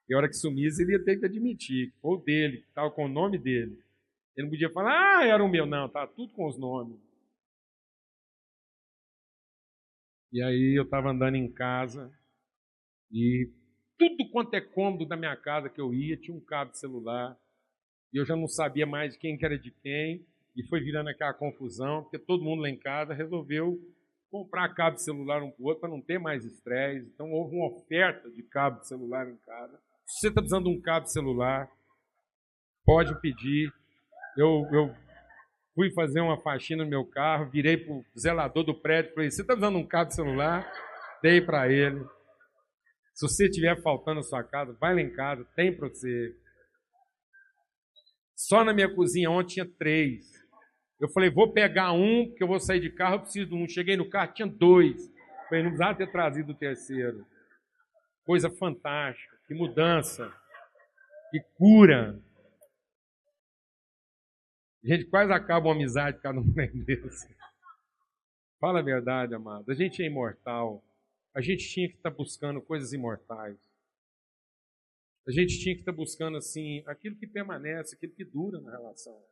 E 0.08 0.14
a 0.14 0.16
hora 0.16 0.28
que 0.28 0.34
sumisse, 0.34 0.82
ele 0.82 0.92
ia 0.92 1.04
ter 1.04 1.16
que 1.20 1.26
admitir 1.26 1.92
que 1.92 2.00
foi 2.00 2.16
o 2.16 2.20
dele, 2.20 2.62
que 2.62 2.68
estava 2.68 2.90
com 2.90 3.04
o 3.04 3.08
nome 3.08 3.38
dele. 3.38 3.80
Ele 4.38 4.46
não 4.46 4.50
podia 4.50 4.70
falar, 4.70 5.18
ah, 5.18 5.26
era 5.26 5.42
o 5.42 5.48
meu. 5.48 5.66
Não, 5.66 5.86
estava 5.86 6.06
tudo 6.06 6.32
com 6.32 6.46
os 6.46 6.56
nomes. 6.56 6.96
E 10.32 10.40
aí 10.40 10.78
eu 10.78 10.84
estava 10.84 11.10
andando 11.10 11.34
em 11.34 11.50
casa 11.50 12.08
e 13.10 13.50
tudo 13.98 14.30
quanto 14.30 14.54
é 14.54 14.60
cômodo 14.60 15.04
da 15.04 15.16
minha 15.16 15.34
casa 15.34 15.68
que 15.68 15.80
eu 15.80 15.92
ia 15.92 16.16
tinha 16.16 16.36
um 16.36 16.40
cabo 16.40 16.70
de 16.70 16.78
celular. 16.78 17.36
E 18.12 18.16
eu 18.16 18.24
já 18.24 18.36
não 18.36 18.46
sabia 18.46 18.86
mais 18.86 19.16
quem 19.16 19.36
que 19.36 19.44
era 19.44 19.58
de 19.58 19.72
quem. 19.72 20.24
E 20.54 20.62
foi 20.68 20.80
virando 20.80 21.08
aquela 21.10 21.34
confusão, 21.34 22.04
porque 22.04 22.18
todo 22.18 22.44
mundo 22.44 22.62
lá 22.62 22.68
em 22.68 22.78
casa 22.78 23.14
resolveu 23.14 23.76
comprar 24.30 24.72
cabo 24.72 24.96
de 24.96 25.02
celular 25.02 25.42
um 25.42 25.50
para 25.50 25.62
o 25.62 25.66
outro 25.66 25.80
para 25.80 25.90
não 25.90 26.00
ter 26.00 26.20
mais 26.20 26.44
estresse. 26.44 27.10
Então 27.12 27.32
houve 27.32 27.56
uma 27.56 27.66
oferta 27.66 28.30
de 28.30 28.44
cabo 28.44 28.78
de 28.78 28.86
celular 28.86 29.28
em 29.28 29.36
casa. 29.38 29.80
Se 30.06 30.20
você 30.20 30.28
está 30.28 30.40
precisando 30.40 30.70
de 30.70 30.76
um 30.76 30.80
cabo 30.80 31.06
de 31.06 31.12
celular, 31.12 31.68
pode 32.84 33.20
pedir. 33.20 33.72
Eu, 34.38 34.68
eu 34.70 34.94
fui 35.74 35.92
fazer 35.92 36.20
uma 36.20 36.40
faxina 36.40 36.84
no 36.84 36.90
meu 36.90 37.04
carro, 37.04 37.50
virei 37.50 37.76
para 37.76 37.92
o 37.92 38.04
zelador 38.16 38.62
do 38.62 38.80
prédio 38.80 39.10
e 39.10 39.14
falei: 39.14 39.30
Você 39.32 39.42
está 39.42 39.56
de 39.56 39.66
um 39.66 39.84
cabo 39.84 40.10
de 40.10 40.14
celular? 40.14 40.72
Dei 41.20 41.40
para 41.40 41.68
ele. 41.68 42.04
Se 43.14 43.26
você 43.26 43.46
estiver 43.46 43.82
faltando 43.82 44.18
na 44.18 44.22
sua 44.22 44.44
casa, 44.44 44.76
vai 44.80 44.94
lá 44.94 45.00
em 45.00 45.12
casa, 45.12 45.44
tem 45.56 45.76
para 45.76 45.88
você. 45.88 46.36
Só 48.36 48.62
na 48.62 48.72
minha 48.72 48.94
cozinha 48.94 49.28
ontem 49.28 49.54
tinha 49.54 49.66
três. 49.76 50.24
Eu 51.00 51.08
falei, 51.10 51.28
vou 51.28 51.52
pegar 51.52 51.90
um, 51.90 52.28
porque 52.28 52.44
eu 52.44 52.48
vou 52.48 52.60
sair 52.60 52.78
de 52.78 52.90
carro, 52.90 53.16
eu 53.16 53.20
preciso 53.22 53.48
de 53.48 53.54
um. 53.56 53.68
Cheguei 53.68 53.96
no 53.96 54.08
carro, 54.08 54.32
tinha 54.34 54.46
dois. 54.46 55.12
Falei, 55.48 55.64
não 55.64 55.70
precisava 55.70 55.98
ter 55.98 56.12
trazido 56.12 56.52
o 56.52 56.56
terceiro. 56.56 57.26
Coisa 58.24 58.48
fantástica 58.48 59.36
que 59.48 59.54
mudança, 59.54 60.32
que 61.32 61.40
cura. 61.56 62.22
A 64.84 64.88
gente 64.88 65.06
quase 65.06 65.32
acaba 65.32 65.68
uma 65.68 65.74
amizade 65.74 66.20
cada 66.20 66.40
um 66.40 66.44
desse. 66.84 67.28
Fala 68.60 68.80
a 68.80 68.82
verdade, 68.82 69.34
amado. 69.34 69.70
A 69.70 69.74
gente 69.74 70.02
é 70.02 70.06
imortal. 70.06 70.82
A 71.34 71.40
gente 71.40 71.68
tinha 71.68 71.88
que 71.88 71.96
estar 71.96 72.10
buscando 72.10 72.60
coisas 72.60 72.92
imortais. 72.92 73.56
A 75.26 75.30
gente 75.30 75.58
tinha 75.60 75.74
que 75.74 75.82
estar 75.82 75.92
buscando 75.92 76.38
assim 76.38 76.82
aquilo 76.86 77.16
que 77.16 77.26
permanece, 77.26 77.94
aquilo 77.94 78.14
que 78.14 78.24
dura 78.24 78.60
na 78.60 78.70
relação. 78.70 79.22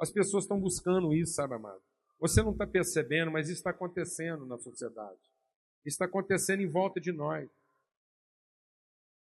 As 0.00 0.10
pessoas 0.10 0.44
estão 0.44 0.58
buscando 0.58 1.12
isso, 1.12 1.34
sabe, 1.34 1.54
amado? 1.54 1.82
Você 2.18 2.42
não 2.42 2.52
está 2.52 2.66
percebendo, 2.66 3.30
mas 3.30 3.48
isso 3.48 3.58
está 3.58 3.70
acontecendo 3.70 4.46
na 4.46 4.58
sociedade. 4.58 5.20
Isso 5.84 5.94
está 5.94 6.06
acontecendo 6.06 6.62
em 6.62 6.68
volta 6.68 7.00
de 7.00 7.12
nós. 7.12 7.50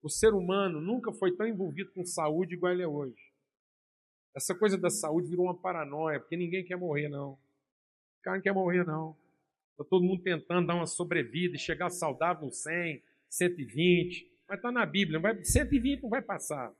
O 0.01 0.09
ser 0.09 0.33
humano 0.33 0.81
nunca 0.81 1.11
foi 1.13 1.35
tão 1.35 1.47
envolvido 1.47 1.91
com 1.91 2.03
saúde 2.05 2.55
igual 2.55 2.73
ele 2.73 2.83
é 2.83 2.87
hoje. 2.87 3.28
Essa 4.35 4.55
coisa 4.55 4.77
da 4.77 4.89
saúde 4.89 5.29
virou 5.29 5.45
uma 5.45 5.55
paranoia, 5.55 6.19
porque 6.19 6.37
ninguém 6.37 6.63
quer 6.63 6.75
morrer, 6.75 7.09
não. 7.09 7.31
O 7.31 8.21
cara 8.21 8.37
não 8.37 8.43
quer 8.43 8.53
morrer, 8.53 8.85
não. 8.85 9.15
Está 9.71 9.83
todo 9.83 10.03
mundo 10.03 10.21
tentando 10.21 10.67
dar 10.67 10.75
uma 10.75 10.85
sobrevida 10.85 11.55
e 11.55 11.59
chegar 11.59 11.89
saudável 11.89 12.45
no 12.45 12.51
100, 12.51 13.01
120. 13.29 14.29
Mas 14.47 14.57
está 14.57 14.71
na 14.71 14.85
Bíblia, 14.85 15.19
vai, 15.19 15.43
120 15.43 16.03
não 16.03 16.09
vai 16.09 16.21
passar. 16.21 16.73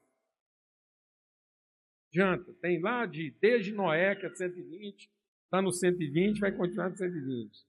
Adianta, 2.10 2.52
tem 2.62 2.82
lá 2.82 3.06
de 3.06 3.32
desde 3.40 3.72
Noé, 3.72 4.16
que 4.16 4.26
é 4.26 4.30
120, 4.30 5.10
está 5.46 5.62
no 5.62 5.72
120, 5.72 6.40
vai 6.40 6.52
continuar 6.52 6.90
no 6.90 6.98
120. 6.98 7.66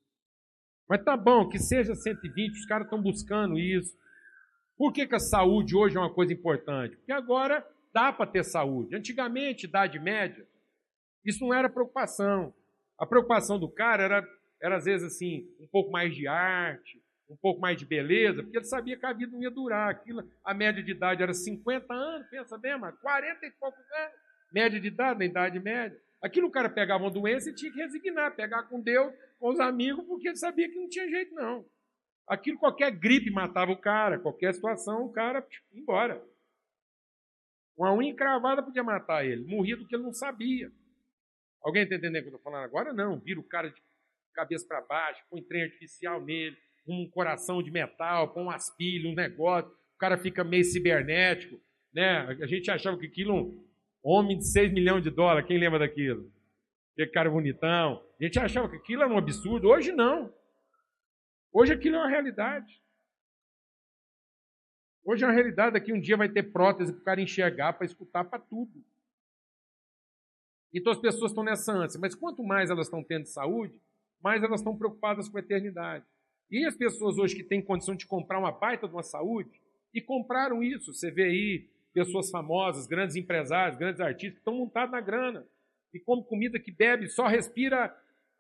Mas 0.88 1.04
tá 1.04 1.16
bom, 1.16 1.48
que 1.48 1.58
seja 1.58 1.94
120, 1.94 2.52
os 2.52 2.66
caras 2.66 2.86
estão 2.86 3.00
buscando 3.00 3.58
isso. 3.58 3.96
Por 4.76 4.92
que, 4.92 5.06
que 5.06 5.14
a 5.14 5.20
saúde 5.20 5.76
hoje 5.76 5.96
é 5.96 6.00
uma 6.00 6.12
coisa 6.12 6.32
importante? 6.32 6.96
Porque 6.96 7.12
agora 7.12 7.64
dá 7.92 8.12
para 8.12 8.26
ter 8.26 8.44
saúde. 8.44 8.96
Antigamente, 8.96 9.66
Idade 9.66 9.98
Média, 9.98 10.46
isso 11.24 11.44
não 11.44 11.54
era 11.54 11.68
preocupação. 11.68 12.54
A 12.98 13.06
preocupação 13.06 13.58
do 13.58 13.68
cara 13.68 14.02
era, 14.02 14.28
era, 14.60 14.76
às 14.76 14.84
vezes, 14.84 15.14
assim, 15.14 15.48
um 15.60 15.66
pouco 15.66 15.90
mais 15.90 16.14
de 16.14 16.26
arte, 16.26 17.02
um 17.28 17.36
pouco 17.36 17.60
mais 17.60 17.78
de 17.78 17.86
beleza, 17.86 18.42
porque 18.42 18.58
ele 18.58 18.64
sabia 18.64 18.96
que 18.96 19.06
a 19.06 19.12
vida 19.12 19.32
não 19.32 19.42
ia 19.42 19.50
durar. 19.50 19.90
Aquilo, 19.90 20.22
a 20.44 20.52
média 20.52 20.82
de 20.82 20.90
idade 20.90 21.22
era 21.22 21.32
50 21.32 21.92
anos, 21.92 22.28
pensa 22.28 22.58
bem, 22.58 22.78
mas 22.78 22.94
40 22.98 23.46
e 23.46 23.50
poucos 23.52 23.80
anos. 23.92 24.14
Média 24.52 24.80
de 24.80 24.88
idade, 24.88 25.18
na 25.18 25.24
Idade 25.24 25.60
Média. 25.60 25.98
Aquilo 26.20 26.48
o 26.48 26.50
cara 26.50 26.68
pegava 26.68 27.04
uma 27.04 27.10
doença 27.10 27.48
e 27.48 27.54
tinha 27.54 27.72
que 27.72 27.78
resignar, 27.78 28.34
pegar 28.34 28.64
com 28.64 28.80
Deus, 28.80 29.14
com 29.38 29.50
os 29.50 29.60
amigos, 29.60 30.04
porque 30.06 30.28
ele 30.28 30.36
sabia 30.36 30.68
que 30.68 30.78
não 30.78 30.88
tinha 30.88 31.08
jeito, 31.08 31.34
não. 31.34 31.64
Aquilo, 32.28 32.58
qualquer 32.58 32.90
gripe 32.90 33.30
matava 33.30 33.72
o 33.72 33.76
cara, 33.76 34.18
qualquer 34.18 34.52
situação, 34.52 35.06
o 35.06 35.12
cara 35.12 35.46
ia 35.72 35.80
embora. 35.80 36.22
Uma 37.80 37.94
unha 37.94 38.10
encravada 38.10 38.62
podia 38.62 38.82
matar 38.82 39.24
ele, 39.24 39.42
morria 39.46 39.74
do 39.74 39.86
que 39.86 39.96
ele 39.96 40.02
não 40.02 40.12
sabia. 40.12 40.70
Alguém 41.62 41.84
está 41.84 41.94
entendendo 41.94 42.20
o 42.20 42.24
que 42.24 42.28
eu 42.28 42.36
estou 42.36 42.52
falando 42.52 42.64
agora? 42.64 42.92
Não, 42.92 43.18
vira 43.18 43.40
o 43.40 43.42
cara 43.42 43.70
de 43.70 43.82
cabeça 44.34 44.66
para 44.68 44.82
baixo, 44.82 45.24
põe 45.30 45.42
trem 45.42 45.62
artificial 45.62 46.22
nele, 46.22 46.58
um 46.86 47.08
coração 47.08 47.62
de 47.62 47.70
metal, 47.70 48.34
põe 48.34 48.42
umas 48.42 48.68
pilhas, 48.76 49.10
um 49.10 49.14
negócio, 49.14 49.70
o 49.70 49.98
cara 49.98 50.18
fica 50.18 50.44
meio 50.44 50.62
cibernético. 50.62 51.58
Né? 51.90 52.18
A 52.42 52.46
gente 52.46 52.70
achava 52.70 52.98
que 52.98 53.06
aquilo, 53.06 53.48
um 54.04 54.10
homem 54.10 54.36
de 54.36 54.46
6 54.46 54.74
milhões 54.74 55.02
de 55.02 55.08
dólares, 55.08 55.48
quem 55.48 55.56
lembra 55.56 55.78
daquilo? 55.78 56.30
Aquele 56.92 57.10
cara 57.10 57.30
bonitão. 57.30 58.04
A 58.20 58.22
gente 58.22 58.38
achava 58.38 58.68
que 58.68 58.76
aquilo 58.76 59.04
era 59.04 59.10
um 59.10 59.16
absurdo, 59.16 59.68
hoje 59.68 59.90
não. 59.90 60.30
Hoje 61.50 61.72
aquilo 61.72 61.96
é 61.96 62.00
uma 62.00 62.10
realidade. 62.10 62.78
Hoje 65.10 65.24
é 65.24 65.26
uma 65.26 65.32
realidade 65.32 65.80
que 65.80 65.92
um 65.92 66.00
dia 66.00 66.16
vai 66.16 66.28
ter 66.28 66.52
prótese 66.52 66.92
para 66.92 67.00
o 67.00 67.04
cara 67.04 67.20
enxergar, 67.20 67.72
para 67.72 67.84
escutar, 67.84 68.22
para 68.22 68.38
tudo. 68.38 68.70
Então 70.72 70.92
as 70.92 71.00
pessoas 71.00 71.32
estão 71.32 71.42
nessa 71.42 71.72
ânsia. 71.72 71.98
Mas 72.00 72.14
quanto 72.14 72.44
mais 72.44 72.70
elas 72.70 72.86
estão 72.86 73.02
tendo 73.02 73.26
saúde, 73.26 73.74
mais 74.22 74.40
elas 74.40 74.60
estão 74.60 74.76
preocupadas 74.76 75.28
com 75.28 75.36
a 75.36 75.40
eternidade. 75.40 76.04
E 76.48 76.64
as 76.64 76.76
pessoas 76.76 77.18
hoje 77.18 77.34
que 77.34 77.42
têm 77.42 77.60
condição 77.60 77.96
de 77.96 78.06
comprar 78.06 78.38
uma 78.38 78.52
baita 78.52 78.86
de 78.86 78.94
uma 78.94 79.02
saúde, 79.02 79.50
e 79.92 80.00
compraram 80.00 80.62
isso. 80.62 80.94
Você 80.94 81.10
vê 81.10 81.24
aí 81.24 81.68
pessoas 81.92 82.30
famosas, 82.30 82.86
grandes 82.86 83.16
empresários, 83.16 83.76
grandes 83.76 84.00
artistas, 84.00 84.34
que 84.34 84.40
estão 84.40 84.54
montados 84.54 84.92
na 84.92 85.00
grana. 85.00 85.44
E 85.92 85.98
come 85.98 86.22
comida 86.22 86.56
que 86.60 86.70
bebe, 86.70 87.08
só 87.08 87.26
respira 87.26 87.92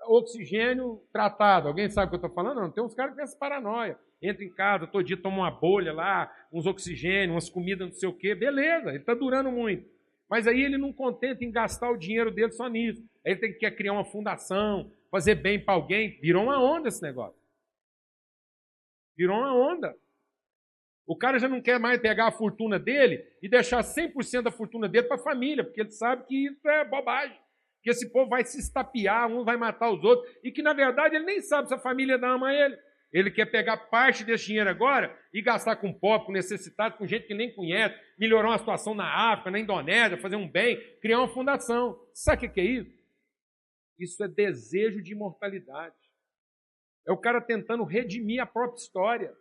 oxigênio 0.02 1.02
tratado. 1.12 1.66
Alguém 1.66 1.90
sabe 1.90 2.06
o 2.06 2.10
que 2.10 2.14
eu 2.14 2.28
estou 2.28 2.32
falando? 2.32 2.60
Não, 2.60 2.70
tem 2.70 2.84
uns 2.84 2.94
caras 2.94 3.10
que 3.10 3.16
têm 3.16 3.24
essa 3.24 3.36
paranoia. 3.36 3.98
Entra 4.22 4.44
em 4.44 4.52
casa, 4.52 4.86
todo 4.86 5.04
dia 5.04 5.16
toma 5.16 5.38
uma 5.38 5.50
bolha 5.50 5.92
lá, 5.92 6.30
uns 6.52 6.66
oxigênio, 6.66 7.34
umas 7.34 7.48
comidas, 7.48 7.88
não 7.88 7.94
sei 7.94 8.08
o 8.08 8.12
quê, 8.12 8.34
beleza, 8.34 8.90
ele 8.90 8.98
está 8.98 9.14
durando 9.14 9.50
muito. 9.50 9.88
Mas 10.28 10.46
aí 10.46 10.62
ele 10.62 10.78
não 10.78 10.92
contenta 10.92 11.44
em 11.44 11.50
gastar 11.50 11.90
o 11.90 11.96
dinheiro 11.96 12.30
dele 12.30 12.52
só 12.52 12.68
nisso. 12.68 13.02
Aí 13.26 13.32
ele 13.32 13.40
tem 13.40 13.52
que 13.52 13.70
criar 13.72 13.92
uma 13.92 14.04
fundação, 14.04 14.92
fazer 15.10 15.34
bem 15.34 15.58
para 15.58 15.74
alguém. 15.74 16.20
Virou 16.20 16.44
uma 16.44 16.62
onda 16.62 16.88
esse 16.88 17.02
negócio. 17.02 17.38
Virou 19.16 19.38
uma 19.38 19.52
onda. 19.52 19.92
O 21.04 21.16
cara 21.16 21.40
já 21.40 21.48
não 21.48 21.60
quer 21.60 21.80
mais 21.80 22.00
pegar 22.00 22.28
a 22.28 22.32
fortuna 22.32 22.78
dele 22.78 23.26
e 23.42 23.48
deixar 23.48 23.82
100% 23.82 24.42
da 24.42 24.52
fortuna 24.52 24.88
dele 24.88 25.08
para 25.08 25.16
a 25.16 25.24
família, 25.24 25.64
porque 25.64 25.80
ele 25.80 25.90
sabe 25.90 26.24
que 26.24 26.46
isso 26.46 26.68
é 26.68 26.84
bobagem. 26.84 27.36
Que 27.82 27.90
esse 27.90 28.12
povo 28.12 28.30
vai 28.30 28.44
se 28.44 28.60
estapear, 28.60 29.28
um 29.28 29.42
vai 29.42 29.56
matar 29.56 29.90
os 29.90 30.04
outros, 30.04 30.32
e 30.44 30.52
que 30.52 30.62
na 30.62 30.72
verdade 30.72 31.16
ele 31.16 31.24
nem 31.24 31.40
sabe 31.40 31.66
se 31.66 31.74
a 31.74 31.78
família 31.78 32.14
ama 32.24 32.54
ele. 32.54 32.78
Ele 33.12 33.30
quer 33.30 33.46
pegar 33.46 33.76
parte 33.76 34.24
desse 34.24 34.46
dinheiro 34.46 34.70
agora 34.70 35.18
e 35.32 35.42
gastar 35.42 35.76
com 35.76 35.92
pobre, 35.92 36.26
com 36.26 36.32
necessitado, 36.32 36.96
com 36.96 37.06
gente 37.06 37.26
que 37.26 37.34
nem 37.34 37.52
conhece, 37.52 37.98
melhorar 38.16 38.50
uma 38.50 38.58
situação 38.58 38.94
na 38.94 39.32
África, 39.32 39.50
na 39.50 39.58
Indonésia, 39.58 40.20
fazer 40.20 40.36
um 40.36 40.48
bem, 40.48 40.78
criar 41.00 41.18
uma 41.18 41.28
fundação. 41.28 42.00
Sabe 42.14 42.46
o 42.46 42.52
que 42.52 42.60
é 42.60 42.64
isso? 42.64 43.00
Isso 43.98 44.22
é 44.22 44.28
desejo 44.28 45.02
de 45.02 45.12
imortalidade. 45.12 45.96
É 47.06 47.12
o 47.12 47.18
cara 47.18 47.40
tentando 47.40 47.82
redimir 47.82 48.40
a 48.40 48.46
própria 48.46 48.80
história. 48.80 49.36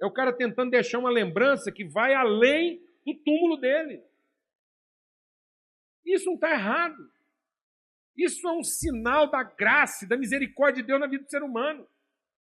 É 0.00 0.06
o 0.06 0.12
cara 0.12 0.32
tentando 0.32 0.70
deixar 0.70 0.98
uma 0.98 1.10
lembrança 1.10 1.72
que 1.72 1.84
vai 1.84 2.14
além 2.14 2.80
do 3.04 3.12
túmulo 3.24 3.56
dele. 3.56 4.02
Isso 6.06 6.26
não 6.26 6.34
está 6.34 6.50
errado. 6.52 7.10
Isso 8.16 8.46
é 8.48 8.52
um 8.52 8.62
sinal 8.62 9.30
da 9.30 9.42
graça 9.42 10.06
da 10.06 10.16
misericórdia 10.16 10.82
de 10.82 10.86
Deus 10.86 11.00
na 11.00 11.06
vida 11.06 11.24
do 11.24 11.30
ser 11.30 11.42
humano. 11.42 11.86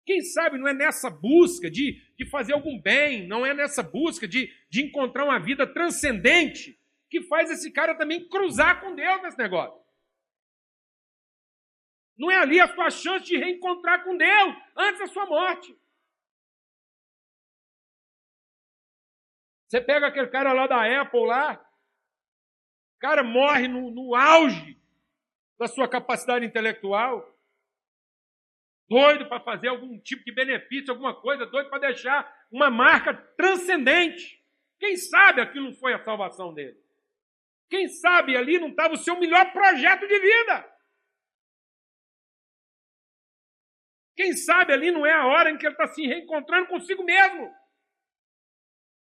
Quem 0.04 0.20
sabe 0.20 0.58
não 0.58 0.68
é 0.68 0.74
nessa 0.74 1.08
busca 1.08 1.70
de, 1.70 2.00
de 2.16 2.28
fazer 2.28 2.52
algum 2.52 2.80
bem, 2.80 3.26
não 3.26 3.44
é 3.44 3.54
nessa 3.54 3.82
busca 3.82 4.28
de, 4.28 4.52
de 4.68 4.82
encontrar 4.82 5.24
uma 5.24 5.38
vida 5.38 5.66
transcendente 5.66 6.78
que 7.08 7.22
faz 7.22 7.50
esse 7.50 7.70
cara 7.72 7.94
também 7.96 8.28
cruzar 8.28 8.80
com 8.80 8.94
Deus 8.94 9.22
nesse 9.22 9.38
negócio. 9.38 9.82
Não 12.18 12.30
é 12.30 12.36
ali 12.36 12.60
a 12.60 12.72
sua 12.74 12.90
chance 12.90 13.24
de 13.24 13.36
reencontrar 13.36 14.04
com 14.04 14.16
Deus 14.16 14.56
antes 14.76 15.00
da 15.00 15.06
sua 15.06 15.26
morte. 15.26 15.76
Você 19.66 19.80
pega 19.80 20.06
aquele 20.06 20.28
cara 20.28 20.52
lá 20.52 20.66
da 20.66 21.00
Apple 21.00 21.26
lá, 21.26 21.54
o 22.96 22.98
cara 23.00 23.24
morre 23.24 23.66
no, 23.66 23.90
no 23.90 24.14
auge 24.14 24.78
da 25.58 25.66
sua 25.66 25.88
capacidade 25.88 26.44
intelectual, 26.44 27.33
doido 28.88 29.26
para 29.28 29.40
fazer 29.40 29.68
algum 29.68 29.98
tipo 29.98 30.24
de 30.24 30.32
benefício, 30.32 30.90
alguma 30.90 31.14
coisa, 31.14 31.46
doido 31.46 31.70
para 31.70 31.80
deixar 31.80 32.46
uma 32.50 32.70
marca 32.70 33.14
transcendente. 33.36 34.42
Quem 34.78 34.96
sabe 34.96 35.40
aquilo 35.40 35.66
não 35.66 35.74
foi 35.74 35.94
a 35.94 36.02
salvação 36.02 36.52
dele? 36.52 36.76
Quem 37.68 37.88
sabe 37.88 38.36
ali 38.36 38.58
não 38.58 38.68
estava 38.68 38.94
o 38.94 38.98
seu 38.98 39.18
melhor 39.18 39.52
projeto 39.52 40.06
de 40.06 40.18
vida? 40.18 40.74
Quem 44.16 44.32
sabe 44.32 44.72
ali 44.72 44.90
não 44.90 45.04
é 45.04 45.12
a 45.12 45.26
hora 45.26 45.50
em 45.50 45.56
que 45.56 45.66
ele 45.66 45.74
está 45.74 45.88
se 45.88 46.06
reencontrando 46.06 46.68
consigo 46.68 47.02
mesmo? 47.02 47.52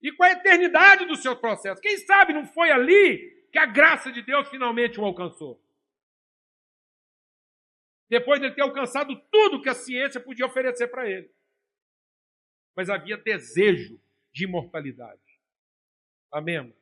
e 0.02 0.12
com 0.12 0.22
a 0.22 0.30
eternidade 0.30 1.04
do 1.06 1.16
seu 1.16 1.36
processo. 1.36 1.80
Quem 1.80 1.96
sabe 1.98 2.32
não 2.32 2.46
foi 2.46 2.70
ali 2.70 3.18
que 3.52 3.58
a 3.58 3.66
graça 3.66 4.12
de 4.12 4.22
Deus 4.22 4.48
finalmente 4.48 5.00
o 5.00 5.04
alcançou? 5.04 5.60
Depois 8.08 8.40
de 8.40 8.50
ter 8.50 8.62
alcançado 8.62 9.14
tudo 9.30 9.60
que 9.60 9.68
a 9.68 9.74
ciência 9.74 10.20
podia 10.20 10.46
oferecer 10.46 10.88
para 10.88 11.08
ele. 11.08 11.30
Mas 12.74 12.88
havia 12.88 13.16
desejo 13.16 14.00
de 14.32 14.44
imortalidade. 14.44 15.40
Amém? 16.30 16.74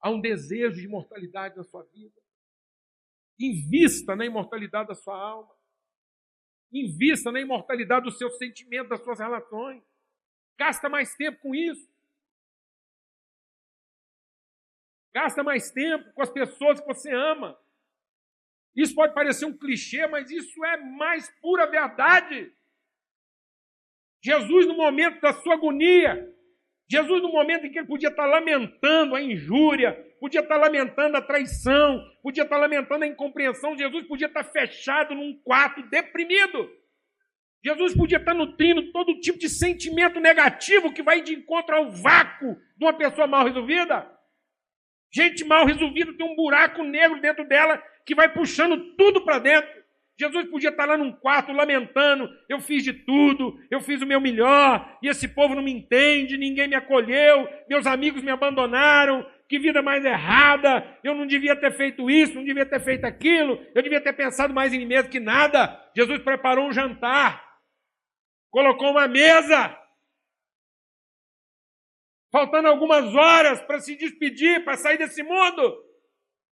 Há 0.00 0.10
um 0.10 0.20
desejo 0.20 0.76
de 0.76 0.84
imortalidade 0.84 1.56
na 1.56 1.64
sua 1.64 1.82
vida. 1.84 2.20
Invista 3.38 4.14
na 4.14 4.26
imortalidade 4.26 4.88
da 4.88 4.94
sua 4.94 5.16
alma. 5.16 5.54
Invista 6.72 7.30
na 7.30 7.40
imortalidade 7.40 8.04
dos 8.04 8.18
seus 8.18 8.36
sentimentos, 8.38 8.88
das 8.88 9.02
suas 9.02 9.18
relações. 9.18 9.82
Gasta 10.56 10.88
mais 10.88 11.14
tempo 11.14 11.40
com 11.40 11.54
isso. 11.54 11.90
Gasta 15.12 15.42
mais 15.42 15.70
tempo 15.70 16.12
com 16.12 16.22
as 16.22 16.30
pessoas 16.30 16.80
que 16.80 16.86
você 16.86 17.12
ama. 17.12 17.58
Isso 18.74 18.94
pode 18.94 19.14
parecer 19.14 19.44
um 19.44 19.56
clichê, 19.56 20.06
mas 20.06 20.30
isso 20.30 20.64
é 20.64 20.76
mais 20.78 21.30
pura 21.40 21.66
verdade. 21.66 22.50
Jesus, 24.22 24.66
no 24.66 24.76
momento 24.76 25.20
da 25.20 25.32
sua 25.32 25.54
agonia, 25.54 26.32
Jesus, 26.88 27.22
no 27.22 27.32
momento 27.32 27.66
em 27.66 27.70
que 27.70 27.78
ele 27.78 27.88
podia 27.88 28.08
estar 28.08 28.26
lamentando 28.26 29.14
a 29.14 29.22
injúria, 29.22 29.92
podia 30.20 30.40
estar 30.40 30.56
lamentando 30.56 31.16
a 31.16 31.22
traição, 31.22 32.02
podia 32.22 32.44
estar 32.44 32.56
lamentando 32.56 33.04
a 33.04 33.06
incompreensão, 33.06 33.76
Jesus 33.76 34.06
podia 34.06 34.26
estar 34.26 34.44
fechado 34.44 35.14
num 35.14 35.38
quarto 35.42 35.82
deprimido. 35.88 36.70
Jesus 37.64 37.94
podia 37.94 38.18
estar 38.18 38.34
nutrindo 38.34 38.92
todo 38.92 39.20
tipo 39.20 39.38
de 39.38 39.48
sentimento 39.48 40.20
negativo 40.20 40.92
que 40.92 41.02
vai 41.02 41.22
de 41.22 41.34
encontro 41.34 41.74
ao 41.74 41.90
vácuo 41.90 42.56
de 42.76 42.84
uma 42.84 42.92
pessoa 42.92 43.26
mal 43.26 43.44
resolvida. 43.44 44.06
Gente 45.14 45.44
mal 45.44 45.66
resolvida 45.66 46.12
tem 46.14 46.26
um 46.26 46.34
buraco 46.34 46.82
negro 46.82 47.20
dentro 47.20 47.46
dela 47.46 47.82
que 48.06 48.14
vai 48.14 48.32
puxando 48.32 48.94
tudo 48.96 49.20
para 49.24 49.38
dentro. 49.38 49.82
Jesus 50.18 50.48
podia 50.50 50.70
estar 50.70 50.84
lá 50.84 50.96
num 50.96 51.12
quarto 51.12 51.52
lamentando: 51.52 52.28
eu 52.48 52.60
fiz 52.60 52.84
de 52.84 52.92
tudo, 52.92 53.58
eu 53.70 53.80
fiz 53.80 54.00
o 54.00 54.06
meu 54.06 54.20
melhor, 54.20 54.98
e 55.02 55.08
esse 55.08 55.28
povo 55.28 55.54
não 55.54 55.62
me 55.62 55.72
entende, 55.72 56.36
ninguém 56.36 56.68
me 56.68 56.74
acolheu, 56.74 57.48
meus 57.68 57.86
amigos 57.86 58.22
me 58.22 58.30
abandonaram, 58.30 59.26
que 59.48 59.58
vida 59.58 59.82
mais 59.82 60.04
errada, 60.04 60.86
eu 61.02 61.14
não 61.14 61.26
devia 61.26 61.56
ter 61.56 61.72
feito 61.72 62.10
isso, 62.10 62.34
não 62.34 62.44
devia 62.44 62.64
ter 62.64 62.80
feito 62.80 63.04
aquilo, 63.04 63.60
eu 63.74 63.82
devia 63.82 64.00
ter 64.00 64.12
pensado 64.12 64.54
mais 64.54 64.72
em 64.72 64.78
mim 64.78 64.86
mesmo 64.86 65.10
que 65.10 65.20
nada. 65.20 65.78
Jesus 65.96 66.22
preparou 66.22 66.68
um 66.68 66.72
jantar, 66.72 67.42
colocou 68.50 68.90
uma 68.92 69.08
mesa, 69.08 69.76
faltando 72.32 72.66
algumas 72.66 73.14
horas 73.14 73.60
para 73.60 73.78
se 73.78 73.94
despedir, 73.94 74.64
para 74.64 74.78
sair 74.78 74.96
desse 74.96 75.22
mundo. 75.22 75.92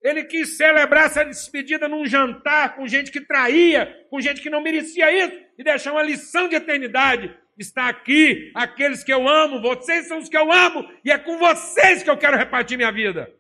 Ele 0.01 0.25
quis 0.25 0.57
celebrar 0.57 1.05
essa 1.05 1.23
despedida 1.23 1.88
num 1.88 2.05
jantar 2.05 2.75
com 2.75 2.88
gente 2.88 3.11
que 3.11 3.21
traía, 3.21 4.07
com 4.09 4.19
gente 4.19 4.41
que 4.41 4.49
não 4.49 4.61
merecia 4.61 5.11
isso, 5.11 5.39
e 5.57 5.63
deixar 5.63 5.91
uma 5.91 6.03
lição 6.03 6.49
de 6.49 6.55
eternidade. 6.55 7.36
Está 7.57 7.88
aqui 7.88 8.51
aqueles 8.55 9.03
que 9.03 9.13
eu 9.13 9.28
amo, 9.28 9.61
vocês 9.61 10.07
são 10.07 10.17
os 10.19 10.30
que 10.30 10.38
eu 10.38 10.51
amo, 10.51 10.84
e 11.05 11.11
é 11.11 11.17
com 11.17 11.38
vocês 11.38 12.03
que 12.03 12.09
eu 12.09 12.17
quero 12.17 12.38
repartir 12.38 12.78
minha 12.78 12.91
vida. 12.91 13.34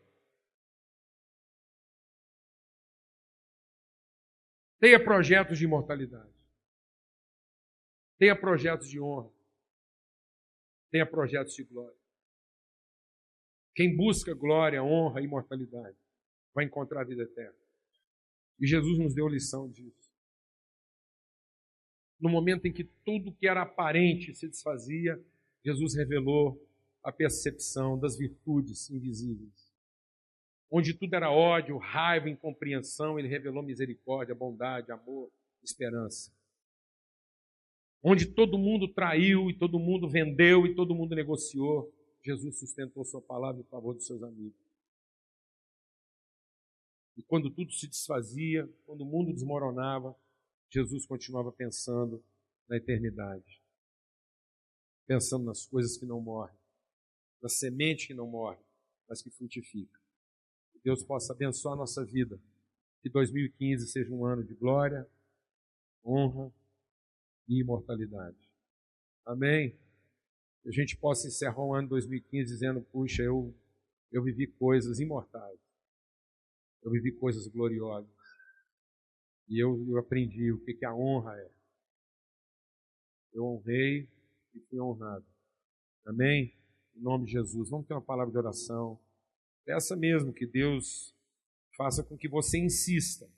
Tenha 4.79 5.03
projetos 5.03 5.57
de 5.57 5.65
imortalidade. 5.65 6.33
Tenha 8.19 8.35
projetos 8.35 8.89
de 8.89 8.99
honra. 8.99 9.31
Tenha 10.91 11.05
projetos 11.05 11.55
de 11.55 11.63
glória. 11.63 12.06
Quem 13.77 13.95
busca 13.95 14.33
glória, 14.33 14.83
honra 14.83 15.21
e 15.21 15.25
imortalidade 15.25 15.95
vai 16.51 16.65
encontrar 16.65 17.01
a 17.01 17.03
vida 17.03 17.21
eterna. 17.21 17.53
E 18.59 18.65
Jesus 18.65 18.97
nos 18.97 19.13
deu 19.13 19.27
lição 19.27 19.69
disso. 19.69 20.11
No 22.19 22.27
momento 22.27 22.65
em 22.65 22.73
que 22.73 22.83
tudo 22.83 23.31
que 23.31 23.47
era 23.47 23.61
aparente 23.61 24.33
se 24.33 24.47
desfazia, 24.47 25.23
Jesus 25.63 25.93
revelou 25.93 26.59
a 27.03 27.11
percepção 27.11 27.99
das 27.99 28.17
virtudes 28.17 28.89
invisíveis. 28.89 29.71
Onde 30.71 30.95
tudo 30.95 31.13
era 31.13 31.29
ódio, 31.29 31.77
raiva, 31.77 32.27
incompreensão, 32.27 33.19
ele 33.19 33.27
revelou 33.27 33.61
misericórdia, 33.61 34.33
bondade, 34.33 34.91
amor, 34.91 35.31
esperança. 35.61 36.33
Onde 38.01 38.25
todo 38.25 38.57
mundo 38.57 38.87
traiu 38.87 39.51
e 39.51 39.53
todo 39.53 39.77
mundo 39.77 40.09
vendeu 40.09 40.65
e 40.65 40.73
todo 40.73 40.95
mundo 40.95 41.13
negociou, 41.13 41.93
Jesus 42.27 42.59
sustentou 42.59 43.05
sua 43.05 43.21
palavra 43.21 43.61
em 43.61 43.63
favor 43.63 43.95
dos 43.95 44.05
seus 44.05 44.21
amigos. 44.21 44.59
E 47.15 47.23
quando 47.23 47.49
tudo 47.49 47.71
se 47.71 47.87
desfazia, 47.87 48.69
quando 48.85 49.01
o 49.01 49.05
mundo 49.05 49.31
desmoronava, 49.31 50.13
Jesus 50.69 51.05
continuava 51.05 51.53
pensando 51.53 52.21
na 52.67 52.75
eternidade. 52.75 53.63
Pensando 55.05 55.45
nas 55.45 55.65
coisas 55.65 55.95
que 55.95 56.05
não 56.05 56.19
morrem, 56.19 56.57
na 57.41 57.47
semente 57.47 58.07
que 58.07 58.13
não 58.13 58.27
morre, 58.27 58.59
mas 59.07 59.21
que 59.21 59.29
frutifica. 59.29 59.97
Que 60.73 60.79
Deus 60.79 61.01
possa 61.03 61.31
abençoar 61.31 61.75
a 61.75 61.77
nossa 61.77 62.03
vida. 62.03 62.37
Que 63.01 63.09
2015 63.09 63.87
seja 63.87 64.13
um 64.13 64.25
ano 64.25 64.43
de 64.43 64.53
glória, 64.53 65.09
honra 66.03 66.53
e 67.47 67.61
imortalidade. 67.61 68.49
Amém 69.25 69.86
a 70.67 70.71
gente 70.71 70.97
possa 70.97 71.27
encerrar 71.27 71.63
o 71.63 71.73
ano 71.73 71.87
2015 71.87 72.51
dizendo: 72.51 72.81
puxa, 72.81 73.23
eu, 73.23 73.55
eu 74.11 74.21
vivi 74.21 74.47
coisas 74.47 74.99
imortais, 74.99 75.59
eu 76.83 76.91
vivi 76.91 77.13
coisas 77.13 77.47
gloriosas, 77.47 78.11
e 79.47 79.63
eu, 79.63 79.85
eu 79.87 79.97
aprendi 79.97 80.51
o 80.51 80.59
que, 80.59 80.73
que 80.73 80.85
a 80.85 80.93
honra 80.93 81.37
é. 81.39 81.49
Eu 83.33 83.45
honrei 83.45 84.09
e 84.53 84.59
fui 84.59 84.79
honrado. 84.79 85.25
Amém? 86.05 86.53
Em 86.95 87.01
nome 87.01 87.25
de 87.25 87.31
Jesus. 87.33 87.69
Vamos 87.69 87.87
ter 87.87 87.93
uma 87.93 88.01
palavra 88.01 88.31
de 88.31 88.37
oração. 88.37 88.99
Peça 89.63 89.95
mesmo 89.95 90.33
que 90.33 90.45
Deus 90.45 91.15
faça 91.77 92.03
com 92.03 92.17
que 92.17 92.27
você 92.27 92.57
insista. 92.57 93.29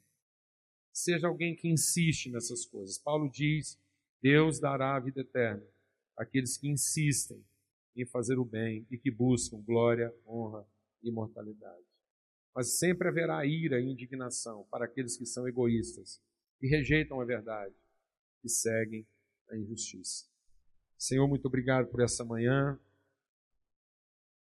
Seja 0.91 1.27
alguém 1.27 1.55
que 1.55 1.67
insiste 1.67 2.32
nessas 2.32 2.65
coisas. 2.65 2.97
Paulo 2.97 3.30
diz: 3.30 3.80
Deus 4.19 4.59
dará 4.59 4.95
a 4.95 4.99
vida 4.99 5.21
eterna 5.21 5.63
àqueles 6.20 6.57
que 6.57 6.67
insistem 6.67 7.41
em 7.95 8.05
fazer 8.05 8.38
o 8.38 8.45
bem 8.45 8.86
e 8.91 8.97
que 8.97 9.09
buscam 9.09 9.61
glória, 9.61 10.13
honra 10.28 10.67
e 11.01 11.07
imortalidade. 11.07 11.86
Mas 12.53 12.78
sempre 12.78 13.07
haverá 13.07 13.45
ira 13.45 13.80
e 13.80 13.86
indignação 13.86 14.67
para 14.70 14.84
aqueles 14.84 15.15
que 15.17 15.26
são 15.26 15.47
egoístas 15.47 16.22
e 16.61 16.67
rejeitam 16.67 17.22
a 17.22 17.26
verdade 17.26 17.74
e 18.43 18.49
seguem 18.49 19.07
a 19.49 19.55
injustiça. 19.55 20.28
Senhor, 20.97 21.26
muito 21.26 21.47
obrigado 21.47 21.88
por 21.88 22.01
essa 22.01 22.26
manhã. 22.26 22.78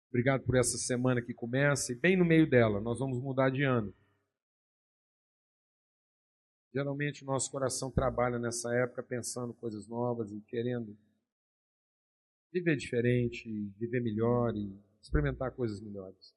Obrigado 0.09 0.45
por 0.45 0.57
essa 0.57 0.79
semana 0.79 1.21
que 1.21 1.35
começa 1.35 1.93
e 1.93 1.95
bem 1.95 2.17
no 2.17 2.25
meio 2.25 2.49
dela 2.49 2.81
nós 2.81 2.99
vamos 2.99 3.21
mudar 3.21 3.51
de 3.51 3.63
ano. 3.63 3.95
Geralmente 6.73 7.27
nosso 7.27 7.51
coração 7.51 7.91
trabalha 7.91 8.39
nessa 8.39 8.75
época 8.75 9.03
pensando 9.03 9.53
coisas 9.53 9.87
novas 9.87 10.33
e 10.33 10.41
querendo 10.41 10.97
viver 12.53 12.77
diferente, 12.77 13.49
viver 13.79 14.01
melhor 14.01 14.55
e 14.57 14.79
experimentar 15.01 15.53
coisas 15.53 15.81
melhores. 15.81 16.35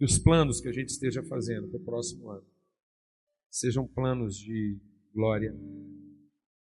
E 0.00 0.04
os 0.04 0.18
planos 0.18 0.60
que 0.60 0.68
a 0.68 0.72
gente 0.72 0.90
esteja 0.90 1.22
fazendo 1.24 1.68
para 1.68 1.80
o 1.80 1.84
próximo 1.84 2.30
ano 2.30 2.46
sejam 3.50 3.86
planos 3.86 4.36
de 4.36 4.78
glória, 5.12 5.54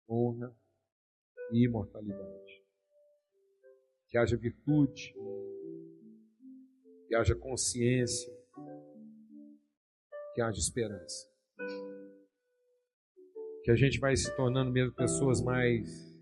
honra 0.08 0.54
e 1.50 1.64
imortalidade. 1.64 2.62
Que 4.08 4.18
haja 4.18 4.36
virtude, 4.36 5.12
que 7.08 7.14
haja 7.16 7.34
consciência, 7.34 8.32
que 10.34 10.40
haja 10.40 10.58
esperança. 10.58 11.28
Que 13.64 13.70
a 13.70 13.76
gente 13.76 13.98
vai 13.98 14.14
se 14.14 14.34
tornando 14.36 14.70
mesmo 14.70 14.94
pessoas 14.94 15.40
mais 15.42 16.13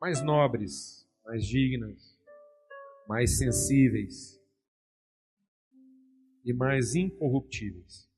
mais 0.00 0.22
nobres, 0.22 1.08
mais 1.24 1.46
dignas, 1.46 2.18
mais 3.08 3.38
sensíveis 3.38 4.40
e 6.44 6.52
mais 6.52 6.94
incorruptíveis. 6.94 8.08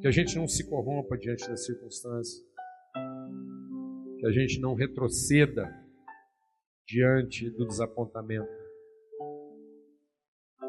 Que 0.00 0.08
a 0.08 0.10
gente 0.10 0.36
não 0.36 0.48
se 0.48 0.68
corrompa 0.68 1.16
diante 1.16 1.46
das 1.48 1.64
circunstâncias, 1.66 2.42
que 4.18 4.26
a 4.26 4.32
gente 4.32 4.58
não 4.58 4.74
retroceda 4.74 5.68
diante 6.86 7.50
do 7.50 7.66
desapontamento 7.66 8.64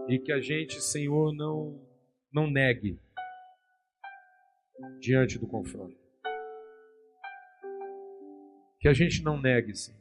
e 0.10 0.20
que 0.20 0.32
a 0.32 0.39
gente, 0.39 0.82
Senhor, 0.82 1.34
não 1.34 1.82
não 2.32 2.50
negue 2.52 3.00
diante 5.00 5.39
do 5.39 5.48
confronto. 5.48 6.05
Que 8.86 8.89
a 8.89 8.93
gente 8.93 9.23
não 9.23 9.41
negue, 9.41 9.73
Senhor. 9.73 9.99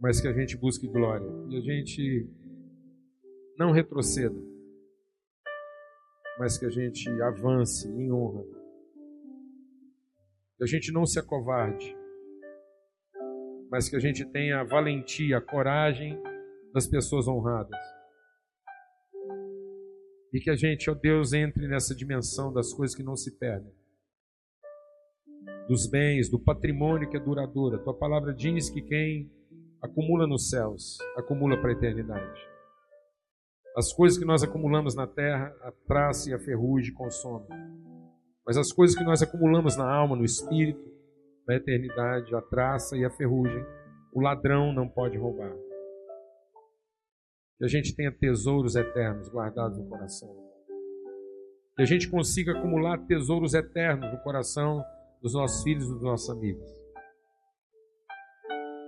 Mas 0.00 0.20
que 0.20 0.28
a 0.28 0.32
gente 0.32 0.56
busque 0.56 0.86
glória. 0.86 1.26
E 1.50 1.56
a 1.56 1.60
gente 1.60 2.30
não 3.58 3.72
retroceda. 3.72 4.40
Mas 6.38 6.56
que 6.56 6.66
a 6.66 6.70
gente 6.70 7.10
avance 7.20 7.88
em 7.88 8.12
honra. 8.12 8.44
Que 10.56 10.62
a 10.62 10.66
gente 10.68 10.92
não 10.92 11.04
se 11.04 11.18
acovarde. 11.18 11.96
Mas 13.68 13.88
que 13.88 13.96
a 13.96 13.98
gente 13.98 14.24
tenha 14.24 14.60
a 14.60 14.64
valentia, 14.64 15.38
a 15.38 15.42
coragem 15.42 16.16
das 16.72 16.86
pessoas 16.86 17.26
honradas. 17.26 17.76
E 20.32 20.38
que 20.38 20.48
a 20.48 20.54
gente, 20.54 20.88
ó 20.88 20.94
Deus, 20.94 21.32
entre 21.32 21.66
nessa 21.66 21.92
dimensão 21.92 22.52
das 22.52 22.72
coisas 22.72 22.96
que 22.96 23.02
não 23.02 23.16
se 23.16 23.36
perdem 23.36 23.76
dos 25.68 25.86
bens, 25.86 26.30
do 26.30 26.38
patrimônio 26.38 27.08
que 27.08 27.16
é 27.16 27.20
duradouro. 27.20 27.76
A 27.76 27.78
tua 27.78 27.94
palavra 27.94 28.32
diz 28.32 28.70
que 28.70 28.80
quem 28.80 29.30
acumula 29.82 30.26
nos 30.26 30.48
céus, 30.48 30.98
acumula 31.16 31.56
para 31.56 31.70
a 31.70 31.72
eternidade. 31.72 32.40
As 33.76 33.92
coisas 33.92 34.18
que 34.18 34.24
nós 34.24 34.42
acumulamos 34.42 34.94
na 34.94 35.06
terra, 35.06 35.54
a 35.62 35.70
traça 35.86 36.30
e 36.30 36.34
a 36.34 36.38
ferrugem 36.38 36.92
consomem. 36.94 37.48
Mas 38.44 38.56
as 38.56 38.72
coisas 38.72 38.96
que 38.96 39.04
nós 39.04 39.22
acumulamos 39.22 39.76
na 39.76 39.88
alma, 39.88 40.16
no 40.16 40.24
espírito, 40.24 40.82
na 41.46 41.54
eternidade, 41.54 42.34
a 42.34 42.40
traça 42.40 42.96
e 42.96 43.04
a 43.04 43.10
ferrugem, 43.10 43.64
o 44.12 44.20
ladrão 44.20 44.72
não 44.72 44.88
pode 44.88 45.16
roubar. 45.16 45.54
Que 47.58 47.64
a 47.64 47.68
gente 47.68 47.94
tenha 47.94 48.10
tesouros 48.10 48.74
eternos 48.74 49.28
guardados 49.28 49.78
no 49.78 49.86
coração. 49.86 50.34
Que 51.76 51.82
a 51.82 51.84
gente 51.84 52.10
consiga 52.10 52.52
acumular 52.52 52.98
tesouros 53.06 53.54
eternos 53.54 54.10
no 54.10 54.18
coração 54.22 54.82
dos 55.20 55.34
nossos 55.34 55.62
filhos 55.62 55.88
dos 55.88 56.02
nossos 56.02 56.30
amigos. 56.30 56.68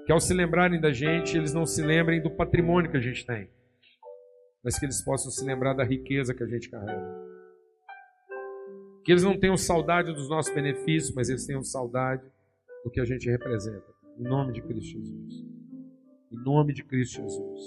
Que 0.07 0.12
ao 0.12 0.20
se 0.20 0.35
lembrarem 0.35 0.81
da 0.81 0.93
gente, 0.93 1.37
eles 1.37 1.53
não 1.53 1.66
se 1.66 1.83
lembrem 1.83 2.22
do 2.22 2.31
patrimônio 2.31 2.91
que 2.91 2.97
a 2.97 3.01
gente 3.01 3.24
tem, 3.24 3.49
mas 4.62 4.78
que 4.78 4.85
eles 4.85 5.03
possam 5.05 5.31
se 5.31 5.45
lembrar 5.45 5.74
da 5.74 5.85
riqueza 5.85 6.35
que 6.35 6.43
a 6.43 6.47
gente 6.47 6.68
carrega. 6.68 7.31
Que 9.05 9.12
eles 9.12 9.22
não 9.22 9.39
tenham 9.39 9.57
saudade 9.57 10.12
dos 10.12 10.28
nossos 10.28 10.53
benefícios, 10.55 11.14
mas 11.14 11.28
eles 11.28 11.47
tenham 11.47 11.62
saudade 11.62 12.22
do 12.85 12.91
que 12.91 13.01
a 13.01 13.05
gente 13.05 13.28
representa. 13.31 13.87
Em 14.18 14.22
nome 14.22 14.53
de 14.53 14.62
Cristo 14.62 14.99
Jesus. 14.99 15.45
Em 16.31 16.37
nome 16.37 16.72
de 16.74 16.85
Cristo 16.85 17.16
Jesus. 17.16 17.61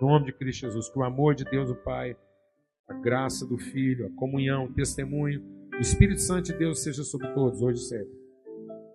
Em 0.00 0.04
nome 0.04 0.26
de 0.26 0.32
Cristo 0.32 0.60
Jesus. 0.66 0.88
Que 0.88 0.98
o 0.98 1.04
amor 1.04 1.34
de 1.34 1.44
Deus, 1.44 1.70
o 1.70 1.74
Pai, 1.74 2.16
a 2.88 2.94
graça 2.94 3.46
do 3.46 3.58
Filho, 3.58 4.06
a 4.06 4.10
comunhão, 4.18 4.64
o 4.64 4.72
testemunho 4.72 5.61
o 5.82 5.84
Espírito 5.84 6.20
Santo 6.20 6.52
de 6.52 6.58
Deus 6.58 6.80
seja 6.80 7.02
sobre 7.02 7.26
todos, 7.34 7.60
hoje 7.60 7.80
e 7.80 7.84
sempre. 7.84 8.14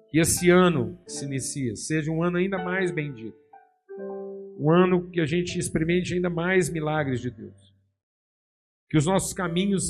Que 0.09 0.21
esse 0.21 0.49
ano 0.49 0.97
que 1.03 1.11
se 1.11 1.25
inicia 1.25 1.75
seja 1.75 2.09
um 2.09 2.23
ano 2.23 2.37
ainda 2.37 2.57
mais 2.57 2.91
bendito. 2.91 3.37
Um 4.57 4.71
ano 4.71 5.09
que 5.09 5.19
a 5.19 5.25
gente 5.25 5.59
experimente 5.59 6.13
ainda 6.13 6.29
mais 6.29 6.69
milagres 6.69 7.19
de 7.19 7.29
Deus. 7.29 7.75
Que 8.89 8.97
os 8.97 9.05
nossos 9.05 9.33
caminhos 9.33 9.83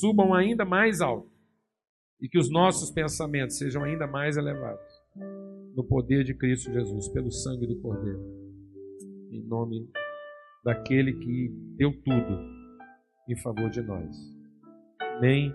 subam 0.00 0.32
ainda 0.32 0.64
mais 0.64 1.02
alto. 1.02 1.30
E 2.22 2.26
que 2.26 2.38
os 2.38 2.50
nossos 2.50 2.90
pensamentos 2.90 3.58
sejam 3.58 3.84
ainda 3.84 4.06
mais 4.06 4.38
elevados. 4.38 4.80
No 5.76 5.84
poder 5.84 6.24
de 6.24 6.32
Cristo 6.32 6.72
Jesus, 6.72 7.06
pelo 7.08 7.30
sangue 7.30 7.66
do 7.66 7.78
Cordeiro. 7.82 8.24
Em 9.30 9.42
nome 9.42 9.90
daquele 10.64 11.12
que 11.12 11.50
deu 11.76 11.92
tudo 12.02 12.38
em 13.28 13.36
favor 13.36 13.68
de 13.68 13.82
nós. 13.82 14.16
Amém. 15.18 15.54